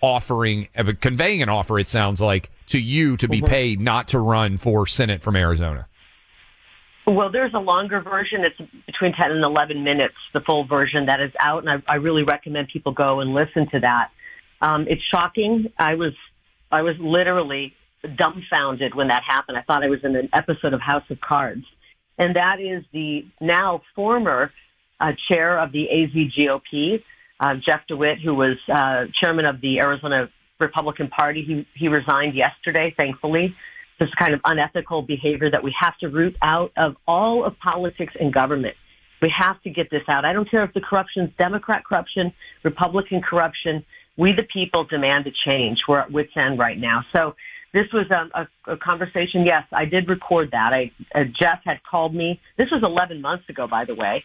offering, 0.00 0.68
conveying 1.00 1.42
an 1.42 1.48
offer? 1.48 1.78
It 1.78 1.88
sounds 1.88 2.20
like 2.20 2.50
to 2.68 2.78
you 2.80 3.16
to 3.18 3.28
be 3.28 3.42
Mhm. 3.42 3.48
paid 3.48 3.80
not 3.80 4.08
to 4.08 4.18
run 4.18 4.56
for 4.56 4.86
Senate 4.86 5.22
from 5.22 5.36
Arizona. 5.36 5.86
Well, 7.06 7.30
there's 7.30 7.52
a 7.52 7.58
longer 7.58 8.00
version. 8.00 8.42
It's 8.44 8.56
between 8.86 9.12
10 9.12 9.30
and 9.30 9.44
11 9.44 9.84
minutes, 9.84 10.14
the 10.32 10.40
full 10.40 10.64
version 10.64 11.06
that 11.06 11.20
is 11.20 11.32
out, 11.38 11.62
and 11.62 11.68
I, 11.86 11.92
I 11.92 11.96
really 11.96 12.22
recommend 12.22 12.68
people 12.68 12.92
go 12.92 13.20
and 13.20 13.34
listen 13.34 13.68
to 13.72 13.80
that. 13.80 14.08
Um, 14.62 14.86
it's 14.88 15.02
shocking. 15.12 15.70
I 15.78 15.96
was, 15.96 16.14
I 16.72 16.80
was 16.80 16.96
literally 16.98 17.74
dumbfounded 18.16 18.94
when 18.94 19.08
that 19.08 19.22
happened. 19.26 19.56
I 19.58 19.62
thought 19.62 19.82
I 19.82 19.88
was 19.88 20.00
in 20.04 20.16
an 20.16 20.28
episode 20.32 20.72
of 20.72 20.80
House 20.80 21.04
of 21.10 21.20
Cards. 21.20 21.64
And 22.18 22.36
that 22.36 22.60
is 22.60 22.84
the 22.92 23.24
now 23.40 23.82
former 23.94 24.52
uh, 25.00 25.12
chair 25.28 25.58
of 25.58 25.72
the 25.72 25.86
AZGOP, 25.92 27.02
uh, 27.40 27.54
Jeff 27.64 27.80
DeWitt, 27.88 28.18
who 28.24 28.34
was 28.34 28.56
uh, 28.72 29.06
chairman 29.20 29.46
of 29.46 29.60
the 29.60 29.78
Arizona 29.80 30.28
Republican 30.60 31.08
Party. 31.08 31.42
He, 31.44 31.66
he 31.78 31.88
resigned 31.88 32.34
yesterday, 32.34 32.94
thankfully 32.96 33.54
this 34.00 34.08
kind 34.18 34.34
of 34.34 34.40
unethical 34.44 35.02
behavior 35.02 35.50
that 35.50 35.62
we 35.62 35.74
have 35.78 35.96
to 35.98 36.08
root 36.08 36.36
out 36.42 36.72
of 36.76 36.96
all 37.06 37.44
of 37.44 37.58
politics 37.58 38.12
and 38.18 38.32
government. 38.32 38.74
We 39.22 39.32
have 39.38 39.60
to 39.62 39.70
get 39.70 39.90
this 39.90 40.02
out. 40.08 40.24
I 40.24 40.32
don't 40.32 40.50
care 40.50 40.64
if 40.64 40.74
the 40.74 40.80
corruption 40.80 41.24
is 41.24 41.30
Democrat 41.38 41.84
corruption, 41.84 42.32
Republican 42.62 43.22
corruption. 43.22 43.84
We, 44.16 44.32
the 44.32 44.46
people, 44.52 44.84
demand 44.84 45.26
a 45.26 45.30
change. 45.46 45.78
We're 45.88 46.00
at 46.00 46.12
wit's 46.12 46.32
end 46.36 46.58
right 46.58 46.78
now. 46.78 47.04
So 47.14 47.34
this 47.74 47.86
was 47.92 48.06
um, 48.12 48.30
a, 48.34 48.72
a 48.72 48.76
conversation. 48.76 49.44
Yes, 49.44 49.64
I 49.72 49.84
did 49.84 50.08
record 50.08 50.52
that. 50.52 50.72
I, 50.72 50.92
uh, 51.12 51.24
Jeff 51.24 51.58
had 51.64 51.82
called 51.82 52.14
me. 52.14 52.40
This 52.56 52.68
was 52.70 52.82
11 52.84 53.20
months 53.20 53.48
ago, 53.48 53.66
by 53.66 53.84
the 53.84 53.96
way. 53.96 54.22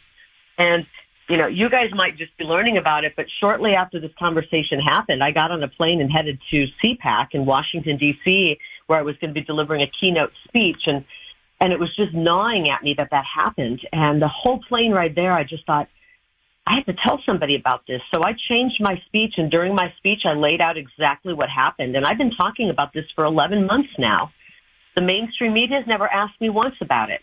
And, 0.59 0.85
you 1.27 1.35
know, 1.35 1.47
you 1.47 1.67
guys 1.67 1.89
might 1.95 2.15
just 2.15 2.37
be 2.37 2.43
learning 2.43 2.77
about 2.77 3.05
it, 3.05 3.13
but 3.17 3.25
shortly 3.39 3.71
after 3.73 3.99
this 3.99 4.11
conversation 4.19 4.79
happened, 4.79 5.23
I 5.23 5.31
got 5.31 5.49
on 5.49 5.63
a 5.63 5.67
plane 5.67 5.99
and 5.99 6.11
headed 6.11 6.39
to 6.51 6.67
CPAC 6.83 7.29
in 7.31 7.47
Washington, 7.47 7.97
D.C., 7.97 8.57
where 8.85 8.99
I 8.99 9.01
was 9.01 9.15
going 9.17 9.33
to 9.33 9.39
be 9.39 9.43
delivering 9.43 9.81
a 9.81 9.91
keynote 9.99 10.31
speech. 10.47 10.83
And, 10.85 11.03
and 11.59 11.73
it 11.73 11.79
was 11.79 11.89
just 11.95 12.13
gnawing 12.13 12.69
at 12.69 12.83
me 12.83 12.93
that 12.97 13.09
that 13.09 13.25
happened. 13.25 13.81
And 13.91 14.21
the 14.21 14.29
whole 14.29 14.59
plane 14.69 14.91
ride 14.91 15.15
there, 15.15 15.33
I 15.33 15.43
just 15.43 15.65
thought, 15.65 15.87
I 16.69 16.75
have 16.75 16.85
to 16.85 16.93
tell 17.03 17.19
somebody 17.25 17.55
about 17.55 17.81
this. 17.87 17.99
So 18.13 18.21
I 18.23 18.33
changed 18.47 18.77
my 18.79 19.01
speech. 19.07 19.33
And 19.37 19.49
during 19.49 19.73
my 19.73 19.91
speech, 19.97 20.21
I 20.23 20.33
laid 20.33 20.61
out 20.61 20.77
exactly 20.77 21.33
what 21.33 21.49
happened. 21.49 21.95
And 21.95 22.05
I've 22.05 22.19
been 22.19 22.35
talking 22.39 22.69
about 22.69 22.93
this 22.93 23.05
for 23.15 23.25
11 23.25 23.65
months 23.65 23.89
now. 23.97 24.31
The 24.95 25.01
mainstream 25.01 25.53
media 25.53 25.77
has 25.77 25.87
never 25.87 26.07
asked 26.07 26.39
me 26.39 26.49
once 26.49 26.75
about 26.79 27.09
it. 27.09 27.21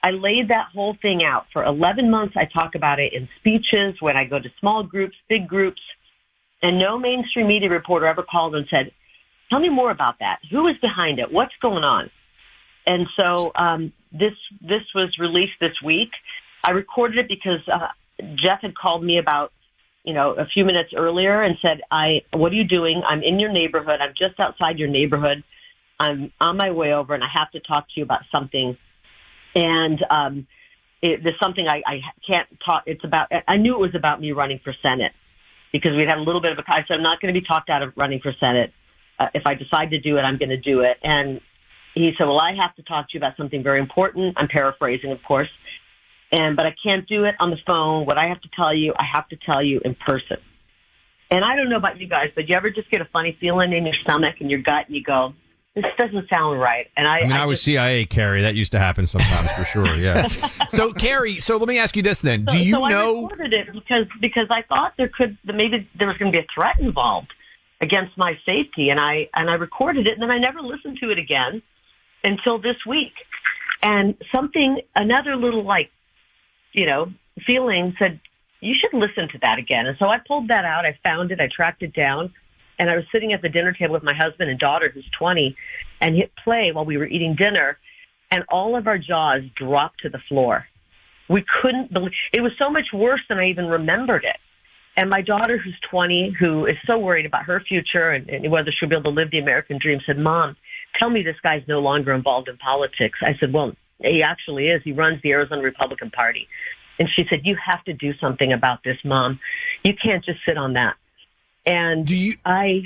I 0.00 0.10
laid 0.12 0.48
that 0.48 0.68
whole 0.72 0.96
thing 1.02 1.24
out 1.24 1.46
for 1.52 1.64
11 1.64 2.08
months. 2.08 2.36
I 2.36 2.44
talk 2.44 2.76
about 2.76 3.00
it 3.00 3.12
in 3.12 3.28
speeches 3.40 4.00
when 4.00 4.16
I 4.16 4.24
go 4.24 4.38
to 4.38 4.48
small 4.60 4.84
groups, 4.84 5.16
big 5.28 5.48
groups, 5.48 5.80
and 6.62 6.78
no 6.78 6.98
mainstream 6.98 7.48
media 7.48 7.68
reporter 7.68 8.06
ever 8.06 8.22
called 8.22 8.54
and 8.54 8.66
said, 8.70 8.92
tell 9.50 9.58
me 9.58 9.70
more 9.70 9.90
about 9.90 10.20
that. 10.20 10.38
Who 10.52 10.68
is 10.68 10.76
behind 10.80 11.18
it? 11.18 11.32
What's 11.32 11.54
going 11.60 11.82
on? 11.82 12.10
And 12.86 13.06
so 13.16 13.50
um, 13.56 13.92
this 14.12 14.32
this 14.62 14.82
was 14.94 15.14
released 15.18 15.58
this 15.60 15.74
week. 15.84 16.10
I 16.62 16.70
recorded 16.70 17.18
it 17.18 17.28
because 17.28 17.60
uh, 17.72 17.88
Jeff 18.20 18.60
had 18.62 18.76
called 18.76 19.04
me 19.04 19.18
about 19.18 19.52
you 20.08 20.14
know, 20.14 20.32
a 20.32 20.46
few 20.46 20.64
minutes 20.64 20.90
earlier 20.96 21.42
and 21.42 21.56
said, 21.60 21.82
I, 21.90 22.22
what 22.32 22.50
are 22.50 22.54
you 22.54 22.64
doing? 22.64 23.02
I'm 23.06 23.22
in 23.22 23.38
your 23.38 23.52
neighborhood. 23.52 24.00
I'm 24.00 24.14
just 24.16 24.40
outside 24.40 24.78
your 24.78 24.88
neighborhood. 24.88 25.44
I'm 26.00 26.32
on 26.40 26.56
my 26.56 26.70
way 26.70 26.94
over 26.94 27.12
and 27.12 27.22
I 27.22 27.26
have 27.34 27.50
to 27.50 27.60
talk 27.60 27.88
to 27.88 27.92
you 27.96 28.04
about 28.04 28.20
something. 28.32 28.78
And, 29.54 30.02
um, 30.10 30.46
it, 31.02 31.20
there's 31.22 31.38
something 31.42 31.68
I, 31.68 31.82
I 31.86 32.00
can't 32.26 32.48
talk. 32.64 32.84
It's 32.86 33.04
about, 33.04 33.28
I 33.46 33.58
knew 33.58 33.74
it 33.74 33.80
was 33.80 33.94
about 33.94 34.18
me 34.18 34.32
running 34.32 34.60
for 34.64 34.74
Senate 34.80 35.12
because 35.72 35.92
we'd 35.94 36.08
had 36.08 36.16
a 36.16 36.22
little 36.22 36.40
bit 36.40 36.52
of 36.52 36.58
a, 36.58 36.62
I 36.66 36.84
said, 36.88 36.94
I'm 36.94 37.02
not 37.02 37.20
going 37.20 37.34
to 37.34 37.38
be 37.38 37.46
talked 37.46 37.68
out 37.68 37.82
of 37.82 37.92
running 37.94 38.20
for 38.20 38.32
Senate. 38.40 38.72
Uh, 39.18 39.26
if 39.34 39.42
I 39.44 39.54
decide 39.54 39.90
to 39.90 40.00
do 40.00 40.16
it, 40.16 40.22
I'm 40.22 40.38
going 40.38 40.48
to 40.48 40.56
do 40.56 40.80
it. 40.80 40.96
And 41.02 41.40
he 41.94 42.12
said, 42.16 42.24
well, 42.24 42.40
I 42.40 42.54
have 42.54 42.74
to 42.76 42.82
talk 42.82 43.10
to 43.10 43.18
you 43.18 43.20
about 43.20 43.36
something 43.36 43.62
very 43.62 43.78
important. 43.78 44.36
I'm 44.38 44.48
paraphrasing, 44.48 45.12
of 45.12 45.22
course. 45.22 45.50
And, 46.30 46.56
but 46.56 46.66
I 46.66 46.74
can't 46.82 47.06
do 47.08 47.24
it 47.24 47.34
on 47.40 47.50
the 47.50 47.56
phone. 47.66 48.04
What 48.06 48.18
I 48.18 48.28
have 48.28 48.40
to 48.42 48.48
tell 48.54 48.74
you, 48.74 48.92
I 48.98 49.04
have 49.14 49.28
to 49.28 49.36
tell 49.36 49.62
you 49.62 49.80
in 49.84 49.94
person. 49.94 50.36
And 51.30 51.44
I 51.44 51.56
don't 51.56 51.68
know 51.68 51.76
about 51.76 51.98
you 52.00 52.08
guys, 52.08 52.28
but 52.34 52.48
you 52.48 52.56
ever 52.56 52.70
just 52.70 52.90
get 52.90 53.00
a 53.00 53.06
funny 53.06 53.36
feeling 53.40 53.72
in 53.72 53.84
your 53.84 53.94
stomach 54.02 54.36
and 54.40 54.50
your 54.50 54.60
gut 54.60 54.86
and 54.86 54.96
you 54.96 55.02
go, 55.02 55.34
this 55.74 55.84
doesn't 55.98 56.28
sound 56.28 56.60
right. 56.60 56.86
And 56.96 57.06
I, 57.06 57.18
I 57.18 57.22
mean, 57.22 57.32
I, 57.32 57.46
was 57.46 57.58
just- 57.58 57.66
CIA, 57.66 58.04
Kari. 58.06 58.42
That 58.42 58.54
used 58.54 58.72
to 58.72 58.78
happen 58.78 59.06
sometimes 59.06 59.50
for 59.52 59.64
sure. 59.64 59.88
Yes. 59.98 60.38
so, 60.70 60.92
Kari, 60.92 61.40
so 61.40 61.56
let 61.56 61.68
me 61.68 61.78
ask 61.78 61.96
you 61.96 62.02
this 62.02 62.20
then: 62.20 62.44
Do 62.44 62.58
you 62.58 62.74
so 62.74 62.82
I 62.84 62.92
recorded 62.92 63.52
it 63.52 63.72
because 63.72 64.06
because 64.20 64.46
I 64.50 64.62
thought 64.62 64.94
there 64.96 65.08
could 65.08 65.36
maybe 65.44 65.88
there 65.98 66.06
was 66.06 66.16
going 66.16 66.32
to 66.32 66.36
be 66.36 66.42
a 66.42 66.46
threat 66.54 66.78
involved 66.80 67.32
against 67.80 68.16
my 68.16 68.34
safety, 68.46 68.90
and 68.90 68.98
I 69.00 69.28
and 69.34 69.50
I 69.50 69.54
recorded 69.54 70.06
it, 70.06 70.14
and 70.14 70.22
then 70.22 70.30
I 70.30 70.38
never 70.38 70.60
listened 70.60 70.98
to 71.02 71.10
it 71.10 71.18
again 71.18 71.62
until 72.24 72.58
this 72.58 72.76
week. 72.86 73.12
And 73.82 74.16
something, 74.34 74.80
another 74.96 75.36
little 75.36 75.64
like, 75.64 75.90
you 76.72 76.86
know, 76.86 77.12
feeling 77.46 77.94
said 77.98 78.20
you 78.60 78.74
should 78.74 78.96
listen 78.96 79.28
to 79.32 79.38
that 79.42 79.58
again. 79.58 79.86
And 79.86 79.96
so 79.98 80.06
I 80.06 80.18
pulled 80.26 80.48
that 80.48 80.64
out. 80.64 80.84
I 80.84 80.98
found 81.04 81.30
it. 81.30 81.40
I 81.40 81.48
tracked 81.54 81.82
it 81.82 81.92
down. 81.92 82.32
And 82.78 82.90
I 82.90 82.96
was 82.96 83.04
sitting 83.10 83.32
at 83.32 83.42
the 83.42 83.48
dinner 83.48 83.72
table 83.72 83.94
with 83.94 84.02
my 84.02 84.14
husband 84.14 84.50
and 84.50 84.58
daughter, 84.58 84.90
who's 84.92 85.08
20, 85.18 85.56
and 86.00 86.16
hit 86.16 86.32
play 86.42 86.70
while 86.72 86.84
we 86.84 86.96
were 86.96 87.06
eating 87.06 87.34
dinner. 87.34 87.78
And 88.30 88.44
all 88.48 88.76
of 88.76 88.86
our 88.86 88.98
jaws 88.98 89.42
dropped 89.56 90.00
to 90.02 90.08
the 90.08 90.20
floor. 90.28 90.66
We 91.28 91.44
couldn't 91.60 91.92
believe 91.92 92.12
it 92.32 92.40
was 92.40 92.52
so 92.58 92.70
much 92.70 92.86
worse 92.92 93.20
than 93.28 93.38
I 93.38 93.48
even 93.48 93.66
remembered 93.66 94.24
it. 94.24 94.36
And 94.96 95.10
my 95.10 95.22
daughter, 95.22 95.58
who's 95.58 95.76
20, 95.90 96.34
who 96.40 96.66
is 96.66 96.76
so 96.84 96.98
worried 96.98 97.26
about 97.26 97.44
her 97.44 97.60
future 97.60 98.10
and, 98.10 98.28
and 98.28 98.50
whether 98.50 98.72
she'll 98.72 98.88
be 98.88 98.96
able 98.96 99.12
to 99.12 99.16
live 99.16 99.30
the 99.30 99.38
American 99.38 99.78
dream, 99.80 100.00
said, 100.04 100.18
Mom, 100.18 100.56
tell 100.98 101.08
me 101.08 101.22
this 101.22 101.36
guy's 101.42 101.62
no 101.68 101.78
longer 101.78 102.12
involved 102.12 102.48
in 102.48 102.56
politics. 102.56 103.18
I 103.22 103.36
said, 103.38 103.52
Well, 103.52 103.76
he 103.98 104.22
actually 104.22 104.68
is. 104.68 104.82
He 104.84 104.92
runs 104.92 105.20
the 105.22 105.32
Arizona 105.32 105.62
Republican 105.62 106.10
Party. 106.10 106.48
And 106.98 107.08
she 107.14 107.24
said, 107.30 107.40
You 107.44 107.56
have 107.64 107.84
to 107.84 107.92
do 107.92 108.12
something 108.20 108.52
about 108.52 108.82
this, 108.84 108.96
Mom. 109.04 109.38
You 109.84 109.94
can't 109.94 110.24
just 110.24 110.40
sit 110.46 110.56
on 110.56 110.74
that. 110.74 110.94
And 111.66 112.06
do 112.06 112.16
you, 112.16 112.34
I 112.44 112.82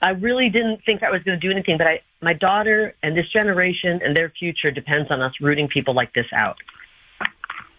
I 0.00 0.10
really 0.10 0.48
didn't 0.48 0.84
think 0.84 1.02
I 1.02 1.10
was 1.10 1.22
going 1.22 1.40
to 1.40 1.46
do 1.46 1.50
anything, 1.52 1.76
but 1.78 1.86
I 1.86 2.00
my 2.20 2.32
daughter 2.32 2.94
and 3.02 3.16
this 3.16 3.26
generation 3.32 4.00
and 4.02 4.16
their 4.16 4.32
future 4.38 4.70
depends 4.70 5.10
on 5.10 5.20
us 5.22 5.32
rooting 5.40 5.68
people 5.68 5.94
like 5.94 6.12
this 6.14 6.26
out. 6.32 6.56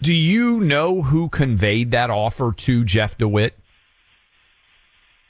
Do 0.01 0.13
you 0.13 0.61
know 0.61 1.01
who 1.01 1.27
conveyed 1.27 1.91
that 1.91 2.09
offer 2.09 2.53
to 2.53 2.85
Jeff 2.85 3.17
DeWitt? 3.17 3.57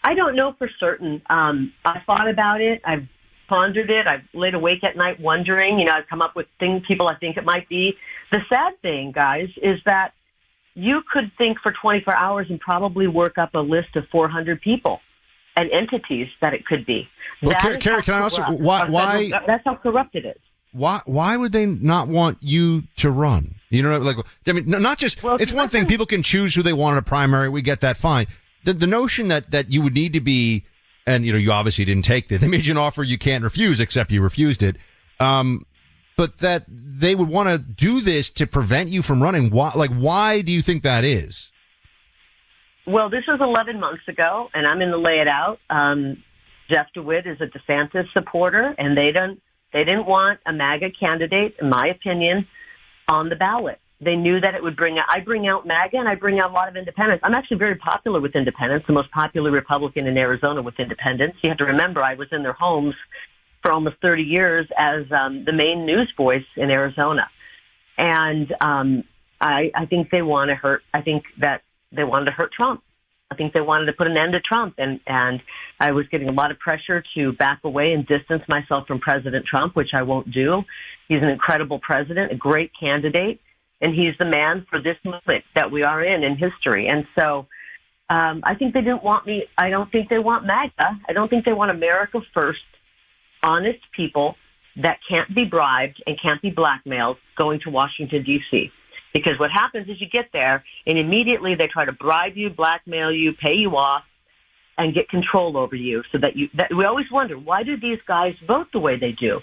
I 0.04 0.14
don't 0.14 0.36
know 0.36 0.54
for 0.58 0.70
certain. 0.80 1.22
Um, 1.30 1.74
I 1.84 2.00
thought 2.06 2.30
about 2.30 2.62
it. 2.62 2.82
I've 2.86 3.08
pondered 3.50 3.90
it. 3.90 4.08
I've 4.08 4.22
laid 4.34 4.54
awake 4.54 4.84
at 4.84 4.96
night 4.96 5.20
wondering. 5.20 5.80
You 5.80 5.86
know, 5.86 5.94
I've 5.94 6.08
come 6.10 6.22
up 6.22 6.36
with 6.36 6.46
things, 6.60 6.84
people 6.88 7.08
I 7.10 7.16
think 7.16 7.36
it 7.38 7.44
might 7.44 7.68
be. 7.68 7.94
The 8.32 8.40
sad 8.48 8.80
thing, 8.82 9.12
guys, 9.14 9.50
is 9.62 9.80
that 9.86 10.14
you 10.76 11.02
could 11.12 11.32
think 11.38 11.58
for 11.62 11.74
24 11.82 12.16
hours 12.16 12.48
and 12.50 12.60
probably 12.60 13.08
work 13.08 13.38
up 13.38 13.54
a 13.56 13.60
list 13.60 13.96
of 13.96 14.06
400 14.12 14.62
people 14.62 15.02
and 15.56 15.70
entities 15.72 16.28
that 16.42 16.54
it 16.54 16.66
could 16.66 16.86
be. 16.86 17.08
Well, 17.42 17.56
Kari- 17.60 17.80
how 17.82 18.02
can 18.02 18.14
I 18.14 18.20
also- 18.22 18.44
why- 18.44 18.86
why- 18.88 19.30
That's 19.48 19.64
how 19.66 19.76
corrupt 19.76 20.16
it 20.16 20.26
is. 20.26 20.38
Why? 20.72 21.02
Why 21.06 21.36
would 21.36 21.52
they 21.52 21.66
not 21.66 22.08
want 22.08 22.38
you 22.42 22.84
to 22.98 23.10
run? 23.10 23.56
You 23.72 23.82
know, 23.82 23.98
like 23.98 24.18
I 24.48 24.52
mean, 24.52 24.66
not 24.68 25.00
just. 25.00 25.20
it's 25.40 25.52
one 25.52 25.68
thing 25.70 25.88
people 25.88 26.06
can 26.06 26.22
choose 26.22 26.54
who 26.54 26.62
they 26.62 26.74
want 26.74 26.94
in 26.94 27.00
a 27.00 27.02
primary. 27.02 27.50
We 27.50 27.62
get 27.64 27.82
that 27.82 27.98
fine. 27.98 28.28
The 28.66 28.74
the 28.74 28.86
notion 28.88 29.30
that 29.30 29.50
that 29.52 29.72
you 29.72 29.82
would 29.82 29.96
need 29.96 30.14
to 30.14 30.22
be, 30.22 30.64
and 31.06 31.26
you 31.26 31.32
know, 31.32 31.38
you 31.38 31.52
obviously 31.52 31.86
didn't 31.86 32.06
take 32.06 32.32
it. 32.32 32.42
They 32.42 32.48
made 32.48 32.66
you 32.66 32.74
an 32.74 32.78
offer 32.78 33.04
you 33.04 33.18
can't 33.18 33.44
refuse, 33.44 33.80
except 33.80 34.12
you 34.12 34.22
refused 34.22 34.64
it. 34.64 34.78
Um, 35.20 35.66
but 36.16 36.40
that 36.40 36.66
they 36.68 37.16
would 37.16 37.30
want 37.30 37.50
to 37.50 37.58
do 37.58 38.02
this 38.02 38.30
to 38.32 38.48
prevent 38.48 38.90
you 38.90 39.02
from 39.02 39.24
running. 39.24 39.50
Why? 39.50 39.72
Like, 39.76 39.92
why 39.92 40.42
do 40.42 40.52
you 40.52 40.62
think 40.62 40.84
that 40.84 41.04
is? 41.04 41.52
Well, 42.86 43.10
this 43.10 43.24
was 43.28 43.40
11 43.40 43.80
months 43.80 44.02
ago, 44.08 44.50
and 44.54 44.66
I'm 44.66 44.80
going 44.80 44.90
to 44.90 44.98
lay 44.98 45.20
it 45.20 45.28
out. 45.28 45.60
Um, 45.70 46.24
Jeff 46.70 46.88
DeWitt 46.94 47.28
is 47.28 47.38
a 47.40 47.46
DeSantis 47.46 48.12
supporter, 48.14 48.74
and 48.78 48.98
they 48.98 49.12
don't 49.14 49.40
they 49.74 49.84
didn't 49.84 50.08
want 50.08 50.40
a 50.46 50.54
MAGA 50.54 50.92
candidate, 51.00 51.56
in 51.62 51.70
my 51.70 51.88
opinion, 51.88 52.48
on 53.08 53.30
the 53.30 53.36
ballot. 53.36 53.80
They 54.02 54.16
knew 54.16 54.40
that 54.40 54.56
it 54.56 54.64
would 54.64 54.78
bring. 54.78 54.98
I 54.98 55.20
bring 55.20 55.48
out 55.48 55.68
MAGA, 55.68 55.98
and 55.98 56.08
I 56.08 56.16
bring 56.16 56.40
out 56.40 56.52
a 56.52 56.54
lot 56.54 56.70
of 56.70 56.78
independents. 56.78 57.22
I'm 57.26 57.34
actually 57.34 57.58
very 57.58 57.76
popular 57.76 58.22
with 58.22 58.34
independents, 58.34 58.88
the 58.88 58.94
most 58.94 59.12
popular 59.12 59.52
Republican 59.52 60.08
in 60.08 60.18
Arizona 60.18 60.62
with 60.62 60.80
independents. 60.80 61.38
You 61.44 61.50
have 61.50 61.58
to 61.58 61.66
remember, 61.66 62.02
I 62.02 62.16
was 62.16 62.30
in 62.32 62.42
their 62.42 62.54
homes 62.54 62.96
for 63.62 63.74
almost 63.74 63.98
30 64.02 64.24
years 64.24 64.68
as 64.78 65.04
um, 65.12 65.44
the 65.44 65.52
main 65.52 65.86
news 65.86 66.10
voice 66.16 66.46
in 66.56 66.72
Arizona, 66.72 67.28
and 67.98 68.54
um, 68.62 69.04
I, 69.42 69.70
I 69.76 69.86
think 69.86 70.12
they 70.12 70.22
want 70.22 70.48
to 70.48 70.56
hurt. 70.56 70.82
I 70.94 71.02
think 71.02 71.24
that 71.42 71.62
they 71.92 72.06
wanted 72.06 72.26
to 72.26 72.32
hurt 72.32 72.54
Trump. 72.54 72.82
I 73.32 73.36
think 73.36 73.54
they 73.54 73.62
wanted 73.62 73.86
to 73.88 73.94
put 73.94 74.08
an 74.08 74.16
end 74.16 74.32
to 74.32 74.40
Trump, 74.40 74.76
and 74.78 75.02
and 75.08 75.42
I 75.78 75.92
was 75.92 76.08
getting 76.08 76.30
a 76.30 76.32
lot 76.32 76.52
of 76.52 76.60
pressure 76.60 77.04
to 77.16 77.34
back 77.34 77.60
away 77.66 77.92
and 77.92 78.08
distance 78.08 78.44
myself 78.48 78.88
from 78.88 79.00
President 79.00 79.46
Trump, 79.46 79.76
which 79.76 79.90
I 79.94 80.04
won't 80.04 80.32
do. 80.32 80.64
He's 81.10 81.22
an 81.22 81.28
incredible 81.28 81.80
president, 81.80 82.32
a 82.32 82.36
great 82.36 82.72
candidate, 82.80 83.42
and 83.82 83.94
he's 83.94 84.14
the 84.20 84.26
man 84.26 84.66
for 84.70 84.82
this 84.82 84.98
moment 85.04 85.44
that 85.56 85.72
we 85.72 85.84
are 85.84 86.04
in 86.04 86.24
in 86.24 86.38
history. 86.38 86.88
And 86.88 87.06
so, 87.20 87.48
um, 88.10 88.42
I 88.44 88.56
think 88.56 88.74
they 88.74 88.82
didn't 88.82 89.04
want 89.04 89.26
me. 89.26 89.46
I 89.58 89.70
don't 89.70 89.92
think 89.92 90.10
they 90.10 90.20
want 90.20 90.46
MAGA. 90.46 91.00
I 91.08 91.14
don't 91.14 91.30
think 91.30 91.46
they 91.46 91.54
want 91.54 91.72
America 91.72 92.20
first, 92.34 92.60
honest 93.44 93.80
people 93.96 94.36
that 94.78 95.00
can't 95.08 95.34
be 95.34 95.46
bribed 95.46 96.02
and 96.08 96.20
can't 96.22 96.42
be 96.42 96.50
blackmailed 96.50 97.18
going 97.38 97.60
to 97.62 97.70
Washington 97.70 98.24
D.C. 98.24 98.72
Because 99.14 99.40
what 99.40 99.52
happens 99.52 99.88
is 99.90 100.00
you 100.00 100.08
get 100.08 100.30
there 100.34 100.64
and 100.86 100.98
immediately 100.98 101.56
they 101.56 101.68
try 101.68 101.86
to 101.86 101.92
bribe 101.92 102.36
you, 102.36 102.50
blackmail 102.50 103.12
you, 103.12 103.34
pay 103.34 103.56
you 103.56 103.76
off, 103.76 104.04
and 104.78 104.94
get 104.94 105.10
control 105.10 105.58
over 105.58 105.76
you. 105.76 106.04
So 106.12 106.18
that 106.20 106.36
you, 106.36 106.50
that 106.56 106.74
we 106.76 106.86
always 106.86 107.08
wonder 107.12 107.38
why 107.38 107.64
do 107.64 107.78
these 107.78 108.00
guys 108.08 108.34
vote 108.48 108.68
the 108.72 108.80
way 108.80 108.98
they 108.98 109.12
do? 109.12 109.42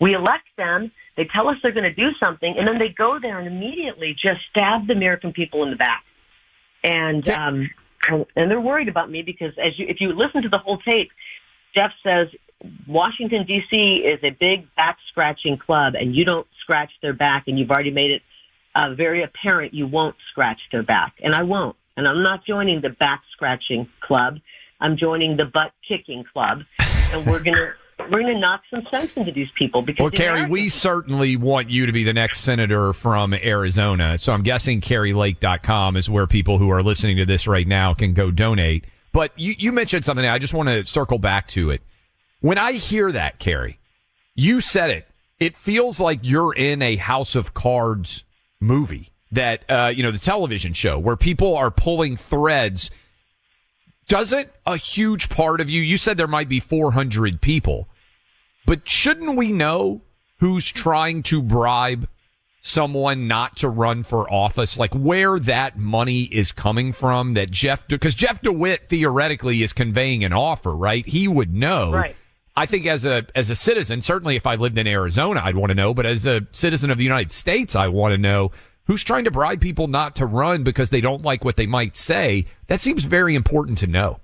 We 0.00 0.14
elect 0.14 0.48
them, 0.56 0.90
they 1.16 1.28
tell 1.32 1.48
us 1.48 1.56
they're 1.62 1.72
going 1.72 1.84
to 1.84 1.94
do 1.94 2.10
something, 2.22 2.54
and 2.56 2.66
then 2.66 2.78
they 2.78 2.88
go 2.88 3.18
there 3.20 3.38
and 3.38 3.46
immediately 3.46 4.14
just 4.14 4.40
stab 4.50 4.86
the 4.86 4.94
American 4.94 5.32
people 5.32 5.62
in 5.62 5.70
the 5.70 5.76
back. 5.76 6.04
And 6.82 7.28
um, 7.28 7.70
and 8.08 8.50
they're 8.50 8.60
worried 8.60 8.88
about 8.88 9.10
me 9.10 9.22
because 9.22 9.52
as 9.58 9.78
you, 9.78 9.86
if 9.88 10.00
you 10.00 10.12
listen 10.14 10.42
to 10.42 10.48
the 10.48 10.58
whole 10.58 10.78
tape, 10.78 11.10
Jeff 11.74 11.90
says 12.02 12.28
Washington 12.88 13.44
D.C. 13.46 13.76
is 13.76 14.20
a 14.22 14.30
big 14.30 14.74
back 14.74 14.96
scratching 15.10 15.58
club, 15.58 15.94
and 15.94 16.14
you 16.14 16.24
don't 16.24 16.46
scratch 16.62 16.90
their 17.02 17.12
back, 17.12 17.44
and 17.46 17.58
you've 17.58 17.70
already 17.70 17.90
made 17.90 18.10
it 18.10 18.22
uh, 18.74 18.94
very 18.94 19.22
apparent 19.22 19.74
you 19.74 19.86
won't 19.86 20.16
scratch 20.30 20.60
their 20.72 20.82
back, 20.82 21.14
and 21.22 21.34
I 21.34 21.42
won't. 21.42 21.76
And 21.96 22.08
I'm 22.08 22.22
not 22.22 22.46
joining 22.46 22.80
the 22.80 22.90
back 22.90 23.22
scratching 23.32 23.88
club. 24.00 24.38
I'm 24.80 24.96
joining 24.96 25.36
the 25.36 25.44
butt 25.44 25.72
kicking 25.86 26.24
club, 26.32 26.60
and 26.78 27.26
we're 27.26 27.42
gonna 27.42 27.74
we're 28.10 28.20
gonna 28.20 28.38
knock 28.38 28.62
some 28.70 28.86
sense 28.90 29.16
into 29.16 29.32
these 29.32 29.48
people 29.58 29.82
because 29.82 30.02
Well, 30.02 30.10
Kari, 30.10 30.46
we 30.46 30.68
certainly 30.68 31.36
want 31.36 31.70
you 31.70 31.86
to 31.86 31.92
be 31.92 32.04
the 32.04 32.12
next 32.12 32.40
senator 32.40 32.92
from 32.92 33.34
Arizona. 33.34 34.18
So 34.18 34.32
I'm 34.32 34.42
guessing 34.42 34.80
karilake.com 34.80 35.96
is 35.96 36.10
where 36.10 36.26
people 36.26 36.58
who 36.58 36.70
are 36.70 36.82
listening 36.82 37.16
to 37.18 37.26
this 37.26 37.46
right 37.46 37.66
now 37.66 37.94
can 37.94 38.14
go 38.14 38.30
donate. 38.30 38.84
But 39.12 39.32
you, 39.36 39.54
you 39.58 39.72
mentioned 39.72 40.04
something. 40.04 40.24
I 40.24 40.38
just 40.38 40.54
want 40.54 40.68
to 40.68 40.84
circle 40.84 41.18
back 41.18 41.48
to 41.48 41.70
it. 41.70 41.82
When 42.40 42.58
I 42.58 42.72
hear 42.72 43.12
that, 43.12 43.38
Kari, 43.38 43.78
you 44.34 44.60
said 44.60 44.90
it. 44.90 45.06
It 45.38 45.56
feels 45.56 46.00
like 46.00 46.20
you're 46.22 46.54
in 46.54 46.82
a 46.82 46.96
House 46.96 47.34
of 47.34 47.54
Cards 47.54 48.24
movie 48.60 49.10
that, 49.32 49.64
uh, 49.70 49.92
you 49.94 50.02
know, 50.02 50.12
the 50.12 50.18
television 50.18 50.72
show 50.72 50.98
where 50.98 51.16
people 51.16 51.56
are 51.56 51.70
pulling 51.70 52.16
threads. 52.16 52.90
Doesn't 54.08 54.50
a 54.66 54.76
huge 54.76 55.28
part 55.28 55.60
of 55.60 55.70
you, 55.70 55.80
you 55.80 55.96
said 55.96 56.16
there 56.16 56.26
might 56.26 56.48
be 56.48 56.60
400 56.60 57.40
people, 57.40 57.88
but 58.66 58.88
shouldn't 58.88 59.36
we 59.36 59.52
know 59.52 60.02
who's 60.38 60.70
trying 60.70 61.22
to 61.24 61.42
bribe 61.42 62.08
someone 62.62 63.26
not 63.26 63.56
to 63.58 63.68
run 63.68 64.02
for 64.02 64.30
office? 64.32 64.78
Like 64.78 64.94
where 64.94 65.38
that 65.40 65.78
money 65.78 66.22
is 66.22 66.52
coming 66.52 66.92
from 66.92 67.34
that 67.34 67.50
Jeff, 67.50 67.86
because 67.88 68.14
Jeff 68.14 68.40
DeWitt 68.42 68.88
theoretically 68.88 69.62
is 69.62 69.72
conveying 69.72 70.24
an 70.24 70.32
offer, 70.32 70.74
right? 70.74 71.06
He 71.06 71.28
would 71.28 71.54
know. 71.54 71.92
Right. 71.92 72.16
I 72.56 72.66
think 72.66 72.86
as 72.86 73.04
a, 73.04 73.24
as 73.34 73.48
a 73.48 73.56
citizen, 73.56 74.02
certainly 74.02 74.36
if 74.36 74.46
I 74.46 74.56
lived 74.56 74.76
in 74.76 74.86
Arizona, 74.86 75.40
I'd 75.42 75.56
want 75.56 75.70
to 75.70 75.74
know, 75.74 75.94
but 75.94 76.04
as 76.04 76.26
a 76.26 76.46
citizen 76.52 76.90
of 76.90 76.98
the 76.98 77.04
United 77.04 77.32
States, 77.32 77.74
I 77.74 77.88
want 77.88 78.12
to 78.12 78.18
know 78.18 78.50
who's 78.84 79.04
trying 79.04 79.24
to 79.24 79.30
bribe 79.30 79.60
people 79.60 79.86
not 79.86 80.16
to 80.16 80.26
run 80.26 80.64
because 80.64 80.90
they 80.90 81.00
don't 81.00 81.22
like 81.22 81.44
what 81.44 81.56
they 81.56 81.66
might 81.66 81.94
say. 81.94 82.46
That 82.66 82.80
seems 82.80 83.04
very 83.04 83.34
important 83.34 83.78
to 83.78 83.86
know. 83.86 84.20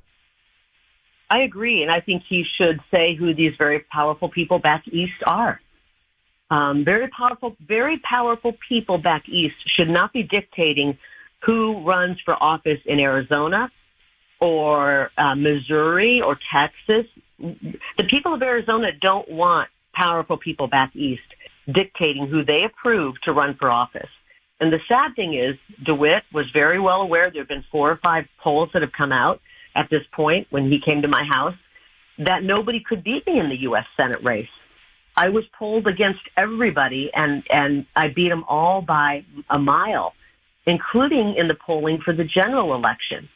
I 1.28 1.40
agree, 1.40 1.82
and 1.82 1.90
I 1.90 2.00
think 2.00 2.22
he 2.28 2.44
should 2.56 2.80
say 2.90 3.14
who 3.14 3.34
these 3.34 3.54
very 3.58 3.80
powerful 3.80 4.28
people 4.28 4.58
back 4.58 4.84
east 4.86 5.22
are. 5.26 5.60
Um, 6.50 6.84
very 6.84 7.08
powerful, 7.08 7.56
very 7.66 7.98
powerful 7.98 8.54
people 8.68 8.98
back 8.98 9.28
east 9.28 9.56
should 9.76 9.88
not 9.88 10.12
be 10.12 10.22
dictating 10.22 10.96
who 11.44 11.82
runs 11.82 12.18
for 12.24 12.40
office 12.40 12.78
in 12.86 13.00
Arizona 13.00 13.70
or 14.40 15.10
uh, 15.18 15.34
Missouri 15.34 16.20
or 16.20 16.38
Texas. 16.52 17.06
The 17.38 18.04
people 18.08 18.34
of 18.34 18.42
Arizona 18.42 18.88
don't 19.00 19.28
want 19.28 19.68
powerful 19.92 20.36
people 20.36 20.68
back 20.68 20.94
east 20.94 21.22
dictating 21.72 22.28
who 22.28 22.44
they 22.44 22.62
approve 22.64 23.20
to 23.22 23.32
run 23.32 23.56
for 23.58 23.70
office. 23.70 24.08
And 24.60 24.72
the 24.72 24.78
sad 24.88 25.16
thing 25.16 25.34
is, 25.34 25.56
DeWitt 25.84 26.22
was 26.32 26.46
very 26.52 26.78
well 26.78 27.02
aware. 27.02 27.30
There 27.30 27.42
have 27.42 27.48
been 27.48 27.64
four 27.72 27.90
or 27.90 27.96
five 27.96 28.26
polls 28.42 28.70
that 28.72 28.82
have 28.82 28.92
come 28.92 29.12
out 29.12 29.40
at 29.76 29.88
this 29.90 30.02
point 30.12 30.46
when 30.50 30.70
he 30.70 30.80
came 30.84 31.02
to 31.02 31.08
my 31.08 31.24
house 31.30 31.54
that 32.18 32.42
nobody 32.42 32.80
could 32.80 33.04
beat 33.04 33.26
me 33.26 33.38
in 33.38 33.48
the 33.48 33.56
U.S. 33.62 33.84
Senate 33.96 34.22
race. 34.24 34.48
I 35.16 35.28
was 35.28 35.44
polled 35.58 35.86
against 35.86 36.20
everybody 36.36 37.10
and, 37.14 37.42
and 37.50 37.86
I 37.94 38.08
beat 38.08 38.28
them 38.28 38.44
all 38.48 38.82
by 38.82 39.24
a 39.48 39.58
mile, 39.58 40.14
including 40.66 41.36
in 41.38 41.48
the 41.48 41.54
polling 41.54 42.00
for 42.04 42.14
the 42.14 42.24
general 42.24 42.74
election. 42.74 43.28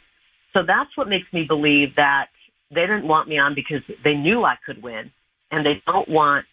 So 0.53 0.61
that's 0.67 0.95
what 0.97 1.09
makes 1.09 1.33
me 1.33 1.45
believe 1.45 1.97
that 1.97 2.27
they 2.71 2.83
didn't 2.83 3.07
want 3.07 3.29
me 3.29 3.39
on 3.39 3.55
because 3.55 3.83
they 4.05 4.15
knew 4.15 4.45
I 4.45 4.57
could 4.65 4.83
win 4.83 5.11
and 5.51 5.65
they 5.65 5.83
don't 5.87 6.09
want 6.09 6.47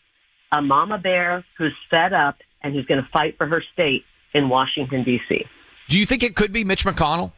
a 0.51 0.61
mama 0.61 0.97
bear 0.97 1.45
who's 1.57 1.75
fed 1.89 2.13
up 2.13 2.37
and 2.61 2.73
who's 2.73 2.85
going 2.85 3.01
to 3.01 3.09
fight 3.11 3.37
for 3.37 3.47
her 3.47 3.63
state 3.73 4.03
in 4.33 4.49
Washington 4.49 5.03
D.C. 5.03 5.45
Do 5.89 5.99
you 5.99 6.05
think 6.05 6.23
it 6.23 6.35
could 6.35 6.51
be 6.51 6.63
Mitch 6.63 6.85
McConnell? 6.85 7.31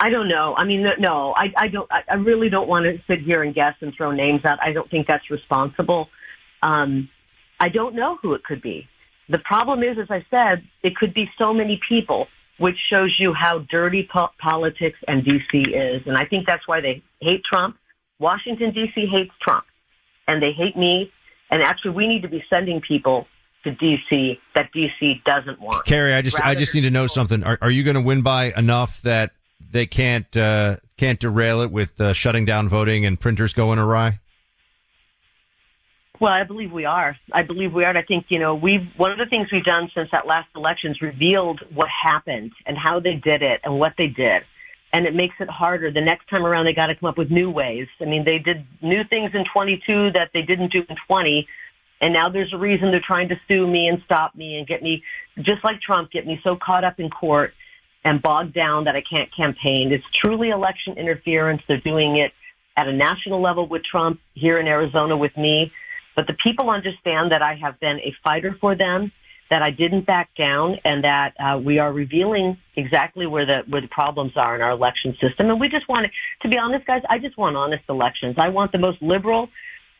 I 0.00 0.08
don't 0.08 0.28
know. 0.28 0.54
I 0.56 0.64
mean, 0.64 0.86
no, 0.98 1.34
I, 1.36 1.52
I 1.56 1.68
don't. 1.68 1.88
I 1.90 2.14
really 2.14 2.48
don't 2.48 2.68
want 2.68 2.86
to 2.86 2.98
sit 3.06 3.22
here 3.22 3.42
and 3.42 3.54
guess 3.54 3.74
and 3.82 3.92
throw 3.94 4.12
names 4.12 4.40
out. 4.46 4.58
I 4.62 4.72
don't 4.72 4.90
think 4.90 5.06
that's 5.06 5.30
responsible. 5.30 6.08
Um, 6.62 7.10
I 7.60 7.68
don't 7.68 7.94
know 7.94 8.16
who 8.22 8.32
it 8.32 8.42
could 8.42 8.62
be. 8.62 8.88
The 9.28 9.38
problem 9.38 9.82
is, 9.82 9.98
as 10.00 10.08
I 10.10 10.24
said, 10.30 10.66
it 10.82 10.96
could 10.96 11.12
be 11.12 11.28
so 11.38 11.52
many 11.52 11.78
people, 11.86 12.28
which 12.58 12.76
shows 12.90 13.14
you 13.18 13.34
how 13.34 13.58
dirty 13.70 14.08
po- 14.10 14.30
politics 14.38 14.98
and 15.06 15.22
DC 15.22 15.52
is. 15.52 16.02
And 16.06 16.16
I 16.16 16.24
think 16.24 16.46
that's 16.46 16.66
why 16.66 16.80
they 16.80 17.02
hate 17.20 17.42
Trump. 17.44 17.76
Washington 18.18 18.72
DC 18.72 19.08
hates 19.10 19.32
Trump, 19.42 19.66
and 20.26 20.42
they 20.42 20.52
hate 20.52 20.78
me. 20.78 21.12
And 21.50 21.62
actually, 21.62 21.92
we 21.92 22.08
need 22.08 22.22
to 22.22 22.28
be 22.28 22.42
sending 22.48 22.80
people 22.80 23.26
to 23.64 23.72
DC 23.72 24.38
that 24.54 24.70
DC 24.74 25.22
doesn't 25.24 25.60
want. 25.60 25.84
Kari, 25.84 26.14
I 26.14 26.22
just 26.22 26.40
I 26.40 26.54
just 26.54 26.74
need 26.74 26.82
to 26.82 26.90
know 26.90 27.06
something. 27.06 27.44
Are, 27.44 27.58
are 27.60 27.70
you 27.70 27.84
going 27.84 27.96
to 27.96 28.00
win 28.00 28.22
by 28.22 28.54
enough 28.56 29.02
that 29.02 29.32
they 29.70 29.86
can't 29.86 30.36
uh, 30.36 30.76
can't 30.96 31.20
derail 31.20 31.60
it 31.62 31.70
with 31.70 32.00
uh, 32.00 32.12
shutting 32.12 32.44
down 32.44 32.68
voting 32.68 33.06
and 33.06 33.18
printers 33.18 33.52
going 33.52 33.78
awry? 33.78 34.20
Well, 36.20 36.32
I 36.32 36.44
believe 36.44 36.70
we 36.70 36.84
are. 36.84 37.16
I 37.32 37.42
believe 37.42 37.72
we 37.72 37.82
are. 37.84 37.88
And 37.88 37.98
I 37.98 38.02
think, 38.02 38.26
you 38.28 38.38
know, 38.38 38.54
we've, 38.54 38.86
one 38.98 39.10
of 39.10 39.16
the 39.16 39.24
things 39.24 39.48
we've 39.50 39.64
done 39.64 39.90
since 39.94 40.10
that 40.12 40.26
last 40.26 40.48
election 40.54 40.90
is 40.90 41.00
revealed 41.00 41.62
what 41.72 41.88
happened 41.88 42.52
and 42.66 42.76
how 42.76 43.00
they 43.00 43.14
did 43.14 43.40
it 43.42 43.62
and 43.64 43.78
what 43.78 43.94
they 43.96 44.08
did. 44.08 44.42
And 44.92 45.06
it 45.06 45.14
makes 45.14 45.36
it 45.40 45.48
harder. 45.48 45.90
The 45.90 46.02
next 46.02 46.28
time 46.28 46.44
around, 46.44 46.66
they 46.66 46.74
got 46.74 46.88
to 46.88 46.94
come 46.94 47.08
up 47.08 47.16
with 47.16 47.30
new 47.30 47.50
ways. 47.50 47.86
I 48.02 48.04
mean, 48.04 48.24
they 48.26 48.38
did 48.38 48.66
new 48.82 49.02
things 49.08 49.30
in 49.32 49.44
22 49.50 50.10
that 50.12 50.30
they 50.34 50.42
didn't 50.42 50.72
do 50.72 50.82
in 50.86 50.96
20. 51.06 51.48
And 52.02 52.12
now 52.12 52.28
there's 52.28 52.52
a 52.52 52.58
reason 52.58 52.90
they're 52.90 53.00
trying 53.06 53.28
to 53.30 53.40
sue 53.48 53.66
me 53.66 53.88
and 53.88 54.02
stop 54.04 54.34
me 54.34 54.58
and 54.58 54.66
get 54.66 54.82
me, 54.82 55.02
just 55.38 55.64
like 55.64 55.80
Trump, 55.80 56.10
get 56.10 56.26
me 56.26 56.38
so 56.44 56.54
caught 56.60 56.84
up 56.84 57.00
in 57.00 57.08
court 57.08 57.54
and 58.04 58.22
bogged 58.22 58.54
down 58.54 58.84
that 58.84 58.96
I 58.96 59.02
can't 59.02 59.28
campaign. 59.34 59.92
It's 59.92 60.04
truly 60.22 60.50
election 60.50 60.96
interference. 60.96 61.62
They're 61.68 61.80
doing 61.80 62.16
it 62.16 62.32
at 62.76 62.88
a 62.88 62.92
national 62.92 63.42
level 63.42 63.66
with 63.68 63.82
Trump, 63.84 64.20
here 64.34 64.58
in 64.58 64.66
Arizona 64.66 65.16
with 65.16 65.36
me. 65.36 65.72
But 66.16 66.26
the 66.26 66.34
people 66.34 66.70
understand 66.70 67.32
that 67.32 67.42
I 67.42 67.54
have 67.54 67.78
been 67.80 67.98
a 68.00 68.14
fighter 68.24 68.56
for 68.60 68.74
them, 68.74 69.12
that 69.50 69.62
I 69.62 69.70
didn't 69.70 70.06
back 70.06 70.30
down, 70.36 70.78
and 70.84 71.04
that 71.04 71.34
uh, 71.38 71.58
we 71.58 71.78
are 71.78 71.92
revealing 71.92 72.56
exactly 72.76 73.26
where 73.26 73.44
the 73.44 73.62
where 73.68 73.80
the 73.80 73.88
problems 73.88 74.32
are 74.36 74.54
in 74.54 74.62
our 74.62 74.70
election 74.70 75.16
system. 75.20 75.50
And 75.50 75.60
we 75.60 75.68
just 75.68 75.88
want 75.88 76.06
to, 76.06 76.10
to 76.42 76.48
be 76.48 76.58
honest, 76.58 76.86
guys. 76.86 77.02
I 77.08 77.18
just 77.18 77.36
want 77.36 77.56
honest 77.56 77.84
elections. 77.88 78.36
I 78.38 78.48
want 78.48 78.72
the 78.72 78.78
most 78.78 79.02
liberal 79.02 79.48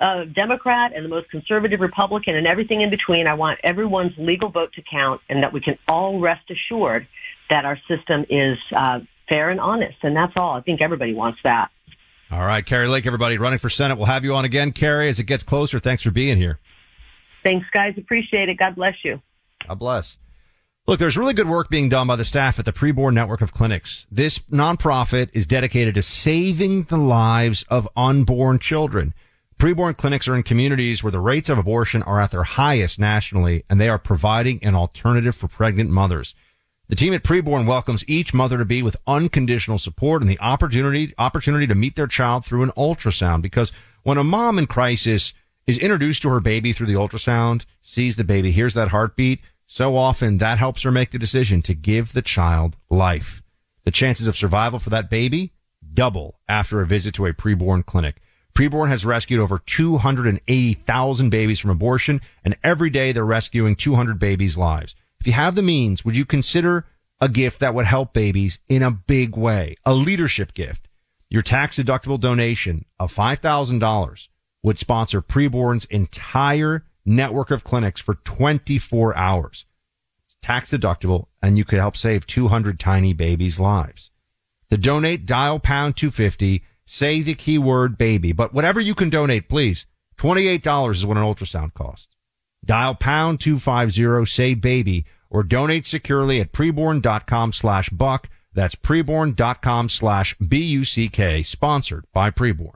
uh, 0.00 0.24
Democrat 0.24 0.92
and 0.94 1.04
the 1.04 1.08
most 1.08 1.30
conservative 1.30 1.80
Republican 1.80 2.34
and 2.34 2.46
everything 2.46 2.80
in 2.80 2.90
between. 2.90 3.26
I 3.26 3.34
want 3.34 3.60
everyone's 3.62 4.12
legal 4.16 4.50
vote 4.50 4.72
to 4.74 4.82
count, 4.90 5.20
and 5.28 5.42
that 5.42 5.52
we 5.52 5.60
can 5.60 5.78
all 5.88 6.18
rest 6.20 6.50
assured 6.50 7.06
that 7.50 7.64
our 7.64 7.78
system 7.88 8.24
is 8.30 8.56
uh, 8.74 9.00
fair 9.28 9.50
and 9.50 9.60
honest. 9.60 9.98
And 10.02 10.16
that's 10.16 10.32
all. 10.36 10.54
I 10.54 10.60
think 10.60 10.80
everybody 10.80 11.14
wants 11.14 11.38
that. 11.44 11.70
All 12.30 12.46
right, 12.46 12.64
Kari 12.64 12.86
Lake, 12.86 13.06
everybody 13.06 13.38
running 13.38 13.58
for 13.58 13.68
Senate. 13.68 13.96
We'll 13.96 14.06
have 14.06 14.24
you 14.24 14.34
on 14.34 14.44
again, 14.44 14.70
Kari, 14.70 15.08
as 15.08 15.18
it 15.18 15.24
gets 15.24 15.42
closer. 15.42 15.80
Thanks 15.80 16.02
for 16.02 16.12
being 16.12 16.36
here. 16.36 16.60
Thanks, 17.42 17.66
guys. 17.72 17.94
Appreciate 17.98 18.48
it. 18.48 18.56
God 18.56 18.76
bless 18.76 18.94
you. 19.04 19.20
God 19.66 19.78
bless. 19.78 20.16
Look, 20.86 20.98
there's 20.98 21.16
really 21.16 21.34
good 21.34 21.48
work 21.48 21.68
being 21.68 21.88
done 21.88 22.06
by 22.06 22.16
the 22.16 22.24
staff 22.24 22.58
at 22.58 22.64
the 22.64 22.72
Preborn 22.72 23.14
Network 23.14 23.42
of 23.42 23.52
Clinics. 23.52 24.06
This 24.10 24.38
nonprofit 24.50 25.30
is 25.32 25.46
dedicated 25.46 25.94
to 25.96 26.02
saving 26.02 26.84
the 26.84 26.98
lives 26.98 27.64
of 27.68 27.88
unborn 27.96 28.58
children. 28.58 29.12
Preborn 29.58 29.96
clinics 29.96 30.26
are 30.26 30.34
in 30.34 30.42
communities 30.42 31.02
where 31.02 31.10
the 31.10 31.20
rates 31.20 31.48
of 31.48 31.58
abortion 31.58 32.02
are 32.04 32.20
at 32.20 32.30
their 32.30 32.44
highest 32.44 32.98
nationally, 32.98 33.64
and 33.68 33.80
they 33.80 33.88
are 33.88 33.98
providing 33.98 34.64
an 34.64 34.74
alternative 34.74 35.34
for 35.34 35.48
pregnant 35.48 35.90
mothers. 35.90 36.34
The 36.90 36.96
team 36.96 37.14
at 37.14 37.22
Preborn 37.22 37.66
welcomes 37.66 38.02
each 38.08 38.34
mother 38.34 38.58
to 38.58 38.64
be 38.64 38.82
with 38.82 38.96
unconditional 39.06 39.78
support 39.78 40.22
and 40.22 40.28
the 40.28 40.40
opportunity, 40.40 41.14
opportunity 41.18 41.68
to 41.68 41.74
meet 41.76 41.94
their 41.94 42.08
child 42.08 42.44
through 42.44 42.64
an 42.64 42.72
ultrasound 42.76 43.42
because 43.42 43.70
when 44.02 44.18
a 44.18 44.24
mom 44.24 44.58
in 44.58 44.66
crisis 44.66 45.32
is 45.68 45.78
introduced 45.78 46.22
to 46.22 46.30
her 46.30 46.40
baby 46.40 46.72
through 46.72 46.88
the 46.88 46.94
ultrasound, 46.94 47.64
sees 47.80 48.16
the 48.16 48.24
baby, 48.24 48.50
hears 48.50 48.74
that 48.74 48.88
heartbeat, 48.88 49.40
so 49.68 49.96
often 49.96 50.38
that 50.38 50.58
helps 50.58 50.82
her 50.82 50.90
make 50.90 51.12
the 51.12 51.18
decision 51.20 51.62
to 51.62 51.74
give 51.74 52.12
the 52.12 52.22
child 52.22 52.76
life. 52.90 53.40
The 53.84 53.92
chances 53.92 54.26
of 54.26 54.36
survival 54.36 54.80
for 54.80 54.90
that 54.90 55.08
baby 55.08 55.52
double 55.94 56.40
after 56.48 56.80
a 56.80 56.86
visit 56.88 57.14
to 57.14 57.26
a 57.26 57.32
preborn 57.32 57.86
clinic. 57.86 58.20
Preborn 58.52 58.88
has 58.88 59.06
rescued 59.06 59.38
over 59.38 59.60
280,000 59.60 61.30
babies 61.30 61.60
from 61.60 61.70
abortion 61.70 62.20
and 62.44 62.56
every 62.64 62.90
day 62.90 63.12
they're 63.12 63.24
rescuing 63.24 63.76
200 63.76 64.18
babies' 64.18 64.58
lives. 64.58 64.96
If 65.20 65.26
you 65.26 65.34
have 65.34 65.54
the 65.54 65.62
means, 65.62 66.02
would 66.02 66.16
you 66.16 66.24
consider 66.24 66.86
a 67.20 67.28
gift 67.28 67.60
that 67.60 67.74
would 67.74 67.84
help 67.84 68.14
babies 68.14 68.58
in 68.70 68.82
a 68.82 68.90
big 68.90 69.36
way? 69.36 69.76
A 69.84 69.92
leadership 69.92 70.54
gift. 70.54 70.88
Your 71.28 71.42
tax 71.42 71.76
deductible 71.76 72.18
donation 72.18 72.86
of 72.98 73.14
$5,000 73.14 74.28
would 74.62 74.78
sponsor 74.78 75.20
Preborn's 75.20 75.84
entire 75.86 76.86
network 77.04 77.50
of 77.50 77.64
clinics 77.64 78.00
for 78.00 78.14
24 78.14 79.14
hours. 79.14 79.66
It's 80.24 80.36
tax 80.40 80.70
deductible 80.70 81.26
and 81.42 81.58
you 81.58 81.66
could 81.66 81.80
help 81.80 81.98
save 81.98 82.26
200 82.26 82.80
tiny 82.80 83.12
babies' 83.12 83.60
lives. 83.60 84.10
To 84.70 84.78
donate, 84.78 85.26
dial 85.26 85.58
pound 85.58 85.98
250, 85.98 86.64
say 86.86 87.20
the 87.20 87.34
keyword 87.34 87.98
baby, 87.98 88.32
but 88.32 88.54
whatever 88.54 88.80
you 88.80 88.94
can 88.94 89.10
donate, 89.10 89.50
please. 89.50 89.84
$28 90.16 90.90
is 90.92 91.04
what 91.04 91.18
an 91.18 91.22
ultrasound 91.24 91.74
costs. 91.74 92.16
Dial 92.64 92.94
pound 92.94 93.40
250, 93.40 94.24
say 94.26 94.54
baby, 94.54 95.04
or 95.28 95.42
donate 95.42 95.86
securely 95.86 96.40
at 96.40 96.52
preborn.com 96.52 97.52
slash 97.52 97.88
buck. 97.90 98.28
That's 98.52 98.74
preborn.com 98.74 99.88
slash 99.88 100.36
B-U-C-K, 100.38 101.42
sponsored 101.44 102.04
by 102.12 102.30
Preborn. 102.30 102.74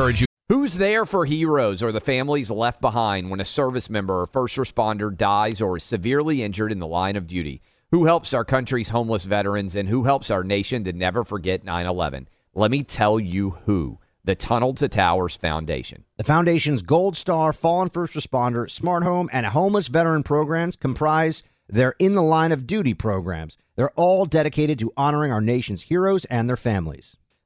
encourage 0.00 0.20
you. 0.20 0.26
Who's 0.48 0.78
there 0.78 1.04
for 1.04 1.26
heroes 1.26 1.82
or 1.82 1.92
the 1.92 2.00
families 2.00 2.50
left 2.50 2.80
behind 2.80 3.30
when 3.30 3.40
a 3.40 3.44
service 3.44 3.90
member 3.90 4.20
or 4.22 4.26
first 4.26 4.56
responder 4.56 5.14
dies 5.16 5.60
or 5.60 5.76
is 5.76 5.84
severely 5.84 6.42
injured 6.42 6.72
in 6.72 6.78
the 6.78 6.86
line 6.86 7.16
of 7.16 7.26
duty? 7.26 7.60
Who 7.92 8.04
helps 8.04 8.32
our 8.32 8.44
country's 8.44 8.90
homeless 8.90 9.24
veterans 9.24 9.74
and 9.74 9.88
who 9.88 10.04
helps 10.04 10.30
our 10.30 10.44
nation 10.44 10.84
to 10.84 10.92
never 10.92 11.24
forget 11.24 11.64
9 11.64 11.86
11? 11.86 12.28
Let 12.54 12.70
me 12.70 12.84
tell 12.84 13.18
you 13.18 13.56
who 13.66 13.98
the 14.24 14.36
Tunnel 14.36 14.74
to 14.74 14.88
Towers 14.88 15.34
Foundation. 15.34 16.04
The 16.16 16.22
Foundation's 16.22 16.82
Gold 16.82 17.16
Star, 17.16 17.52
Fallen 17.52 17.88
First 17.88 18.14
Responder, 18.14 18.70
Smart 18.70 19.02
Home, 19.02 19.28
and 19.32 19.44
Homeless 19.44 19.88
Veteran 19.88 20.22
programs 20.22 20.76
comprise 20.76 21.42
their 21.68 21.96
In 21.98 22.14
the 22.14 22.22
Line 22.22 22.52
of 22.52 22.64
Duty 22.64 22.94
programs. 22.94 23.56
They're 23.74 23.90
all 23.96 24.24
dedicated 24.24 24.78
to 24.78 24.92
honoring 24.96 25.32
our 25.32 25.40
nation's 25.40 25.82
heroes 25.82 26.24
and 26.26 26.48
their 26.48 26.56
families. 26.56 27.16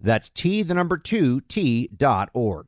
That's 0.00 0.28
T, 0.28 0.62
the 0.62 0.74
number 0.74 0.96
two, 0.96 1.40
T.org. 1.42 2.66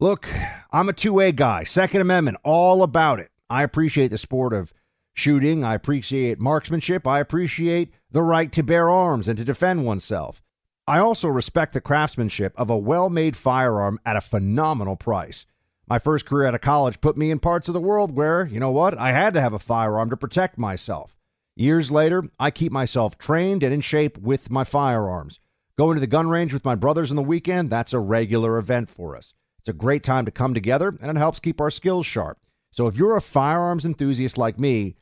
Look, 0.00 0.28
I'm 0.72 0.88
a 0.88 0.92
two 0.92 1.12
way 1.12 1.32
guy. 1.32 1.64
Second 1.64 2.00
Amendment, 2.00 2.38
all 2.42 2.82
about 2.82 3.20
it. 3.20 3.30
I 3.48 3.62
appreciate 3.62 4.08
the 4.08 4.18
sport 4.18 4.52
of 4.52 4.72
shooting. 5.14 5.62
I 5.62 5.74
appreciate 5.74 6.40
marksmanship. 6.40 7.06
I 7.06 7.20
appreciate 7.20 7.92
the 8.10 8.22
right 8.22 8.50
to 8.52 8.62
bear 8.62 8.88
arms 8.90 9.28
and 9.28 9.38
to 9.38 9.44
defend 9.44 9.84
oneself. 9.84 10.42
I 10.86 10.98
also 10.98 11.28
respect 11.28 11.74
the 11.74 11.80
craftsmanship 11.80 12.52
of 12.56 12.68
a 12.68 12.76
well 12.76 13.10
made 13.10 13.36
firearm 13.36 14.00
at 14.04 14.16
a 14.16 14.20
phenomenal 14.20 14.96
price. 14.96 15.46
My 15.88 15.98
first 15.98 16.26
career 16.26 16.48
out 16.48 16.54
of 16.54 16.60
college 16.60 17.00
put 17.00 17.16
me 17.16 17.30
in 17.30 17.38
parts 17.38 17.68
of 17.68 17.74
the 17.74 17.80
world 17.80 18.16
where, 18.16 18.46
you 18.46 18.58
know 18.58 18.70
what, 18.70 18.98
I 18.98 19.12
had 19.12 19.34
to 19.34 19.40
have 19.40 19.52
a 19.52 19.58
firearm 19.58 20.10
to 20.10 20.16
protect 20.16 20.58
myself. 20.58 21.16
Years 21.54 21.90
later, 21.90 22.24
I 22.40 22.50
keep 22.50 22.72
myself 22.72 23.18
trained 23.18 23.62
and 23.62 23.74
in 23.74 23.82
shape 23.82 24.18
with 24.18 24.50
my 24.50 24.64
firearms. 24.64 25.38
Going 25.78 25.94
to 25.94 26.00
the 26.00 26.06
gun 26.06 26.28
range 26.28 26.52
with 26.52 26.66
my 26.66 26.74
brothers 26.74 27.10
on 27.10 27.16
the 27.16 27.22
weekend, 27.22 27.70
that's 27.70 27.94
a 27.94 27.98
regular 27.98 28.58
event 28.58 28.90
for 28.90 29.16
us. 29.16 29.32
It's 29.58 29.68
a 29.68 29.72
great 29.72 30.04
time 30.04 30.26
to 30.26 30.30
come 30.30 30.52
together 30.52 30.98
and 31.00 31.10
it 31.10 31.16
helps 31.18 31.40
keep 31.40 31.62
our 31.62 31.70
skills 31.70 32.04
sharp. 32.04 32.38
So 32.72 32.88
if 32.88 32.96
you're 32.96 33.16
a 33.16 33.22
firearms 33.22 33.86
enthusiast 33.86 34.36
like 34.36 34.60
me, 34.60 34.96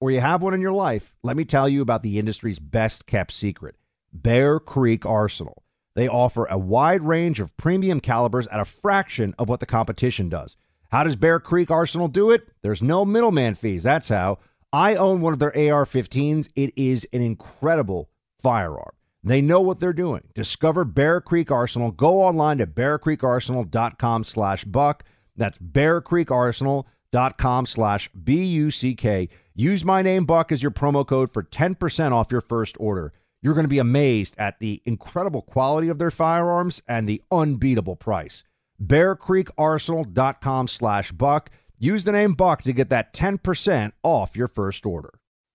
or 0.00 0.10
you 0.10 0.20
have 0.20 0.42
one 0.42 0.52
in 0.52 0.60
your 0.60 0.72
life, 0.72 1.14
let 1.22 1.36
me 1.36 1.44
tell 1.44 1.68
you 1.68 1.80
about 1.80 2.02
the 2.02 2.18
industry's 2.18 2.58
best 2.58 3.06
kept 3.06 3.32
secret 3.32 3.76
Bear 4.12 4.58
Creek 4.58 5.06
Arsenal. 5.06 5.62
They 5.94 6.08
offer 6.08 6.46
a 6.46 6.58
wide 6.58 7.02
range 7.02 7.38
of 7.38 7.56
premium 7.56 8.00
calibers 8.00 8.48
at 8.48 8.60
a 8.60 8.64
fraction 8.64 9.32
of 9.38 9.48
what 9.48 9.60
the 9.60 9.66
competition 9.66 10.28
does. 10.28 10.56
How 10.90 11.04
does 11.04 11.14
Bear 11.14 11.38
Creek 11.38 11.70
Arsenal 11.70 12.08
do 12.08 12.32
it? 12.32 12.48
There's 12.62 12.82
no 12.82 13.04
middleman 13.04 13.54
fees. 13.54 13.84
That's 13.84 14.08
how. 14.08 14.38
I 14.72 14.96
own 14.96 15.20
one 15.20 15.32
of 15.32 15.38
their 15.38 15.56
AR 15.56 15.84
15s. 15.84 16.48
It 16.56 16.72
is 16.76 17.06
an 17.12 17.22
incredible 17.22 18.10
firearm. 18.42 18.95
They 19.26 19.42
know 19.42 19.60
what 19.60 19.80
they're 19.80 19.92
doing. 19.92 20.22
Discover 20.36 20.84
Bear 20.84 21.20
Creek 21.20 21.50
Arsenal. 21.50 21.90
Go 21.90 22.22
online 22.22 22.58
to 22.58 22.66
bearcreekarsenal.com 22.66 24.22
slash 24.22 24.62
buck. 24.62 25.02
That's 25.34 25.58
bearcreekarsenal.com 25.58 27.66
slash 27.66 28.08
B-U-C-K. 28.22 29.28
Use 29.56 29.84
my 29.84 30.02
name, 30.02 30.26
Buck, 30.26 30.52
as 30.52 30.62
your 30.62 30.70
promo 30.70 31.04
code 31.04 31.32
for 31.32 31.42
10% 31.42 32.12
off 32.12 32.30
your 32.30 32.40
first 32.40 32.76
order. 32.78 33.12
You're 33.42 33.54
going 33.54 33.64
to 33.64 33.68
be 33.68 33.80
amazed 33.80 34.36
at 34.38 34.60
the 34.60 34.80
incredible 34.84 35.42
quality 35.42 35.88
of 35.88 35.98
their 35.98 36.12
firearms 36.12 36.80
and 36.86 37.08
the 37.08 37.20
unbeatable 37.32 37.96
price. 37.96 38.44
BearCreekArsenal.com 38.80 40.68
slash 40.68 41.10
Buck. 41.10 41.50
Use 41.78 42.04
the 42.04 42.12
name 42.12 42.34
Buck 42.34 42.62
to 42.62 42.72
get 42.72 42.90
that 42.90 43.12
10% 43.12 43.90
off 44.04 44.36
your 44.36 44.48
first 44.48 44.86
order. 44.86 45.18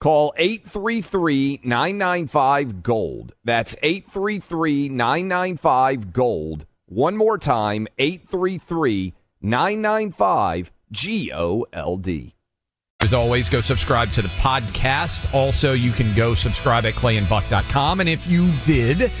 Call 0.00 0.34
833 0.36 1.60
995 1.64 2.82
Gold. 2.82 3.34
That's 3.44 3.74
833 3.82 4.88
995 4.90 6.12
Gold. 6.12 6.66
One 6.86 7.16
more 7.16 7.38
time 7.38 7.88
833 7.98 9.14
995 9.40 10.70
G 10.92 11.32
O 11.32 11.66
L 11.72 11.96
D. 11.96 12.34
As 13.02 13.14
always, 13.14 13.48
go 13.48 13.60
subscribe 13.60 14.10
to 14.12 14.22
the 14.22 14.28
podcast. 14.28 15.32
Also, 15.34 15.72
you 15.72 15.92
can 15.92 16.14
go 16.14 16.34
subscribe 16.34 16.86
at 16.86 16.94
clayandbuck.com. 16.94 18.00
And 18.00 18.08
if 18.08 18.26
you 18.26 18.50
did, 18.64 19.12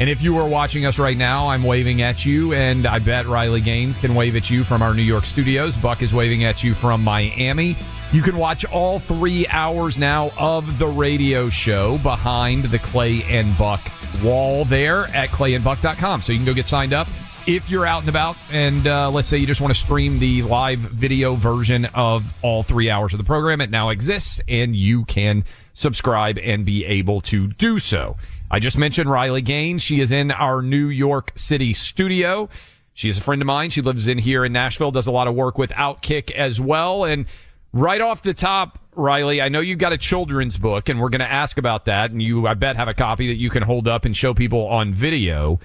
and 0.00 0.10
if 0.10 0.22
you 0.22 0.36
are 0.38 0.48
watching 0.48 0.86
us 0.86 0.98
right 0.98 1.16
now, 1.16 1.48
I'm 1.48 1.62
waving 1.62 2.02
at 2.02 2.24
you, 2.24 2.52
and 2.52 2.86
I 2.86 2.98
bet 2.98 3.26
Riley 3.26 3.60
Gaines 3.60 3.96
can 3.96 4.14
wave 4.14 4.34
at 4.34 4.50
you 4.50 4.64
from 4.64 4.82
our 4.82 4.92
New 4.92 5.02
York 5.02 5.24
studios. 5.24 5.76
Buck 5.76 6.02
is 6.02 6.12
waving 6.12 6.42
at 6.44 6.64
you 6.64 6.74
from 6.74 7.04
Miami. 7.04 7.76
You 8.12 8.20
can 8.22 8.36
watch 8.36 8.64
all 8.64 8.98
three 8.98 9.46
hours 9.48 9.96
now 9.96 10.32
of 10.38 10.78
the 10.78 10.86
radio 10.86 11.48
show 11.48 11.98
behind 11.98 12.64
the 12.64 12.78
Clay 12.78 13.22
and 13.24 13.56
Buck 13.56 13.80
wall 14.22 14.64
there 14.64 15.06
at 15.14 15.30
clayandbuck.com. 15.30 16.22
So 16.22 16.32
you 16.32 16.38
can 16.38 16.46
go 16.46 16.54
get 16.54 16.66
signed 16.66 16.92
up 16.92 17.08
if 17.46 17.68
you're 17.68 17.86
out 17.86 18.00
and 18.00 18.08
about 18.08 18.36
and 18.50 18.86
uh, 18.86 19.10
let's 19.10 19.28
say 19.28 19.36
you 19.36 19.46
just 19.46 19.60
want 19.60 19.74
to 19.74 19.80
stream 19.80 20.18
the 20.18 20.42
live 20.42 20.78
video 20.78 21.34
version 21.34 21.84
of 21.94 22.24
all 22.42 22.62
three 22.62 22.88
hours 22.88 23.12
of 23.12 23.18
the 23.18 23.24
program, 23.24 23.60
it 23.60 23.70
now 23.70 23.90
exists 23.90 24.40
and 24.48 24.74
you 24.74 25.04
can 25.04 25.44
subscribe 25.74 26.38
and 26.38 26.64
be 26.64 26.84
able 26.84 27.20
to 27.20 27.48
do 27.48 27.78
so. 27.78 28.16
I 28.50 28.58
just 28.58 28.78
mentioned 28.78 29.10
Riley 29.10 29.42
Gaines. 29.42 29.82
She 29.82 30.00
is 30.00 30.12
in 30.12 30.30
our 30.30 30.62
New 30.62 30.88
York 30.88 31.32
City 31.36 31.74
studio. 31.74 32.48
She 32.92 33.08
is 33.08 33.18
a 33.18 33.20
friend 33.20 33.42
of 33.42 33.46
mine. 33.46 33.70
She 33.70 33.80
lives 33.80 34.06
in 34.06 34.18
here 34.18 34.44
in 34.44 34.52
Nashville, 34.52 34.92
does 34.92 35.06
a 35.06 35.10
lot 35.10 35.26
of 35.26 35.34
work 35.34 35.58
with 35.58 35.70
Outkick 35.70 36.30
as 36.30 36.60
well. 36.60 37.04
And 37.04 37.26
right 37.72 38.00
off 38.00 38.22
the 38.22 38.34
top, 38.34 38.78
Riley, 38.94 39.42
I 39.42 39.48
know 39.48 39.60
you've 39.60 39.80
got 39.80 39.92
a 39.92 39.98
children's 39.98 40.56
book 40.56 40.88
and 40.88 41.00
we're 41.00 41.08
going 41.08 41.20
to 41.20 41.30
ask 41.30 41.58
about 41.58 41.86
that. 41.86 42.12
And 42.12 42.22
you, 42.22 42.46
I 42.46 42.54
bet, 42.54 42.76
have 42.76 42.86
a 42.86 42.94
copy 42.94 43.26
that 43.28 43.34
you 43.34 43.50
can 43.50 43.64
hold 43.64 43.88
up 43.88 44.04
and 44.04 44.16
show 44.16 44.32
people 44.32 44.66
on 44.66 44.94
video. 44.94 45.58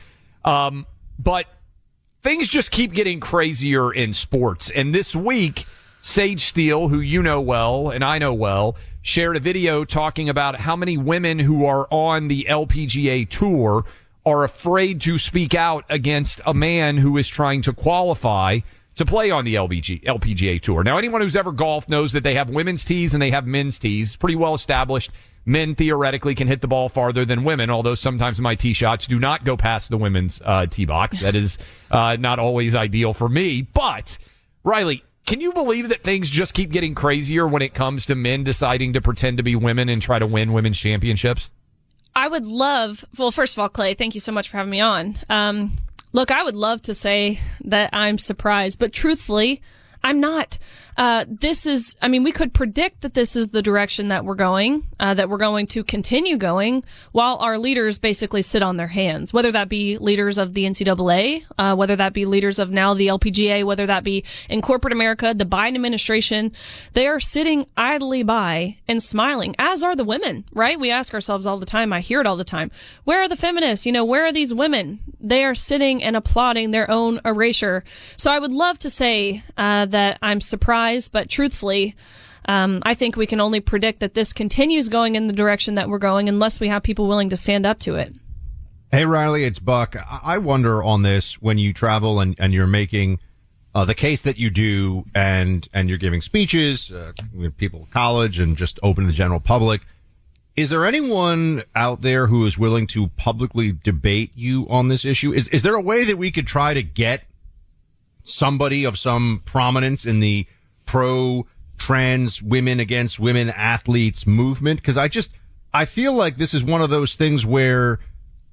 Um, 0.44 0.88
but 1.20 1.46
things 2.24 2.48
just 2.48 2.72
keep 2.72 2.94
getting 2.94 3.20
crazier 3.20 3.94
in 3.94 4.14
sports. 4.14 4.72
And 4.72 4.96
this 4.96 5.16
week, 5.16 5.66
Sage 6.02 6.46
Steele, 6.46 6.88
who 6.88 7.00
you 7.00 7.22
know 7.22 7.42
well 7.42 7.90
and 7.90 8.04
I 8.04 8.18
know 8.18 8.34
well, 8.34 8.76
shared 9.02 9.38
a 9.38 9.40
video 9.40 9.86
talking 9.86 10.30
about 10.30 10.58
how 10.58 10.76
many 10.76 10.98
women 10.98 11.40
who 11.40 11.66
are 11.66 11.88
on 11.92 12.28
the 12.28 12.46
LPGA 12.50 13.28
tour 13.30 13.86
are 14.26 14.44
afraid 14.44 15.02
to 15.02 15.18
speak 15.18 15.56
out 15.56 15.86
against 15.90 16.42
a 16.46 16.54
man 16.54 16.98
who 16.98 17.18
is 17.18 17.28
trying 17.28 17.62
to 17.62 17.74
qualify 17.74 18.60
to 18.96 19.06
play 19.06 19.32
on 19.32 19.46
the 19.46 19.56
LPG, 19.56 20.04
LPGA 20.04 20.62
tour. 20.62 20.84
Now, 20.84 20.98
anyone 20.98 21.22
who's 21.22 21.38
ever 21.38 21.54
golfed 21.54 21.90
knows 21.90 22.12
that 22.12 22.24
they 22.24 22.36
have 22.36 22.50
women's 22.50 22.84
tees 22.84 23.14
and 23.14 23.22
they 23.22 23.32
have 23.32 23.48
men's 23.48 23.80
tees. 23.80 24.18
Pretty 24.18 24.36
well 24.36 24.54
established. 24.54 25.12
Men 25.46 25.74
theoretically 25.74 26.36
can 26.36 26.48
hit 26.48 26.62
the 26.62 26.68
ball 26.68 26.90
farther 26.90 27.24
than 27.24 27.46
women, 27.46 27.70
although 27.70 27.96
sometimes 27.96 28.42
my 28.42 28.56
tee 28.56 28.74
shots 28.74 29.08
do 29.08 29.18
not 29.18 29.46
go 29.46 29.56
past 29.56 29.90
the 29.90 29.98
women's 29.98 30.42
uh, 30.44 30.66
tee 30.66 30.86
box. 30.86 31.22
That 31.22 31.34
is 31.34 31.58
uh, 31.90 32.18
not 32.20 32.40
always 32.40 32.76
ideal 32.76 33.14
for 33.14 33.30
me. 33.30 33.62
But, 33.62 34.18
Riley, 34.66 35.04
can 35.30 35.42
you 35.42 35.54
believe 35.54 35.90
that 35.90 36.04
things 36.04 36.28
just 36.28 36.56
keep 36.56 36.72
getting 36.72 36.96
crazier 36.96 37.48
when 37.48 37.62
it 37.62 37.76
comes 37.76 38.08
to 38.08 38.16
men 38.16 38.44
deciding 38.44 38.94
to 38.94 39.00
pretend 39.00 39.38
to 39.38 39.44
be 39.44 39.56
women 39.56 39.88
and 39.88 40.02
try 40.02 40.18
to 40.18 40.26
win 40.26 40.54
women's 40.54 40.80
championships? 40.80 41.52
I 42.16 42.28
would 42.28 42.48
love, 42.48 43.06
well, 43.16 43.30
first 43.30 43.56
of 43.56 43.60
all, 43.62 43.70
Clay, 43.70 43.94
thank 43.94 44.16
you 44.16 44.20
so 44.20 44.32
much 44.32 44.50
for 44.50 44.58
having 44.58 44.72
me 44.72 44.82
on. 44.82 45.20
Um, 45.30 45.78
look, 46.14 46.32
I 46.32 46.44
would 46.44 46.56
love 46.56 46.82
to 46.82 46.96
say 46.96 47.40
that 47.66 47.92
I'm 47.94 48.18
surprised, 48.18 48.80
but 48.80 48.92
truthfully, 48.92 49.62
I'm 50.04 50.20
not. 50.20 50.58
Uh, 51.00 51.24
this 51.30 51.66
is, 51.66 51.96
I 52.02 52.10
mean, 52.10 52.24
we 52.24 52.34
could 52.34 52.54
predict 52.54 53.02
that 53.02 53.14
this 53.14 53.38
is 53.38 53.48
the 53.48 53.62
direction 53.62 54.10
that 54.10 54.26
we're 54.26 54.36
going, 54.36 54.84
uh, 55.00 55.14
that 55.14 55.30
we're 55.30 55.38
going 55.38 55.66
to 55.68 55.82
continue 55.82 56.36
going 56.36 56.84
while 57.14 57.38
our 57.38 57.58
leaders 57.58 57.98
basically 57.98 58.42
sit 58.42 58.62
on 58.62 58.76
their 58.76 58.88
hands, 58.88 59.34
whether 59.34 59.54
that 59.54 59.70
be 59.70 59.98
leaders 59.98 60.38
of 60.38 60.54
the 60.54 60.66
NCAA, 60.66 61.46
uh, 61.58 61.74
whether 61.78 61.96
that 61.96 62.12
be 62.12 62.26
leaders 62.26 62.60
of 62.60 62.72
now 62.72 62.94
the 62.94 63.08
LPGA, 63.08 63.64
whether 63.64 63.86
that 63.86 64.04
be 64.04 64.26
in 64.50 64.62
corporate 64.62 64.92
America, 64.92 65.34
the 65.34 65.46
Biden 65.46 65.76
administration. 65.76 66.52
They 66.92 67.08
are 67.08 67.22
sitting 67.22 67.66
idly 67.78 68.24
by 68.24 68.76
and 68.86 69.02
smiling, 69.02 69.56
as 69.58 69.82
are 69.82 69.96
the 69.96 70.04
women, 70.04 70.44
right? 70.52 70.78
We 70.78 70.92
ask 70.92 71.14
ourselves 71.14 71.46
all 71.46 71.60
the 71.60 71.66
time. 71.66 71.94
I 71.94 72.02
hear 72.02 72.20
it 72.20 72.28
all 72.28 72.36
the 72.36 72.44
time. 72.44 72.72
Where 73.06 73.22
are 73.22 73.30
the 73.30 73.38
feminists? 73.38 73.86
You 73.86 73.94
know, 73.94 74.04
where 74.04 74.26
are 74.26 74.34
these 74.34 74.54
women? 74.54 75.00
They 75.22 75.46
are 75.46 75.56
sitting 75.56 76.04
and 76.04 76.18
applauding 76.18 76.72
their 76.72 76.92
own 76.92 77.22
erasure. 77.24 77.86
So 78.18 78.32
I 78.32 78.40
would 78.40 78.52
love 78.52 78.80
to 78.80 78.90
say, 78.90 79.44
uh, 79.58 79.86
that 79.86 80.18
I'm 80.22 80.42
surprised 80.42 80.89
but 81.12 81.30
truthfully, 81.30 81.96
um, 82.46 82.82
I 82.84 82.96
think 82.96 83.16
we 83.16 83.28
can 83.28 83.42
only 83.42 83.60
predict 83.60 84.00
that 84.00 84.14
this 84.14 84.34
continues 84.34 84.90
going 84.90 85.16
in 85.16 85.28
the 85.28 85.34
direction 85.34 85.76
that 85.76 85.90
we're 85.90 86.00
going 86.00 86.30
unless 86.30 86.60
we 86.60 86.68
have 86.70 86.84
people 86.84 87.08
willing 87.08 87.30
to 87.30 87.38
stand 87.38 87.66
up 87.66 87.80
to 87.82 87.96
it. 87.96 88.14
Hey, 88.92 89.06
Riley, 89.06 89.46
it's 89.46 89.60
Buck. 89.60 89.96
I 90.10 90.40
wonder 90.40 90.82
on 90.82 91.04
this 91.04 91.40
when 91.40 91.60
you 91.60 91.74
travel 91.74 92.20
and, 92.20 92.36
and 92.40 92.54
you're 92.54 92.66
making 92.66 93.20
uh, 93.76 93.86
the 93.86 93.94
case 93.94 94.24
that 94.24 94.40
you 94.40 94.50
do 94.50 95.06
and, 95.14 95.68
and 95.76 95.90
you're 95.90 96.00
giving 96.00 96.22
speeches, 96.22 96.90
uh, 96.90 97.12
people 97.58 97.84
at 97.84 97.92
college 97.92 98.40
and 98.40 98.58
just 98.58 98.80
open 98.82 99.04
to 99.04 99.08
the 99.08 99.14
general 99.16 99.40
public. 99.40 99.82
Is 100.56 100.72
there 100.72 100.88
anyone 100.88 101.62
out 101.76 102.02
there 102.02 102.26
who 102.26 102.48
is 102.48 102.58
willing 102.58 102.88
to 102.88 103.10
publicly 103.10 103.72
debate 103.72 104.32
you 104.34 104.68
on 104.70 104.88
this 104.88 105.06
issue? 105.06 105.32
Is, 105.32 105.48
is 105.50 105.62
there 105.62 105.76
a 105.76 105.82
way 105.82 106.06
that 106.06 106.18
we 106.18 106.32
could 106.32 106.48
try 106.48 106.74
to 106.74 106.82
get 106.82 107.24
somebody 108.24 108.86
of 108.86 108.98
some 108.98 109.44
prominence 109.46 110.06
in 110.06 110.20
the 110.20 110.48
pro 110.90 111.46
trans 111.78 112.42
women 112.42 112.80
against 112.80 113.20
women 113.20 113.52
athletes 113.52 114.26
movement 114.26 114.82
because 114.82 114.98
I 114.98 115.08
just 115.08 115.32
I 115.72 115.86
feel 115.86 116.14
like 116.14 116.38
this 116.38 116.56
is 116.56 116.64
one 116.64 116.82
of 116.82 116.90
those 116.90 117.16
things 117.16 117.46
where 117.46 118.00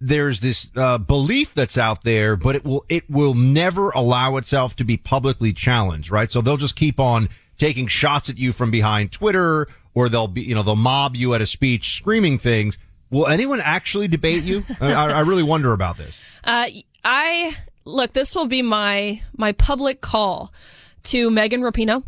there's 0.03 0.41
this 0.41 0.71
uh, 0.77 0.99
belief 0.99 1.55
that's 1.55 1.79
out 1.79 2.05
there, 2.05 2.37
but 2.37 2.57
it 2.57 2.65
will 2.67 2.85
it 2.91 3.09
will 3.09 3.33
never 3.33 3.89
allow 3.89 4.37
itself 4.37 4.77
to 4.77 4.85
be 4.85 4.99
publicly 4.99 5.55
challenged, 5.55 6.11
right? 6.11 6.31
So 6.31 6.43
they'll 6.43 6.59
just 6.59 6.77
keep 6.77 7.01
on 7.01 7.31
taking 7.57 7.87
shots 7.87 8.29
at 8.29 8.37
you 8.37 8.53
from 8.53 8.71
behind 8.71 9.13
Twitter, 9.13 9.69
or 9.95 10.11
they'll 10.11 10.29
be 10.29 10.43
you 10.43 10.55
know 10.55 10.63
they'll 10.63 10.77
mob 10.77 11.17
you 11.17 11.33
at 11.33 11.41
a 11.41 11.47
speech 11.47 11.97
screaming 11.97 12.39
things. 12.39 12.77
Will 13.09 13.27
anyone 13.29 13.63
actually 13.63 14.09
debate 14.09 14.43
you? 14.43 14.63
I, 14.83 14.93
I, 14.93 15.21
really 15.21 15.43
wonder 15.43 15.73
about 15.73 15.97
this. 15.97 16.19
Uh, 16.45 16.67
I 17.03 17.57
look. 17.87 18.13
This 18.13 18.37
will 18.37 18.47
be 18.47 18.61
my 18.61 19.23
my 19.39 19.53
public 19.53 20.03
call 20.03 20.53
to 21.05 21.31
Megan 21.31 21.63
Rapinoe 21.63 22.03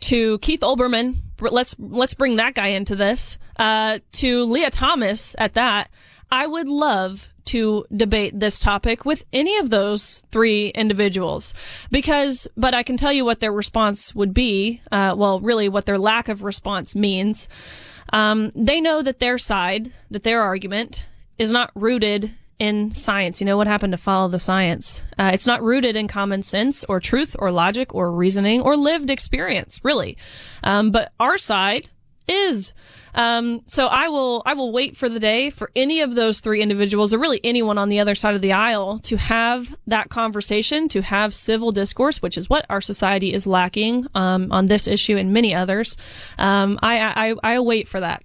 to 0.00 0.38
Keith 0.38 0.60
Olbermann. 0.60 1.16
Let's 1.40 1.74
let's 1.78 2.14
bring 2.14 2.36
that 2.36 2.54
guy 2.54 2.68
into 2.68 2.96
this. 2.96 3.38
Uh, 3.56 3.98
to 4.12 4.44
Lia 4.44 4.70
Thomas 4.70 5.34
at 5.38 5.54
that. 5.54 5.90
I 6.30 6.46
would 6.46 6.68
love 6.68 7.28
to 7.46 7.84
debate 7.94 8.38
this 8.38 8.58
topic 8.58 9.04
with 9.04 9.24
any 9.32 9.58
of 9.58 9.70
those 9.70 10.22
three 10.30 10.68
individuals 10.68 11.52
because 11.90 12.48
but 12.56 12.74
i 12.74 12.82
can 12.82 12.96
tell 12.96 13.12
you 13.12 13.24
what 13.24 13.40
their 13.40 13.52
response 13.52 14.14
would 14.14 14.32
be 14.32 14.80
uh, 14.90 15.14
well 15.16 15.40
really 15.40 15.68
what 15.68 15.84
their 15.86 15.98
lack 15.98 16.28
of 16.28 16.42
response 16.42 16.96
means 16.96 17.48
um, 18.12 18.50
they 18.54 18.80
know 18.80 19.02
that 19.02 19.18
their 19.18 19.38
side 19.38 19.92
that 20.10 20.22
their 20.22 20.42
argument 20.42 21.06
is 21.38 21.50
not 21.50 21.70
rooted 21.74 22.34
in 22.58 22.92
science. 22.92 23.40
You 23.40 23.46
know 23.46 23.56
what 23.56 23.66
happened 23.66 23.92
to 23.92 23.98
follow 23.98 24.28
the 24.28 24.38
science? 24.38 25.02
Uh, 25.18 25.30
it's 25.32 25.46
not 25.46 25.62
rooted 25.62 25.96
in 25.96 26.08
common 26.08 26.42
sense 26.42 26.84
or 26.84 27.00
truth 27.00 27.36
or 27.38 27.50
logic 27.50 27.94
or 27.94 28.12
reasoning 28.12 28.60
or 28.60 28.76
lived 28.76 29.10
experience, 29.10 29.80
really. 29.82 30.16
Um, 30.62 30.90
but 30.90 31.12
our 31.18 31.38
side 31.38 31.88
is. 32.26 32.72
Um, 33.14 33.62
so 33.66 33.86
I 33.86 34.08
will, 34.08 34.42
I 34.44 34.54
will 34.54 34.72
wait 34.72 34.96
for 34.96 35.08
the 35.08 35.20
day 35.20 35.50
for 35.50 35.70
any 35.76 36.00
of 36.00 36.14
those 36.14 36.40
three 36.40 36.62
individuals 36.62 37.12
or 37.12 37.18
really 37.18 37.40
anyone 37.44 37.78
on 37.78 37.88
the 37.88 38.00
other 38.00 38.14
side 38.14 38.34
of 38.34 38.42
the 38.42 38.52
aisle 38.52 38.98
to 39.00 39.16
have 39.16 39.76
that 39.86 40.08
conversation, 40.08 40.88
to 40.88 41.02
have 41.02 41.32
civil 41.32 41.70
discourse, 41.70 42.20
which 42.20 42.36
is 42.36 42.50
what 42.50 42.66
our 42.68 42.80
society 42.80 43.32
is 43.32 43.46
lacking, 43.46 44.06
um, 44.14 44.50
on 44.50 44.66
this 44.66 44.88
issue 44.88 45.16
and 45.16 45.32
many 45.32 45.54
others. 45.54 45.96
Um, 46.38 46.78
I, 46.82 47.30
I, 47.30 47.34
I 47.42 47.52
await 47.54 47.86
for 47.88 48.00
that. 48.00 48.24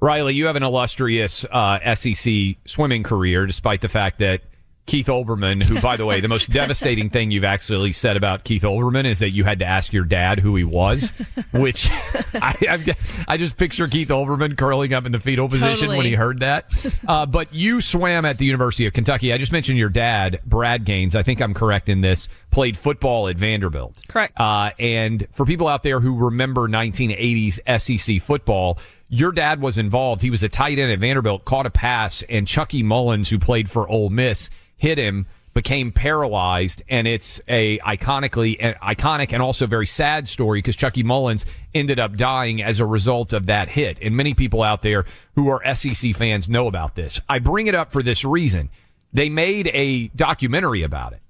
Riley, 0.00 0.34
you 0.34 0.46
have 0.46 0.56
an 0.56 0.62
illustrious 0.62 1.44
uh, 1.44 1.94
SEC 1.94 2.56
swimming 2.64 3.02
career, 3.02 3.46
despite 3.46 3.82
the 3.82 3.88
fact 3.88 4.18
that 4.20 4.40
Keith 4.86 5.06
Olbermann, 5.06 5.62
who, 5.62 5.80
by 5.80 5.96
the 5.96 6.04
way, 6.04 6.20
the 6.20 6.26
most 6.26 6.50
devastating 6.52 7.10
thing 7.10 7.30
you've 7.30 7.44
actually 7.44 7.92
said 7.92 8.16
about 8.16 8.42
Keith 8.42 8.62
Olbermann 8.62 9.06
is 9.06 9.20
that 9.20 9.30
you 9.30 9.44
had 9.44 9.60
to 9.60 9.64
ask 9.64 9.92
your 9.92 10.04
dad 10.04 10.40
who 10.40 10.56
he 10.56 10.64
was, 10.64 11.12
which 11.52 11.88
I, 12.34 12.56
I've, 12.68 13.24
i 13.28 13.36
just 13.36 13.56
picture 13.56 13.86
Keith 13.86 14.08
Olbermann 14.08 14.58
curling 14.58 14.92
up 14.92 15.06
in 15.06 15.12
the 15.12 15.20
fetal 15.20 15.48
position 15.48 15.76
totally. 15.76 15.96
when 15.96 16.06
he 16.06 16.14
heard 16.14 16.40
that. 16.40 16.72
Uh, 17.06 17.24
but 17.24 17.54
you 17.54 17.80
swam 17.80 18.24
at 18.24 18.38
the 18.38 18.46
University 18.46 18.86
of 18.86 18.92
Kentucky. 18.92 19.32
I 19.32 19.38
just 19.38 19.52
mentioned 19.52 19.78
your 19.78 19.90
dad, 19.90 20.40
Brad 20.44 20.84
Gaines. 20.84 21.14
I 21.14 21.22
think 21.22 21.40
I'm 21.40 21.54
correct 21.54 21.88
in 21.88 22.00
this. 22.00 22.26
Played 22.50 22.76
football 22.76 23.28
at 23.28 23.36
Vanderbilt. 23.36 23.94
Correct. 24.08 24.40
Uh, 24.40 24.70
and 24.78 25.24
for 25.30 25.46
people 25.46 25.68
out 25.68 25.84
there 25.84 26.00
who 26.00 26.16
remember 26.16 26.62
1980s 26.68 27.60
SEC 27.80 28.20
football, 28.20 28.78
your 29.10 29.32
dad 29.32 29.60
was 29.60 29.76
involved. 29.76 30.22
He 30.22 30.30
was 30.30 30.42
a 30.42 30.48
tight 30.48 30.78
end 30.78 30.92
at 30.92 31.00
Vanderbilt, 31.00 31.44
caught 31.44 31.66
a 31.66 31.70
pass, 31.70 32.22
and 32.28 32.46
Chucky 32.46 32.82
Mullins, 32.82 33.28
who 33.28 33.38
played 33.38 33.68
for 33.68 33.88
Ole 33.88 34.08
Miss, 34.08 34.48
hit 34.76 34.96
him, 34.98 35.26
became 35.52 35.90
paralyzed, 35.90 36.80
and 36.88 37.08
it's 37.08 37.40
a 37.48 37.78
iconically 37.80 38.78
iconic 38.78 39.32
and 39.32 39.42
also 39.42 39.66
very 39.66 39.86
sad 39.86 40.28
story 40.28 40.58
because 40.58 40.76
Chucky 40.76 41.02
Mullins 41.02 41.44
ended 41.74 41.98
up 41.98 42.16
dying 42.16 42.62
as 42.62 42.78
a 42.78 42.86
result 42.86 43.32
of 43.32 43.46
that 43.46 43.68
hit. 43.68 43.98
And 44.00 44.16
many 44.16 44.32
people 44.32 44.62
out 44.62 44.82
there 44.82 45.04
who 45.34 45.48
are 45.48 45.74
SEC 45.74 46.14
fans 46.14 46.48
know 46.48 46.68
about 46.68 46.94
this. 46.94 47.20
I 47.28 47.40
bring 47.40 47.66
it 47.66 47.74
up 47.74 47.92
for 47.92 48.04
this 48.04 48.24
reason. 48.24 48.70
They 49.12 49.28
made 49.28 49.66
a 49.74 50.06
documentary 50.08 50.84
about 50.84 51.14
it. 51.14 51.20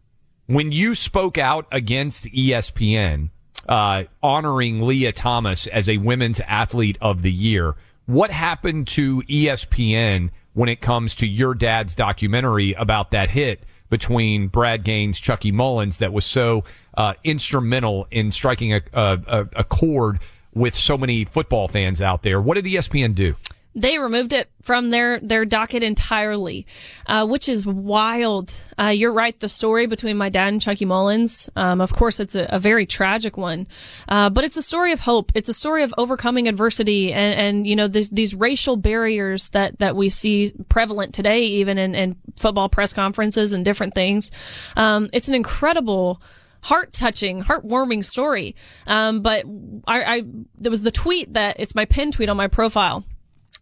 When 0.47 0.71
you 0.71 0.95
spoke 0.95 1.39
out 1.39 1.67
against 1.73 2.25
ESPN, 2.25 3.31
uh, 3.69 4.05
honoring 4.23 4.83
Lia 4.83 5.13
Thomas 5.13 5.67
as 5.67 5.89
a 5.89 5.99
women's 5.99 6.41
athlete 6.41 6.99
of 7.01 7.23
the 7.23 7.33
year. 7.33 7.75
What 8.07 8.31
happened 8.31 8.89
to 8.89 9.23
ESPN 9.23 10.31
when 10.55 10.69
it 10.69 10.81
comes 10.81 11.15
to 11.17 11.27
your 11.27 11.55
dad's 11.55 11.95
documentary 11.95 12.73
about 12.73 13.13
that 13.13 13.31
hit 13.31 13.63
between 13.89 14.49
Brad 14.49 14.85
Gaines, 14.85 15.21
Chucky 15.21 15.53
Mullins, 15.53 15.99
that 15.99 16.13
was 16.13 16.25
so 16.25 16.65
uh, 16.97 17.15
instrumental 17.25 18.07
in 18.11 18.33
striking 18.33 18.73
a, 18.75 18.81
a, 18.93 19.47
a 19.57 19.65
chord 19.65 20.21
with 20.55 20.75
so 20.75 20.99
many 20.99 21.25
football 21.25 21.69
fans 21.69 22.01
out 22.01 22.23
there? 22.23 22.41
What 22.41 22.55
did 22.55 22.65
ESPN 22.65 23.15
do? 23.15 23.37
They 23.75 23.99
removed 23.99 24.33
it 24.33 24.51
from 24.63 24.91
their, 24.91 25.21
their 25.21 25.45
docket 25.45 25.83
entirely, 25.83 26.67
uh, 27.07 27.27
which 27.27 27.49
is 27.49 27.65
wild. 27.65 28.53
Uh, 28.79 28.89
you're 28.89 29.13
right. 29.13 29.39
The 29.39 29.49
story 29.49 29.87
between 29.87 30.17
my 30.17 30.29
dad 30.29 30.49
and 30.49 30.61
Chucky 30.61 30.85
Mullins, 30.85 31.49
um, 31.55 31.81
of 31.81 31.93
course, 31.93 32.19
it's 32.19 32.35
a, 32.35 32.47
a 32.51 32.59
very 32.59 32.85
tragic 32.85 33.37
one, 33.37 33.69
uh, 34.09 34.29
but 34.29 34.43
it's 34.43 34.57
a 34.57 34.63
story 34.63 34.93
of 34.93 35.01
hope. 35.01 35.31
It's 35.35 35.49
a 35.49 35.55
story 35.55 35.85
of 35.85 35.95
overcoming 35.97 36.49
adversity 36.49 37.13
and, 37.13 37.35
and 37.39 37.67
you 37.67 37.77
know, 37.77 37.87
these, 37.87 38.11
these 38.11 38.35
racial 38.35 38.77
barriers 38.77 39.51
that, 39.51 39.79
that 39.79 39.95
we 39.95 40.09
see 40.09 40.53
prevalent 40.69 41.15
today, 41.15 41.45
even 41.45 41.79
in, 41.79 41.95
in 41.95 42.17
football 42.37 42.69
press 42.69 42.93
conferences 42.93 43.53
and 43.53 43.65
different 43.65 43.95
things. 43.95 44.33
Um, 44.77 45.11
it's 45.13 45.29
an 45.29 45.35
incredible, 45.35 46.21
heart 46.63 46.93
touching, 46.93 47.43
heartwarming 47.43 48.05
story. 48.05 48.57
Um, 48.87 49.23
but 49.23 49.45
I, 49.87 50.03
I, 50.03 50.23
there 50.59 50.71
was 50.71 50.83
the 50.83 50.91
tweet 50.91 51.35
that 51.35 51.57
it's 51.59 51.75
my 51.75 51.85
pin 51.85 52.11
tweet 52.11 52.29
on 52.29 52.37
my 52.37 52.49
profile 52.49 53.05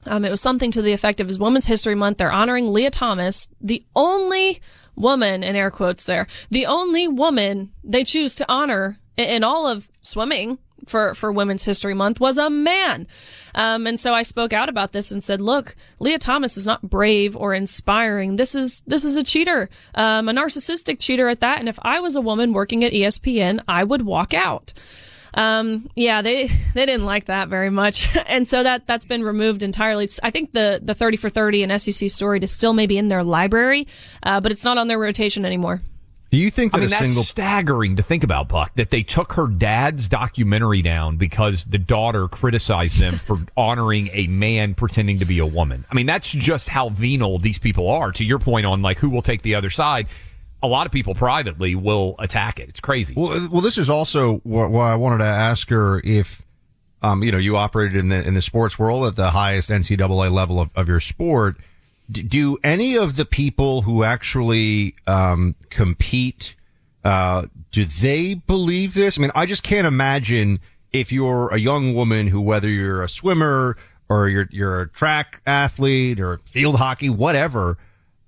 um, 0.08 0.24
it 0.24 0.30
was 0.30 0.40
something 0.40 0.70
to 0.72 0.82
the 0.82 0.92
effect 0.92 1.20
of 1.20 1.28
his 1.28 1.38
Women's 1.38 1.66
History 1.66 1.94
Month. 1.94 2.18
They're 2.18 2.32
honoring 2.32 2.72
Lia 2.72 2.90
Thomas, 2.90 3.48
the 3.60 3.84
only 3.94 4.60
woman, 4.96 5.42
in 5.42 5.56
air 5.56 5.70
quotes 5.70 6.04
there, 6.04 6.26
the 6.50 6.66
only 6.66 7.08
woman 7.08 7.70
they 7.84 8.04
choose 8.04 8.34
to 8.36 8.46
honor 8.48 8.98
in, 9.16 9.44
all 9.44 9.66
of 9.66 9.88
swimming 10.00 10.58
for, 10.86 11.14
for 11.14 11.32
Women's 11.32 11.64
History 11.64 11.94
Month 11.94 12.20
was 12.20 12.38
a 12.38 12.50
man. 12.50 13.06
Um, 13.54 13.86
and 13.86 13.98
so 13.98 14.14
I 14.14 14.22
spoke 14.22 14.52
out 14.52 14.68
about 14.68 14.92
this 14.92 15.10
and 15.10 15.22
said, 15.22 15.40
look, 15.40 15.74
Lia 15.98 16.18
Thomas 16.18 16.56
is 16.56 16.66
not 16.66 16.88
brave 16.88 17.36
or 17.36 17.54
inspiring. 17.54 18.36
This 18.36 18.54
is, 18.54 18.82
this 18.86 19.04
is 19.04 19.16
a 19.16 19.22
cheater, 19.22 19.68
um, 19.94 20.28
a 20.28 20.32
narcissistic 20.32 21.00
cheater 21.00 21.28
at 21.28 21.40
that. 21.40 21.58
And 21.58 21.68
if 21.68 21.78
I 21.82 22.00
was 22.00 22.16
a 22.16 22.20
woman 22.20 22.52
working 22.52 22.84
at 22.84 22.92
ESPN, 22.92 23.60
I 23.66 23.84
would 23.84 24.02
walk 24.02 24.34
out. 24.34 24.72
Um, 25.34 25.90
yeah, 25.94 26.22
they 26.22 26.48
they 26.74 26.86
didn't 26.86 27.06
like 27.06 27.26
that 27.26 27.48
very 27.48 27.70
much, 27.70 28.14
and 28.26 28.46
so 28.46 28.62
that 28.62 28.86
that's 28.86 29.06
been 29.06 29.22
removed 29.22 29.62
entirely. 29.62 30.04
It's, 30.04 30.20
I 30.22 30.30
think 30.30 30.52
the 30.52 30.80
the 30.82 30.94
thirty 30.94 31.16
for 31.16 31.28
thirty 31.28 31.62
and 31.62 31.80
SEC 31.80 32.10
story 32.10 32.40
is 32.40 32.52
still 32.52 32.72
maybe 32.72 32.98
in 32.98 33.08
their 33.08 33.24
library, 33.24 33.86
uh, 34.22 34.40
but 34.40 34.52
it's 34.52 34.64
not 34.64 34.78
on 34.78 34.88
their 34.88 34.98
rotation 34.98 35.44
anymore. 35.44 35.82
Do 36.30 36.36
you 36.36 36.50
think 36.50 36.72
that 36.72 36.78
I 36.78 36.80
mean, 36.82 36.90
that's 36.90 37.06
single... 37.06 37.22
staggering 37.22 37.96
to 37.96 38.02
think 38.02 38.22
about, 38.22 38.48
Buck, 38.48 38.74
that 38.74 38.90
they 38.90 39.02
took 39.02 39.32
her 39.32 39.46
dad's 39.46 40.08
documentary 40.08 40.82
down 40.82 41.16
because 41.16 41.64
the 41.64 41.78
daughter 41.78 42.28
criticized 42.28 42.98
them 42.98 43.14
for 43.14 43.38
honoring 43.56 44.10
a 44.12 44.26
man 44.26 44.74
pretending 44.74 45.18
to 45.20 45.24
be 45.24 45.38
a 45.38 45.46
woman. 45.46 45.86
I 45.90 45.94
mean, 45.94 46.04
that's 46.04 46.28
just 46.28 46.68
how 46.68 46.90
venal 46.90 47.38
these 47.38 47.58
people 47.58 47.88
are. 47.88 48.12
To 48.12 48.24
your 48.26 48.38
point 48.38 48.66
on 48.66 48.82
like 48.82 48.98
who 48.98 49.08
will 49.08 49.22
take 49.22 49.40
the 49.40 49.54
other 49.54 49.70
side, 49.70 50.08
a 50.62 50.66
lot 50.66 50.86
of 50.86 50.92
people 50.92 51.14
privately 51.14 51.74
will 51.74 52.16
attack 52.18 52.58
it. 52.60 52.68
It's 52.68 52.80
crazy. 52.80 53.14
Well, 53.16 53.48
well, 53.50 53.60
this 53.60 53.78
is 53.78 53.88
also 53.88 54.38
why 54.38 54.92
I 54.92 54.96
wanted 54.96 55.18
to 55.18 55.30
ask 55.30 55.68
her 55.70 56.00
if, 56.04 56.42
um, 57.02 57.22
you 57.22 57.30
know, 57.30 57.38
you 57.38 57.56
operated 57.56 57.96
in 57.98 58.08
the 58.08 58.26
in 58.26 58.34
the 58.34 58.42
sports 58.42 58.78
world 58.78 59.06
at 59.06 59.16
the 59.16 59.30
highest 59.30 59.70
NCAA 59.70 60.32
level 60.32 60.60
of, 60.60 60.70
of 60.74 60.88
your 60.88 61.00
sport. 61.00 61.56
D- 62.10 62.22
do 62.22 62.58
any 62.64 62.96
of 62.96 63.16
the 63.16 63.24
people 63.24 63.82
who 63.82 64.02
actually 64.02 64.94
um, 65.06 65.54
compete, 65.70 66.56
uh, 67.04 67.46
do 67.70 67.84
they 67.84 68.34
believe 68.34 68.94
this? 68.94 69.18
I 69.18 69.22
mean, 69.22 69.32
I 69.34 69.46
just 69.46 69.62
can't 69.62 69.86
imagine 69.86 70.58
if 70.92 71.12
you're 71.12 71.52
a 71.52 71.58
young 71.58 71.94
woman 71.94 72.26
who, 72.26 72.40
whether 72.40 72.68
you're 72.68 73.02
a 73.02 73.08
swimmer 73.08 73.76
or 74.08 74.28
you're 74.28 74.48
you're 74.50 74.80
a 74.80 74.88
track 74.88 75.40
athlete 75.46 76.18
or 76.18 76.38
field 76.46 76.76
hockey, 76.76 77.10
whatever 77.10 77.78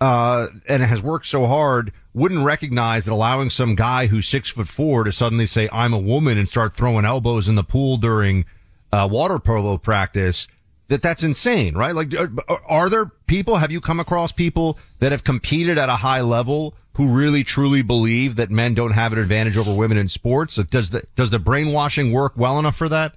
uh, 0.01 0.49
and 0.67 0.83
has 0.83 1.03
worked 1.03 1.27
so 1.27 1.47
hard 1.47 1.93
wouldn't 2.15 2.45
recognize 2.45 3.05
that 3.05 3.13
allowing 3.13 3.51
some 3.51 3.75
guy 3.75 4.07
who's 4.07 4.27
six 4.27 4.49
foot 4.49 4.69
four 4.69 5.05
to 5.05 5.13
suddenly 5.13 5.47
say 5.47 5.69
I'm 5.73 5.93
a 5.93 5.99
woman 5.99 6.39
and 6.39 6.49
start 6.49 6.75
throwing 6.75 7.05
elbows 7.05 7.49
in 7.49 7.55
the 7.55 7.65
pool 7.65 7.97
during 7.97 8.45
uh, 8.93 9.09
water 9.11 9.39
polo 9.39 9.79
practice 9.79 10.49
that 10.89 11.03
that's 11.03 11.23
insane, 11.23 11.77
right? 11.77 11.95
Like, 11.95 12.13
are, 12.15 12.31
are 12.67 12.89
there 12.91 13.07
people? 13.27 13.57
Have 13.57 13.71
you 13.71 13.81
come 13.81 14.01
across 14.01 14.33
people 14.33 14.77
that 14.99 15.13
have 15.13 15.23
competed 15.23 15.79
at 15.79 15.89
a 15.89 15.95
high 15.95 16.21
level 16.21 16.75
who 16.95 17.07
really 17.07 17.45
truly 17.45 17.83
believe 17.83 18.37
that 18.37 18.51
men 18.51 18.75
don't 18.75 18.91
have 18.91 19.13
an 19.13 19.21
advantage 19.21 19.57
over 19.57 19.73
women 19.73 19.97
in 19.97 20.09
sports? 20.09 20.57
Does 20.57 20.91
the 20.91 21.05
does 21.15 21.31
the 21.31 21.39
brainwashing 21.39 22.13
work 22.13 22.33
well 22.37 22.59
enough 22.59 22.77
for 22.77 22.89
that? 22.89 23.15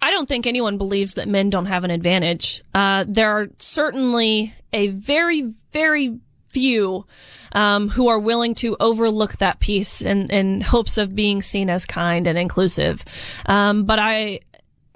I 0.00 0.10
don't 0.12 0.28
think 0.28 0.46
anyone 0.46 0.78
believes 0.78 1.14
that 1.14 1.26
men 1.26 1.50
don't 1.50 1.66
have 1.66 1.82
an 1.82 1.90
advantage. 1.90 2.62
Uh, 2.72 3.04
there 3.06 3.32
are 3.32 3.48
certainly 3.58 4.54
a 4.72 4.88
very, 4.88 5.52
very 5.72 6.20
few 6.50 7.06
um, 7.52 7.88
who 7.88 8.08
are 8.08 8.18
willing 8.18 8.54
to 8.56 8.76
overlook 8.80 9.38
that 9.38 9.60
piece 9.60 10.02
in, 10.02 10.30
in 10.30 10.60
hopes 10.60 10.98
of 10.98 11.14
being 11.14 11.42
seen 11.42 11.70
as 11.70 11.86
kind 11.86 12.26
and 12.26 12.38
inclusive. 12.38 13.04
Um, 13.46 13.84
but 13.84 13.98
I 13.98 14.40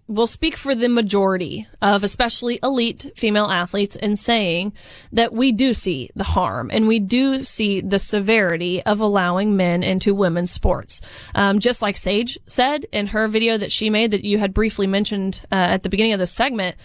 will 0.09 0.27
speak 0.27 0.57
for 0.57 0.75
the 0.75 0.89
majority 0.89 1.67
of 1.81 2.05
especially 2.05 2.59
elite 2.63 3.11
female 3.17 3.47
athletes 3.47 3.97
in 3.97 4.17
saying 4.17 4.73
that 5.13 5.33
we 5.33 5.53
do 5.53 5.73
see 5.73 6.11
the 6.15 6.25
harm 6.25 6.71
and 6.73 6.87
we 6.87 6.99
do 6.99 7.45
see 7.45 7.81
the 7.81 7.99
severity 7.99 8.83
of 8.83 9.01
allowing 9.01 9.57
men 9.57 9.83
into 9.83 10.15
women's 10.15 10.51
sports. 10.51 11.01
Um, 11.35 11.61
just 11.61 11.81
like 11.81 11.97
Sage 11.97 12.39
said 12.47 12.85
in 12.93 13.09
her 13.09 13.27
video 13.29 13.57
that 13.57 13.73
she 13.73 13.91
made 13.91 14.11
that 14.11 14.25
you 14.25 14.39
had 14.39 14.53
briefly 14.53 14.87
mentioned 14.87 15.41
uh, 15.51 15.55
at 15.55 15.83
the 15.83 15.89
beginning 15.89 16.13
of 16.13 16.21
the 16.21 16.27
segment, 16.27 16.77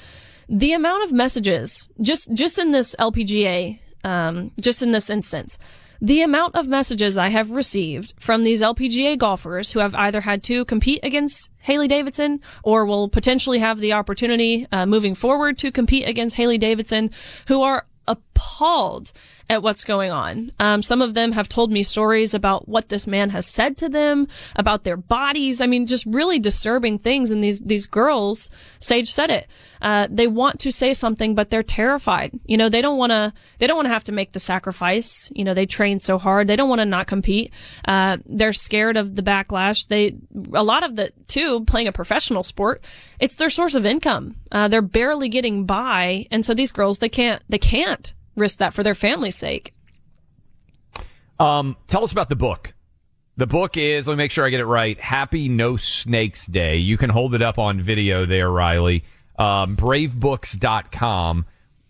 the 0.47 0.73
amount 0.73 1.03
of 1.03 1.11
messages 1.11 1.89
just 1.99 2.33
just 2.33 2.57
in 2.57 2.71
this 2.71 2.95
LPGA, 2.97 3.79
um, 4.03 4.51
just 4.59 4.81
in 4.81 4.91
this 4.91 5.09
instance, 5.09 5.57
the 6.01 6.21
amount 6.21 6.55
of 6.55 6.67
messages 6.67 7.17
I 7.17 7.29
have 7.29 7.51
received 7.51 8.13
from 8.19 8.43
these 8.43 8.61
LPGA 8.61 9.17
golfers 9.17 9.71
who 9.71 9.79
have 9.79 9.95
either 9.95 10.21
had 10.21 10.43
to 10.43 10.65
compete 10.65 10.99
against 11.03 11.49
Hailey 11.59 11.87
Davidson 11.87 12.41
or 12.63 12.85
will 12.85 13.09
potentially 13.09 13.59
have 13.59 13.79
the 13.79 13.93
opportunity 13.93 14.67
uh, 14.71 14.85
moving 14.85 15.15
forward 15.15 15.57
to 15.59 15.71
compete 15.71 16.07
against 16.07 16.35
Hailey 16.35 16.57
Davidson, 16.57 17.11
who 17.47 17.63
are 17.63 17.85
appalled 18.07 19.11
at 19.49 19.63
what's 19.63 19.85
going 19.85 20.11
on. 20.11 20.51
Um, 20.59 20.81
some 20.81 21.01
of 21.01 21.13
them 21.13 21.31
have 21.31 21.47
told 21.47 21.71
me 21.71 21.83
stories 21.83 22.33
about 22.33 22.67
what 22.67 22.89
this 22.89 23.07
man 23.07 23.29
has 23.29 23.45
said 23.45 23.77
to 23.77 23.89
them, 23.89 24.27
about 24.55 24.83
their 24.83 24.97
bodies. 24.97 25.61
I 25.61 25.67
mean, 25.67 25.87
just 25.87 26.05
really 26.05 26.39
disturbing 26.39 26.97
things. 26.97 27.31
And 27.31 27.43
these, 27.43 27.61
these 27.61 27.85
girls, 27.85 28.49
Sage 28.79 29.09
said 29.09 29.29
it, 29.29 29.47
uh, 29.81 30.07
they 30.09 30.27
want 30.27 30.59
to 30.61 30.71
say 30.71 30.93
something, 30.93 31.35
but 31.35 31.49
they're 31.49 31.63
terrified. 31.63 32.37
You 32.45 32.57
know, 32.57 32.67
they 32.67 32.81
don't 32.81 32.97
want 32.97 33.11
to, 33.11 33.31
they 33.59 33.67
don't 33.67 33.77
want 33.77 33.85
to 33.85 33.93
have 33.93 34.03
to 34.05 34.11
make 34.11 34.33
the 34.33 34.39
sacrifice. 34.39 35.31
You 35.33 35.45
know, 35.45 35.53
they 35.53 35.65
train 35.65 35.99
so 35.99 36.17
hard. 36.17 36.47
They 36.47 36.55
don't 36.55 36.69
want 36.69 36.79
to 36.79 36.85
not 36.85 37.07
compete. 37.07 37.53
Uh, 37.87 38.17
they're 38.25 38.53
scared 38.53 38.97
of 38.97 39.15
the 39.15 39.21
backlash. 39.23 39.87
They, 39.87 40.15
a 40.53 40.63
lot 40.63 40.83
of 40.83 40.95
the, 40.95 41.11
too, 41.27 41.63
playing 41.65 41.87
a 41.87 41.91
professional 41.93 42.43
sport, 42.43 42.83
it's 43.19 43.35
their 43.35 43.49
source 43.49 43.75
of 43.75 43.85
income. 43.85 44.35
Uh, 44.51 44.67
they're 44.67 44.81
barely 44.81 45.29
getting 45.29 45.65
by. 45.65 46.25
And 46.31 46.45
so 46.45 46.53
these 46.53 46.71
girls, 46.71 46.99
they 46.99 47.09
can't, 47.09 47.41
they 47.47 47.59
can't 47.59 48.11
risk 48.37 48.59
that 48.59 48.73
for 48.73 48.83
their 48.83 48.95
family's 48.95 49.35
sake. 49.35 49.73
Um, 51.39 51.75
tell 51.87 52.03
us 52.03 52.11
about 52.11 52.29
the 52.29 52.35
book. 52.35 52.73
The 53.35 53.45
book 53.45 53.77
is, 53.77 54.07
let 54.07 54.13
me 54.13 54.17
make 54.17 54.31
sure 54.31 54.45
I 54.45 54.49
get 54.49 54.61
it 54.61 54.65
right. 54.65 54.99
Happy 54.99 55.49
No 55.49 55.77
Snakes 55.77 56.47
Day. 56.47 56.77
You 56.77 56.97
can 56.97 57.09
hold 57.09 57.35
it 57.35 57.41
up 57.41 57.59
on 57.59 57.81
video 57.81 58.25
there, 58.25 58.49
Riley. 58.49 59.03
Um, 59.37 59.75
bravebooks.com. 59.75 61.45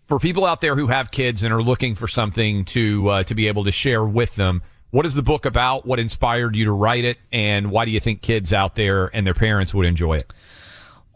For 0.08 0.18
people 0.18 0.44
out 0.44 0.60
there 0.60 0.74
who 0.74 0.88
have 0.88 1.10
kids 1.10 1.42
and 1.42 1.52
are 1.52 1.62
looking 1.62 1.94
for 1.94 2.08
something 2.08 2.64
to, 2.66 3.08
uh, 3.08 3.22
to 3.24 3.34
be 3.34 3.48
able 3.48 3.64
to 3.64 3.72
share 3.72 4.04
with 4.04 4.34
them, 4.36 4.62
what 4.90 5.06
is 5.06 5.14
the 5.14 5.22
book 5.22 5.44
about? 5.46 5.86
What 5.86 5.98
inspired 5.98 6.56
you 6.56 6.66
to 6.66 6.72
write 6.72 7.04
it? 7.04 7.18
And 7.32 7.70
why 7.70 7.84
do 7.84 7.90
you 7.90 8.00
think 8.00 8.22
kids 8.22 8.52
out 8.52 8.74
there 8.74 9.06
and 9.14 9.26
their 9.26 9.34
parents 9.34 9.72
would 9.74 9.86
enjoy 9.86 10.16
it? 10.16 10.32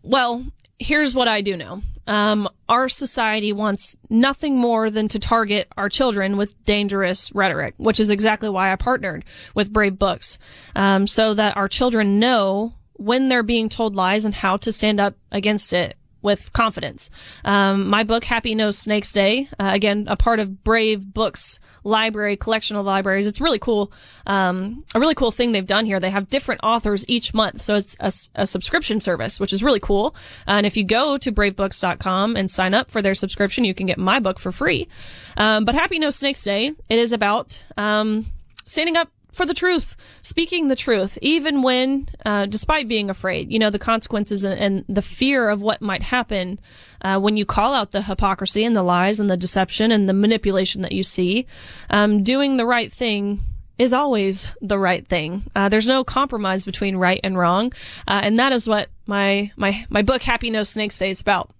Well, 0.03 0.45
here's 0.83 1.15
what 1.15 1.29
I 1.29 1.41
do 1.41 1.57
know. 1.57 1.83
Um, 2.07 2.49
our 2.69 2.89
society 2.89 3.53
wants 3.53 3.97
nothing 4.11 4.59
more 4.59 4.91
than 4.91 5.09
to 5.09 5.19
target 5.19 5.69
our 5.77 5.89
children 5.89 6.37
with 6.37 6.63
dangerous 6.65 7.33
rhetoric, 7.35 7.75
which 7.77 8.01
is 8.01 8.11
exactly 8.11 8.49
why 8.49 8.73
I 8.73 8.77
partnered 8.77 9.25
with 9.55 9.73
Brave 9.73 9.99
Books, 9.99 10.39
um, 10.75 11.07
so 11.07 11.35
that 11.35 11.57
our 11.57 11.69
children 11.69 12.19
know 12.19 12.75
when 12.95 13.29
they're 13.29 13.43
being 13.43 13.69
told 13.69 13.95
lies 13.95 14.25
and 14.25 14.35
how 14.35 14.57
to 14.59 14.73
stand 14.73 15.01
up 15.01 15.15
against 15.31 15.73
it 15.73 15.97
with 16.23 16.53
confidence. 16.53 17.11
Um, 17.45 17.89
my 17.89 18.05
book, 18.05 18.25
Happy 18.25 18.55
No 18.55 18.71
Snakes 18.71 19.13
Day, 19.13 19.49
uh, 19.59 19.71
again, 19.73 20.07
a 20.09 20.17
part 20.17 20.39
of 20.39 20.65
Brave 20.65 21.13
Books 21.13 21.61
library 21.85 22.37
collection 22.37 22.77
of 22.77 22.87
libraries. 22.87 23.27
It's 23.27 23.41
really 23.41 23.59
cool. 23.59 23.93
Um, 24.27 24.85
a 24.95 25.01
really 25.01 25.15
cool 25.15 25.31
thing 25.31 25.53
they've 25.53 25.67
done 25.67 25.85
here. 25.85 26.01
They 26.01 26.11
have 26.11 26.29
different 26.29 26.61
authors 26.63 27.05
each 27.09 27.35
month. 27.35 27.61
So 27.61 27.75
it's 27.75 27.97
a, 28.01 28.13
a 28.43 28.47
subscription 28.47 29.01
service, 29.01 29.41
which 29.41 29.53
is 29.53 29.63
really 29.63 29.81
cool. 29.81 30.15
Uh, 30.47 30.53
and 30.53 30.67
if 30.67 30.77
you 30.77 30.85
go 30.85 31.17
to 31.19 31.33
bravebooks.com 31.33 32.37
and 32.37 32.51
sign 32.51 32.75
up 32.75 32.91
for 32.91 33.03
their 33.03 33.15
subscription, 33.15 33.65
you 33.65 33.75
can 33.75 33.87
get 33.87 33.99
my 33.99 34.21
book 34.21 34.39
for 34.39 34.53
free. 34.53 34.89
Um, 35.37 35.65
but 35.65 35.75
Happy 35.75 35.99
No 35.99 36.11
Snakes 36.11 36.43
Day, 36.43 36.73
it 36.89 36.99
is 36.99 37.13
about, 37.13 37.65
um, 37.77 38.27
standing 38.65 38.97
up 38.97 39.09
for 39.33 39.47
the 39.47 39.55
truth, 39.55 39.97
speaking 40.21 40.69
the 40.69 40.77
truth, 40.77 41.19
even 41.23 41.63
when, 41.63 42.09
uh, 42.25 42.47
despite 42.47 42.87
being 42.87 43.11
afraid, 43.11 43.51
you 43.51 43.59
know, 43.59 43.71
the 43.71 43.79
consequences 43.79 44.45
and, 44.45 44.59
and 44.59 44.85
the 44.89 45.03
fear 45.03 45.49
of 45.49 45.63
what 45.63 45.81
might 45.81 46.03
happen, 46.03 46.61
uh, 47.01 47.19
when 47.19 47.37
you 47.37 47.47
call 47.47 47.75
out 47.75 47.91
the 47.91 48.03
hypocrisy 48.03 48.65
and 48.65 48.77
the 48.77 48.83
lies 48.83 49.21
and 49.21 49.31
the 49.31 49.37
deception 49.37 49.91
and 49.91 50.09
the 50.09 50.13
manipulation 50.13 50.83
that 50.83 50.93
you 50.93 51.03
see, 51.03 51.47
um, 51.91 52.23
doing 52.23 52.57
the 52.57 52.67
right 52.67 52.93
thing 52.93 53.41
is 53.79 53.93
always 53.93 54.55
the 54.61 54.79
right 54.79 55.07
thing. 55.09 55.43
Uh, 55.57 55.69
there's 55.69 55.89
no 55.89 56.05
compromise 56.05 56.65
between 56.65 56.97
right 56.97 57.21
and 57.25 57.37
wrong. 57.39 57.73
Uh, 58.07 58.21
and 58.23 58.39
that 58.39 58.53
is 58.53 58.69
what 58.69 58.89
my, 59.07 59.51
my, 59.57 59.85
my 59.89 60.03
book, 60.03 60.23
Happy 60.23 60.51
No 60.51 60.63
Snakes 60.63 60.99
Day 60.99 61.11
is 61.11 61.21
about. 61.21 61.51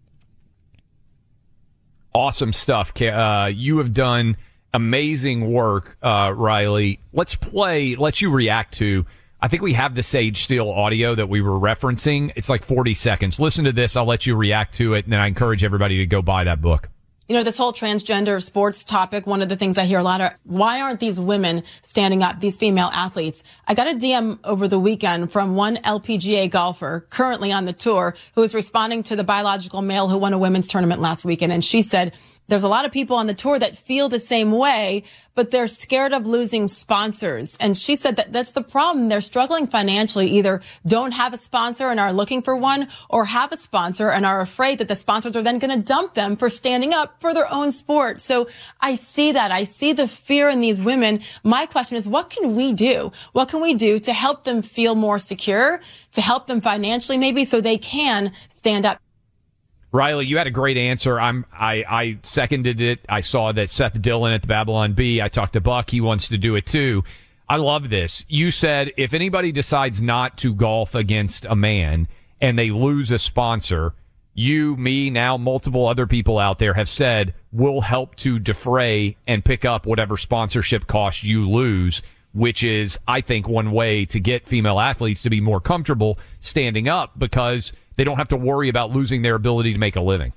Awesome 2.15 2.53
stuff. 2.53 2.93
Uh, 3.01 3.51
you 3.53 3.79
have 3.79 3.95
done 3.95 4.37
amazing 4.75 5.51
work, 5.53 5.97
uh, 6.03 6.33
Riley. 6.35 7.01
Let's 7.13 7.35
play, 7.35 7.97
let 7.97 8.21
you 8.21 8.31
react 8.31 8.75
to. 8.75 9.07
I 9.41 9.49
think 9.49 9.63
we 9.63 9.73
have 9.73 9.97
the 9.97 10.05
Sage 10.05 10.45
Steele 10.45 10.71
audio 10.71 11.17
that 11.17 11.29
we 11.29 11.41
were 11.41 11.59
referencing. 11.59 12.33
It's 12.37 12.49
like 12.49 12.63
40 12.63 12.95
seconds. 12.95 13.41
Listen 13.41 13.65
to 13.65 13.73
this. 13.73 13.97
I'll 13.97 14.07
let 14.07 14.25
you 14.25 14.37
react 14.37 14.77
to 14.77 14.95
it. 14.95 15.05
And 15.05 15.13
then 15.13 15.21
I 15.21 15.27
encourage 15.27 15.65
everybody 15.65 15.99
to 15.99 16.07
go 16.07 16.23
buy 16.23 16.45
that 16.45 16.61
book. 16.63 16.89
You 17.29 17.37
know, 17.37 17.45
this 17.45 17.57
whole 17.57 17.73
transgender 17.73 18.43
sports 18.43 18.85
topic, 18.85 19.27
one 19.27 19.43
of 19.43 19.49
the 19.49 19.57
things 19.57 19.79
I 19.79 19.85
hear 19.85 20.01
a 20.01 20.03
lot 20.03 20.21
are, 20.21 20.37
why 20.45 20.81
aren't 20.81 21.01
these 21.01 21.19
women 21.19 21.63
standing 21.81 22.23
up, 22.23 22.41
these 22.41 22.57
female 22.57 22.91
athletes? 22.93 23.43
I 23.67 23.75
got 23.75 23.91
a 23.91 23.95
DM 23.95 24.39
over 24.45 24.69
the 24.69 24.79
weekend 24.79 25.33
from 25.33 25.55
one 25.55 25.77
LPGA 25.77 26.51
golfer 26.51 27.07
currently 27.11 27.51
on 27.51 27.65
the 27.65 27.73
tour 27.73 28.15
who 28.35 28.43
is 28.43 28.55
responding 28.55 29.03
to 29.05 29.17
the 29.17 29.25
biological 29.25 29.83
male 29.83 30.09
who 30.09 30.19
won 30.19 30.33
a 30.33 30.39
women's 30.39 30.69
tournament 30.69 31.01
last 31.01 31.25
weekend. 31.25 31.53
And 31.53 31.65
she 31.65 31.83
said, 31.83 32.13
there's 32.53 32.65
a 32.65 32.69
lot 32.69 32.85
of 32.85 32.93
people 32.93 33.17
on 33.17 33.27
the 33.27 33.33
tour 33.33 33.59
that 33.59 33.79
feel 33.79 34.11
the 34.11 34.19
same 34.19 34.51
way, 34.51 35.05
but 35.35 35.51
they're 35.51 35.67
scared 35.67 36.13
of 36.13 36.27
losing 36.27 36.69
sponsors. 36.69 37.57
And 37.59 37.75
she 37.79 37.97
said 37.97 38.17
that 38.17 38.31
that's 38.31 38.53
the 38.53 38.63
problem. 38.63 39.09
They're 39.09 39.23
struggling 39.23 39.67
financially, 39.67 40.29
either 40.33 40.61
don't 40.87 41.13
have 41.13 41.33
a 41.33 41.39
sponsor 41.39 41.89
and 41.89 41.99
are 41.99 42.13
looking 42.13 42.43
for 42.43 42.55
one 42.55 42.89
or 43.09 43.25
have 43.25 43.53
a 43.53 43.57
sponsor 43.57 44.11
and 44.11 44.27
are 44.27 44.43
afraid 44.43 44.77
that 44.79 44.89
the 44.89 44.95
sponsors 44.95 45.35
are 45.35 45.41
then 45.43 45.59
going 45.59 45.75
to 45.75 45.83
dump 45.83 46.13
them 46.13 46.37
for 46.37 46.51
standing 46.51 46.93
up 46.93 47.19
for 47.23 47.33
their 47.33 47.51
own 47.51 47.73
sport. 47.73 48.21
So 48.21 48.49
I 48.83 48.97
see 48.97 49.33
that. 49.33 49.51
I 49.51 49.65
see 49.65 49.95
the 49.95 50.07
fear 50.07 50.51
in 50.51 50.61
these 50.61 50.83
women. 50.83 51.21
My 51.43 51.65
question 51.65 51.97
is, 51.97 52.07
what 52.07 52.29
can 52.29 52.55
we 52.55 52.75
do? 52.75 53.13
What 53.33 53.49
can 53.49 53.63
we 53.63 53.73
do 53.73 53.99
to 54.01 54.13
help 54.13 54.45
them 54.45 54.61
feel 54.61 54.95
more 54.95 55.19
secure, 55.19 55.81
to 56.13 56.21
help 56.21 56.49
them 56.49 56.61
financially 56.61 57.17
maybe 57.17 57.47
so 57.47 57.63
they 57.63 57.79
can 57.79 58.33
stand 58.51 58.85
up? 58.85 59.01
Riley, 59.93 60.27
you 60.27 60.39
had 60.39 60.47
a 60.47 60.51
great 60.51 60.79
answer. 60.79 61.21
I'm 61.21 61.45
I, 61.53 61.85
I 61.89 62.19
seconded 62.23 62.81
it. 62.81 63.01
I 63.09 63.21
saw 63.21 63.53
that 63.53 63.69
Seth 63.69 64.01
Dillon 64.01 64.33
at 64.33 64.41
the 64.43 64.49
Babylon 64.49 64.95
Bee. 64.95 65.21
I 65.21 65.29
talked 65.29 65.53
to 65.53 65.61
Buck. 65.61 65.91
He 65.91 66.01
wants 66.01 66.29
to 66.29 66.39
do 66.39 66.57
it 66.57 66.67
too. 66.67 67.05
I 67.49 67.57
love 67.57 67.91
this. 67.91 68.25
You 68.29 68.51
said 68.51 68.93
if 68.97 69.13
anybody 69.13 69.53
decides 69.53 70.01
not 70.01 70.39
to 70.39 70.55
golf 70.55 70.95
against 70.95 71.45
a 71.45 71.55
man 71.55 72.09
and 72.41 72.59
they 72.59 72.71
lose 72.71 73.11
a 73.11 73.19
sponsor, 73.19 73.93
you, 74.33 74.77
me, 74.77 75.11
now 75.11 75.37
multiple 75.37 75.87
other 75.87 76.07
people 76.07 76.39
out 76.39 76.59
there 76.59 76.73
have 76.73 76.89
said 76.89 77.35
we'll 77.53 77.83
help 77.83 78.17
to 78.17 78.39
defray 78.39 79.19
and 79.27 79.45
pick 79.45 79.67
up 79.67 79.85
whatever 79.85 80.17
sponsorship 80.17 80.87
cost 80.87 81.23
you 81.23 81.47
lose, 81.47 82.01
which 82.33 82.65
is, 82.65 82.99
I 83.07 83.21
think, 83.21 83.47
one 83.47 83.73
way 83.73 84.07
to 84.07 84.19
get 84.19 84.49
female 84.49 84.81
athletes 84.81 85.21
to 85.23 85.31
be 85.31 85.43
more 85.43 85.61
comfortable 85.61 86.19
standing 86.41 86.89
up 86.89 87.19
because 87.19 87.75
they 87.97 88.05
don't 88.05 88.17
have 88.17 88.29
to 88.29 88.37
worry 88.37 88.69
about 88.69 88.91
losing 88.91 89.23
their 89.23 89.35
ability 89.35 89.73
to 89.73 89.79
make 89.79 89.97
a 89.97 90.01
living. 90.01 90.33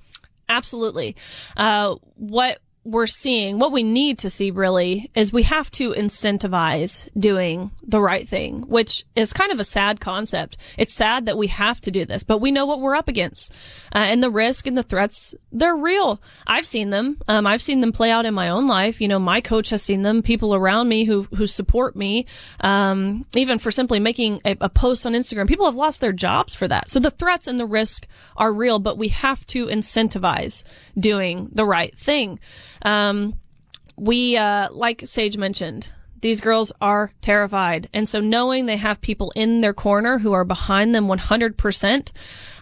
Absolutely. 0.47 1.15
Uh, 1.57 1.95
what 2.15 2.59
we're 2.85 3.07
seeing, 3.07 3.57
what 3.57 3.71
we 3.71 3.81
need 3.81 4.19
to 4.19 4.29
see 4.29 4.51
really 4.51 5.09
is 5.15 5.33
we 5.33 5.41
have 5.43 5.71
to 5.71 5.91
incentivize 5.93 7.09
doing 7.17 7.71
the 7.81 7.99
right 7.99 8.27
thing, 8.27 8.61
which 8.67 9.03
is 9.15 9.33
kind 9.33 9.51
of 9.51 9.59
a 9.59 9.63
sad 9.63 9.99
concept. 9.99 10.57
It's 10.77 10.93
sad 10.93 11.25
that 11.25 11.37
we 11.37 11.47
have 11.47 11.81
to 11.81 11.91
do 11.91 12.05
this, 12.05 12.23
but 12.23 12.37
we 12.37 12.51
know 12.51 12.67
what 12.67 12.79
we're 12.79 12.95
up 12.95 13.07
against. 13.07 13.51
Uh, 13.93 13.99
and 13.99 14.21
the 14.21 14.29
risk 14.29 14.67
and 14.67 14.77
the 14.77 14.83
threats, 14.83 15.33
they're 15.51 15.75
real. 15.75 16.21
I've 16.45 16.67
seen 16.67 16.91
them. 16.91 17.17
Um, 17.27 17.47
I've 17.47 17.61
seen 17.61 17.81
them 17.81 17.91
play 17.91 18.11
out 18.11 18.27
in 18.27 18.35
my 18.35 18.49
own 18.49 18.67
life. 18.67 19.01
You 19.01 19.07
know, 19.07 19.19
my 19.19 19.41
coach 19.41 19.71
has 19.71 19.81
seen 19.81 20.03
them, 20.03 20.21
people 20.21 20.53
around 20.53 20.87
me 20.87 21.05
who, 21.05 21.23
who 21.35 21.47
support 21.47 21.95
me, 21.95 22.27
um, 22.59 23.25
even 23.35 23.57
for 23.57 23.71
simply 23.71 23.99
making 23.99 24.41
a, 24.45 24.55
a 24.61 24.69
post 24.69 25.07
on 25.07 25.13
Instagram. 25.13 25.47
People 25.47 25.65
have 25.65 25.75
lost 25.75 26.01
their 26.01 26.13
jobs 26.13 26.53
for 26.53 26.67
that. 26.67 26.91
So 26.91 26.99
the 26.99 27.09
threats 27.09 27.47
and 27.47 27.59
the 27.59 27.65
risk 27.65 28.05
are 28.37 28.53
real, 28.53 28.77
but 28.77 28.99
we 28.99 29.07
have 29.07 29.43
to 29.47 29.65
incentivize 29.65 30.63
doing 30.99 31.49
the 31.51 31.65
right 31.65 31.95
thing. 31.97 32.39
Um, 32.85 33.33
we, 33.97 34.37
uh, 34.37 34.69
like 34.71 35.01
Sage 35.03 35.37
mentioned, 35.37 35.91
these 36.21 36.41
girls 36.41 36.71
are 36.81 37.11
terrified. 37.21 37.89
And 37.93 38.09
so 38.09 38.19
knowing 38.19 38.65
they 38.65 38.77
have 38.77 38.99
people 39.01 39.31
in 39.35 39.61
their 39.61 39.73
corner 39.73 40.17
who 40.17 40.33
are 40.33 40.43
behind 40.43 40.95
them 40.95 41.07
100%, 41.07 42.11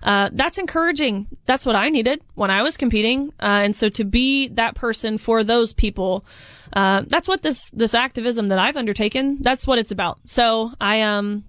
uh, 0.03 0.29
that's 0.33 0.57
encouraging. 0.57 1.27
That's 1.45 1.65
what 1.65 1.75
I 1.75 1.89
needed 1.89 2.21
when 2.35 2.51
I 2.51 2.61
was 2.61 2.75
competing. 2.77 3.29
Uh, 3.41 3.63
and 3.63 3.75
so 3.75 3.89
to 3.89 4.03
be 4.03 4.49
that 4.49 4.75
person 4.75 5.17
for 5.17 5.43
those 5.43 5.71
people, 5.71 6.25
uh, 6.73 7.03
that's 7.07 7.27
what 7.27 7.41
this, 7.41 7.69
this 7.71 7.93
activism 7.93 8.47
that 8.47 8.59
I've 8.59 8.77
undertaken, 8.77 9.37
that's 9.41 9.65
what 9.65 9.79
it's 9.79 9.91
about. 9.91 10.19
So 10.25 10.71
I, 10.81 11.01
um, 11.01 11.45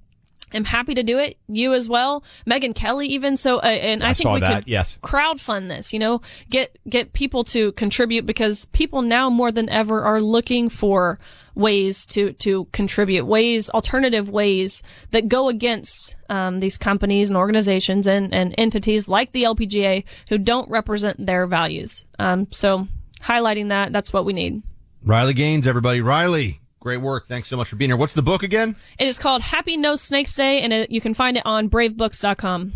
am 0.55 0.64
happy 0.64 0.94
to 0.94 1.02
do 1.02 1.18
it. 1.18 1.36
You 1.48 1.74
as 1.74 1.88
well, 1.88 2.24
Megyn 2.46 2.74
Kelly, 2.74 3.09
even 3.09 3.36
so. 3.36 3.59
Uh, 3.59 3.66
and 3.66 4.02
I, 4.02 4.11
I 4.11 4.14
think 4.14 4.30
we 4.30 4.40
that, 4.40 4.55
could 4.55 4.68
yes. 4.68 4.98
crowdfund 5.02 5.68
this. 5.68 5.92
You 5.92 5.98
know, 5.98 6.20
get 6.50 6.78
get 6.88 7.12
people 7.12 7.44
to 7.44 7.72
contribute 7.72 8.26
because 8.26 8.66
people 8.66 9.02
now 9.02 9.30
more 9.30 9.52
than 9.52 9.68
ever 9.68 10.02
are 10.02 10.20
looking 10.20 10.68
for 10.68 11.18
ways 11.55 12.07
to 12.07 12.32
to 12.34 12.66
contribute, 12.72 13.24
ways 13.24 13.70
alternative 13.70 14.30
ways 14.30 14.82
that 15.12 15.28
go 15.28 15.48
against 15.48 16.16
um, 16.28 16.61
these 16.61 16.78
companies 16.78 17.30
and 17.30 17.36
organizations 17.36 18.07
and 18.07 18.34
and 18.34 18.55
entities 18.59 19.09
like 19.09 19.32
the 19.32 19.44
LPGA 19.44 20.05
who 20.28 20.38
don't 20.38 20.70
represent 20.70 21.24
their 21.24 21.46
values. 21.46 22.05
Um, 22.18 22.48
so 22.50 22.88
highlighting 23.20 23.68
that, 23.68 23.92
that's 23.92 24.12
what 24.12 24.24
we 24.24 24.32
need. 24.32 24.62
Riley 25.05 25.34
Gaines, 25.34 25.66
everybody. 25.66 26.00
Riley, 26.00 26.61
great 26.85 27.01
work. 27.01 27.26
Thanks 27.26 27.49
so 27.49 27.57
much 27.57 27.68
for 27.68 27.76
being 27.76 27.89
here. 27.89 27.97
What's 27.97 28.12
the 28.12 28.22
book 28.22 28.43
again? 28.43 28.76
It 28.99 29.09
is 29.09 29.18
called 29.18 29.41
Happy 29.41 29.78
No 29.78 29.97
Snakes 29.97 30.37
Day, 30.37 30.61
and 30.61 30.72
it, 30.72 30.91
you 30.91 31.01
can 31.01 31.14
find 31.14 31.39
it 31.39 31.43
on 31.47 31.70
bravebooks.com. 31.70 32.72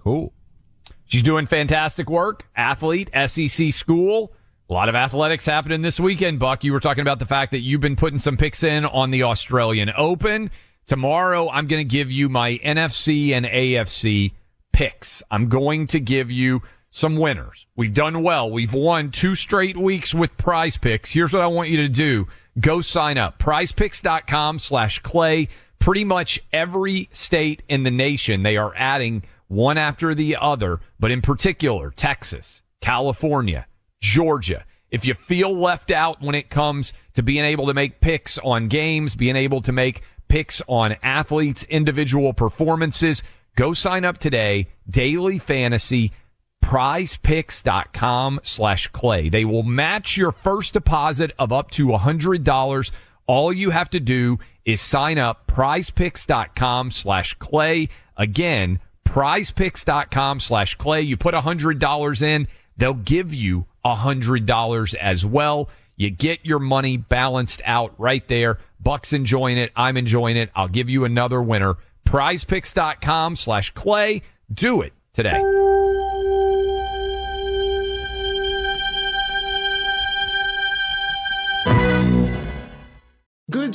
Cool. 0.00 0.32
She's 1.06 1.22
doing 1.22 1.46
fantastic 1.46 2.10
work. 2.10 2.44
Athlete, 2.56 3.08
SEC 3.26 3.72
school. 3.72 4.32
A 4.68 4.72
lot 4.72 4.88
of 4.88 4.96
athletics 4.96 5.46
happening 5.46 5.80
this 5.80 6.00
weekend, 6.00 6.40
Buck. 6.40 6.64
You 6.64 6.72
were 6.72 6.80
talking 6.80 7.02
about 7.02 7.20
the 7.20 7.26
fact 7.26 7.52
that 7.52 7.60
you've 7.60 7.80
been 7.80 7.94
putting 7.94 8.18
some 8.18 8.36
picks 8.36 8.64
in 8.64 8.84
on 8.84 9.12
the 9.12 9.22
Australian 9.22 9.92
Open. 9.96 10.50
Tomorrow, 10.86 11.48
I'm 11.48 11.68
going 11.68 11.86
to 11.86 11.88
give 11.88 12.10
you 12.10 12.28
my 12.28 12.58
NFC 12.64 13.30
and 13.30 13.46
AFC 13.46 14.32
picks. 14.72 15.22
I'm 15.30 15.48
going 15.48 15.86
to 15.88 16.00
give 16.00 16.32
you 16.32 16.62
some 16.90 17.14
winners. 17.14 17.66
We've 17.76 17.94
done 17.94 18.24
well. 18.24 18.50
We've 18.50 18.72
won 18.72 19.12
two 19.12 19.36
straight 19.36 19.76
weeks 19.76 20.12
with 20.12 20.36
PrizePicks. 20.36 21.12
Here's 21.12 21.32
what 21.32 21.42
I 21.42 21.46
want 21.46 21.68
you 21.68 21.76
to 21.76 21.88
do. 21.88 22.26
Go 22.60 22.80
sign 22.80 23.18
up. 23.18 23.38
prizepicks.com 23.38 24.58
slash 24.58 24.98
clay. 25.00 25.48
Pretty 25.78 26.04
much 26.04 26.40
every 26.52 27.08
state 27.12 27.62
in 27.68 27.82
the 27.82 27.90
nation, 27.90 28.42
they 28.42 28.56
are 28.56 28.72
adding 28.76 29.24
one 29.48 29.76
after 29.76 30.14
the 30.14 30.36
other, 30.36 30.80
but 30.98 31.10
in 31.10 31.20
particular, 31.20 31.90
Texas, 31.90 32.62
California, 32.80 33.66
Georgia. 34.00 34.64
If 34.90 35.04
you 35.06 35.14
feel 35.14 35.52
left 35.52 35.90
out 35.90 36.20
when 36.22 36.34
it 36.34 36.50
comes 36.50 36.92
to 37.14 37.22
being 37.22 37.44
able 37.44 37.66
to 37.66 37.74
make 37.74 38.00
picks 38.00 38.38
on 38.38 38.68
games, 38.68 39.14
being 39.14 39.36
able 39.36 39.60
to 39.62 39.72
make 39.72 40.02
picks 40.28 40.62
on 40.68 40.96
athletes, 41.02 41.64
individual 41.64 42.32
performances, 42.32 43.22
go 43.56 43.72
sign 43.74 44.04
up 44.04 44.18
today. 44.18 44.68
Daily 44.88 45.38
fantasy 45.38 46.12
prizepicks.com 46.62 48.40
slash 48.42 48.88
clay. 48.88 49.28
They 49.28 49.44
will 49.44 49.62
match 49.62 50.16
your 50.16 50.32
first 50.32 50.72
deposit 50.72 51.32
of 51.38 51.52
up 51.52 51.70
to 51.72 51.86
$100. 51.86 52.90
All 53.26 53.52
you 53.52 53.70
have 53.70 53.90
to 53.90 54.00
do 54.00 54.38
is 54.64 54.80
sign 54.80 55.18
up 55.18 55.46
prizepicks.com 55.46 56.90
slash 56.90 57.34
clay. 57.34 57.88
Again, 58.16 58.80
prizepicks.com 59.04 60.40
slash 60.40 60.76
clay. 60.76 61.02
You 61.02 61.16
put 61.16 61.34
$100 61.34 62.22
in, 62.22 62.48
they'll 62.76 62.94
give 62.94 63.34
you 63.34 63.66
$100 63.84 64.94
as 64.94 65.26
well. 65.26 65.68
You 65.96 66.10
get 66.10 66.44
your 66.44 66.58
money 66.58 66.96
balanced 66.96 67.60
out 67.64 67.94
right 67.98 68.26
there. 68.28 68.58
Buck's 68.80 69.12
enjoying 69.12 69.58
it. 69.58 69.72
I'm 69.76 69.96
enjoying 69.96 70.36
it. 70.36 70.50
I'll 70.54 70.68
give 70.68 70.88
you 70.88 71.04
another 71.04 71.42
winner. 71.42 71.76
Prizepicks.com 72.06 73.36
slash 73.36 73.70
clay. 73.70 74.22
Do 74.52 74.80
it 74.82 74.92
today. 75.12 75.61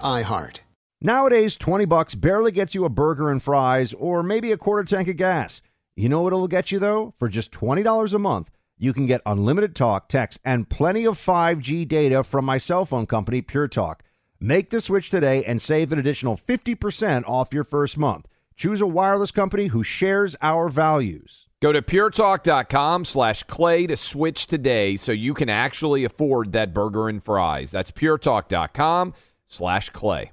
iHeart. 0.00 0.60
Nowadays, 1.00 1.56
20 1.56 1.86
bucks 1.86 2.14
barely 2.14 2.52
gets 2.52 2.74
you 2.74 2.84
a 2.84 2.90
burger 2.90 3.30
and 3.30 3.42
fries 3.42 3.94
or 3.94 4.22
maybe 4.22 4.52
a 4.52 4.56
quarter 4.58 4.84
tank 4.84 5.08
of 5.08 5.16
gas. 5.16 5.62
You 5.96 6.08
know 6.08 6.22
what 6.22 6.32
it'll 6.32 6.48
get 6.48 6.70
you 6.70 6.78
though? 6.78 7.14
For 7.18 7.28
just 7.28 7.52
$20 7.52 8.14
a 8.14 8.18
month, 8.18 8.50
you 8.78 8.92
can 8.92 9.06
get 9.06 9.22
unlimited 9.26 9.74
talk, 9.76 10.08
text, 10.08 10.40
and 10.44 10.68
plenty 10.68 11.06
of 11.06 11.18
5G 11.18 11.86
data 11.86 12.24
from 12.24 12.44
my 12.44 12.58
cell 12.58 12.84
phone 12.84 13.06
company, 13.06 13.42
Pure 13.42 13.68
Talk. 13.68 14.02
Make 14.40 14.70
the 14.70 14.80
switch 14.80 15.10
today 15.10 15.44
and 15.44 15.60
save 15.60 15.92
an 15.92 15.98
additional 15.98 16.36
50% 16.36 17.28
off 17.28 17.52
your 17.52 17.64
first 17.64 17.98
month. 17.98 18.26
Choose 18.56 18.80
a 18.80 18.86
wireless 18.86 19.30
company 19.30 19.68
who 19.68 19.82
shares 19.82 20.36
our 20.40 20.68
values. 20.68 21.46
Go 21.60 21.72
to 21.72 21.82
puretalk.com 21.82 23.04
slash 23.04 23.42
clay 23.42 23.86
to 23.86 23.96
switch 23.96 24.46
today 24.46 24.96
so 24.96 25.12
you 25.12 25.34
can 25.34 25.50
actually 25.50 26.04
afford 26.04 26.52
that 26.52 26.72
burger 26.72 27.08
and 27.08 27.22
fries. 27.22 27.70
That's 27.70 27.90
puretalk.com 27.90 29.12
slash 29.50 29.90
clay. 29.90 30.32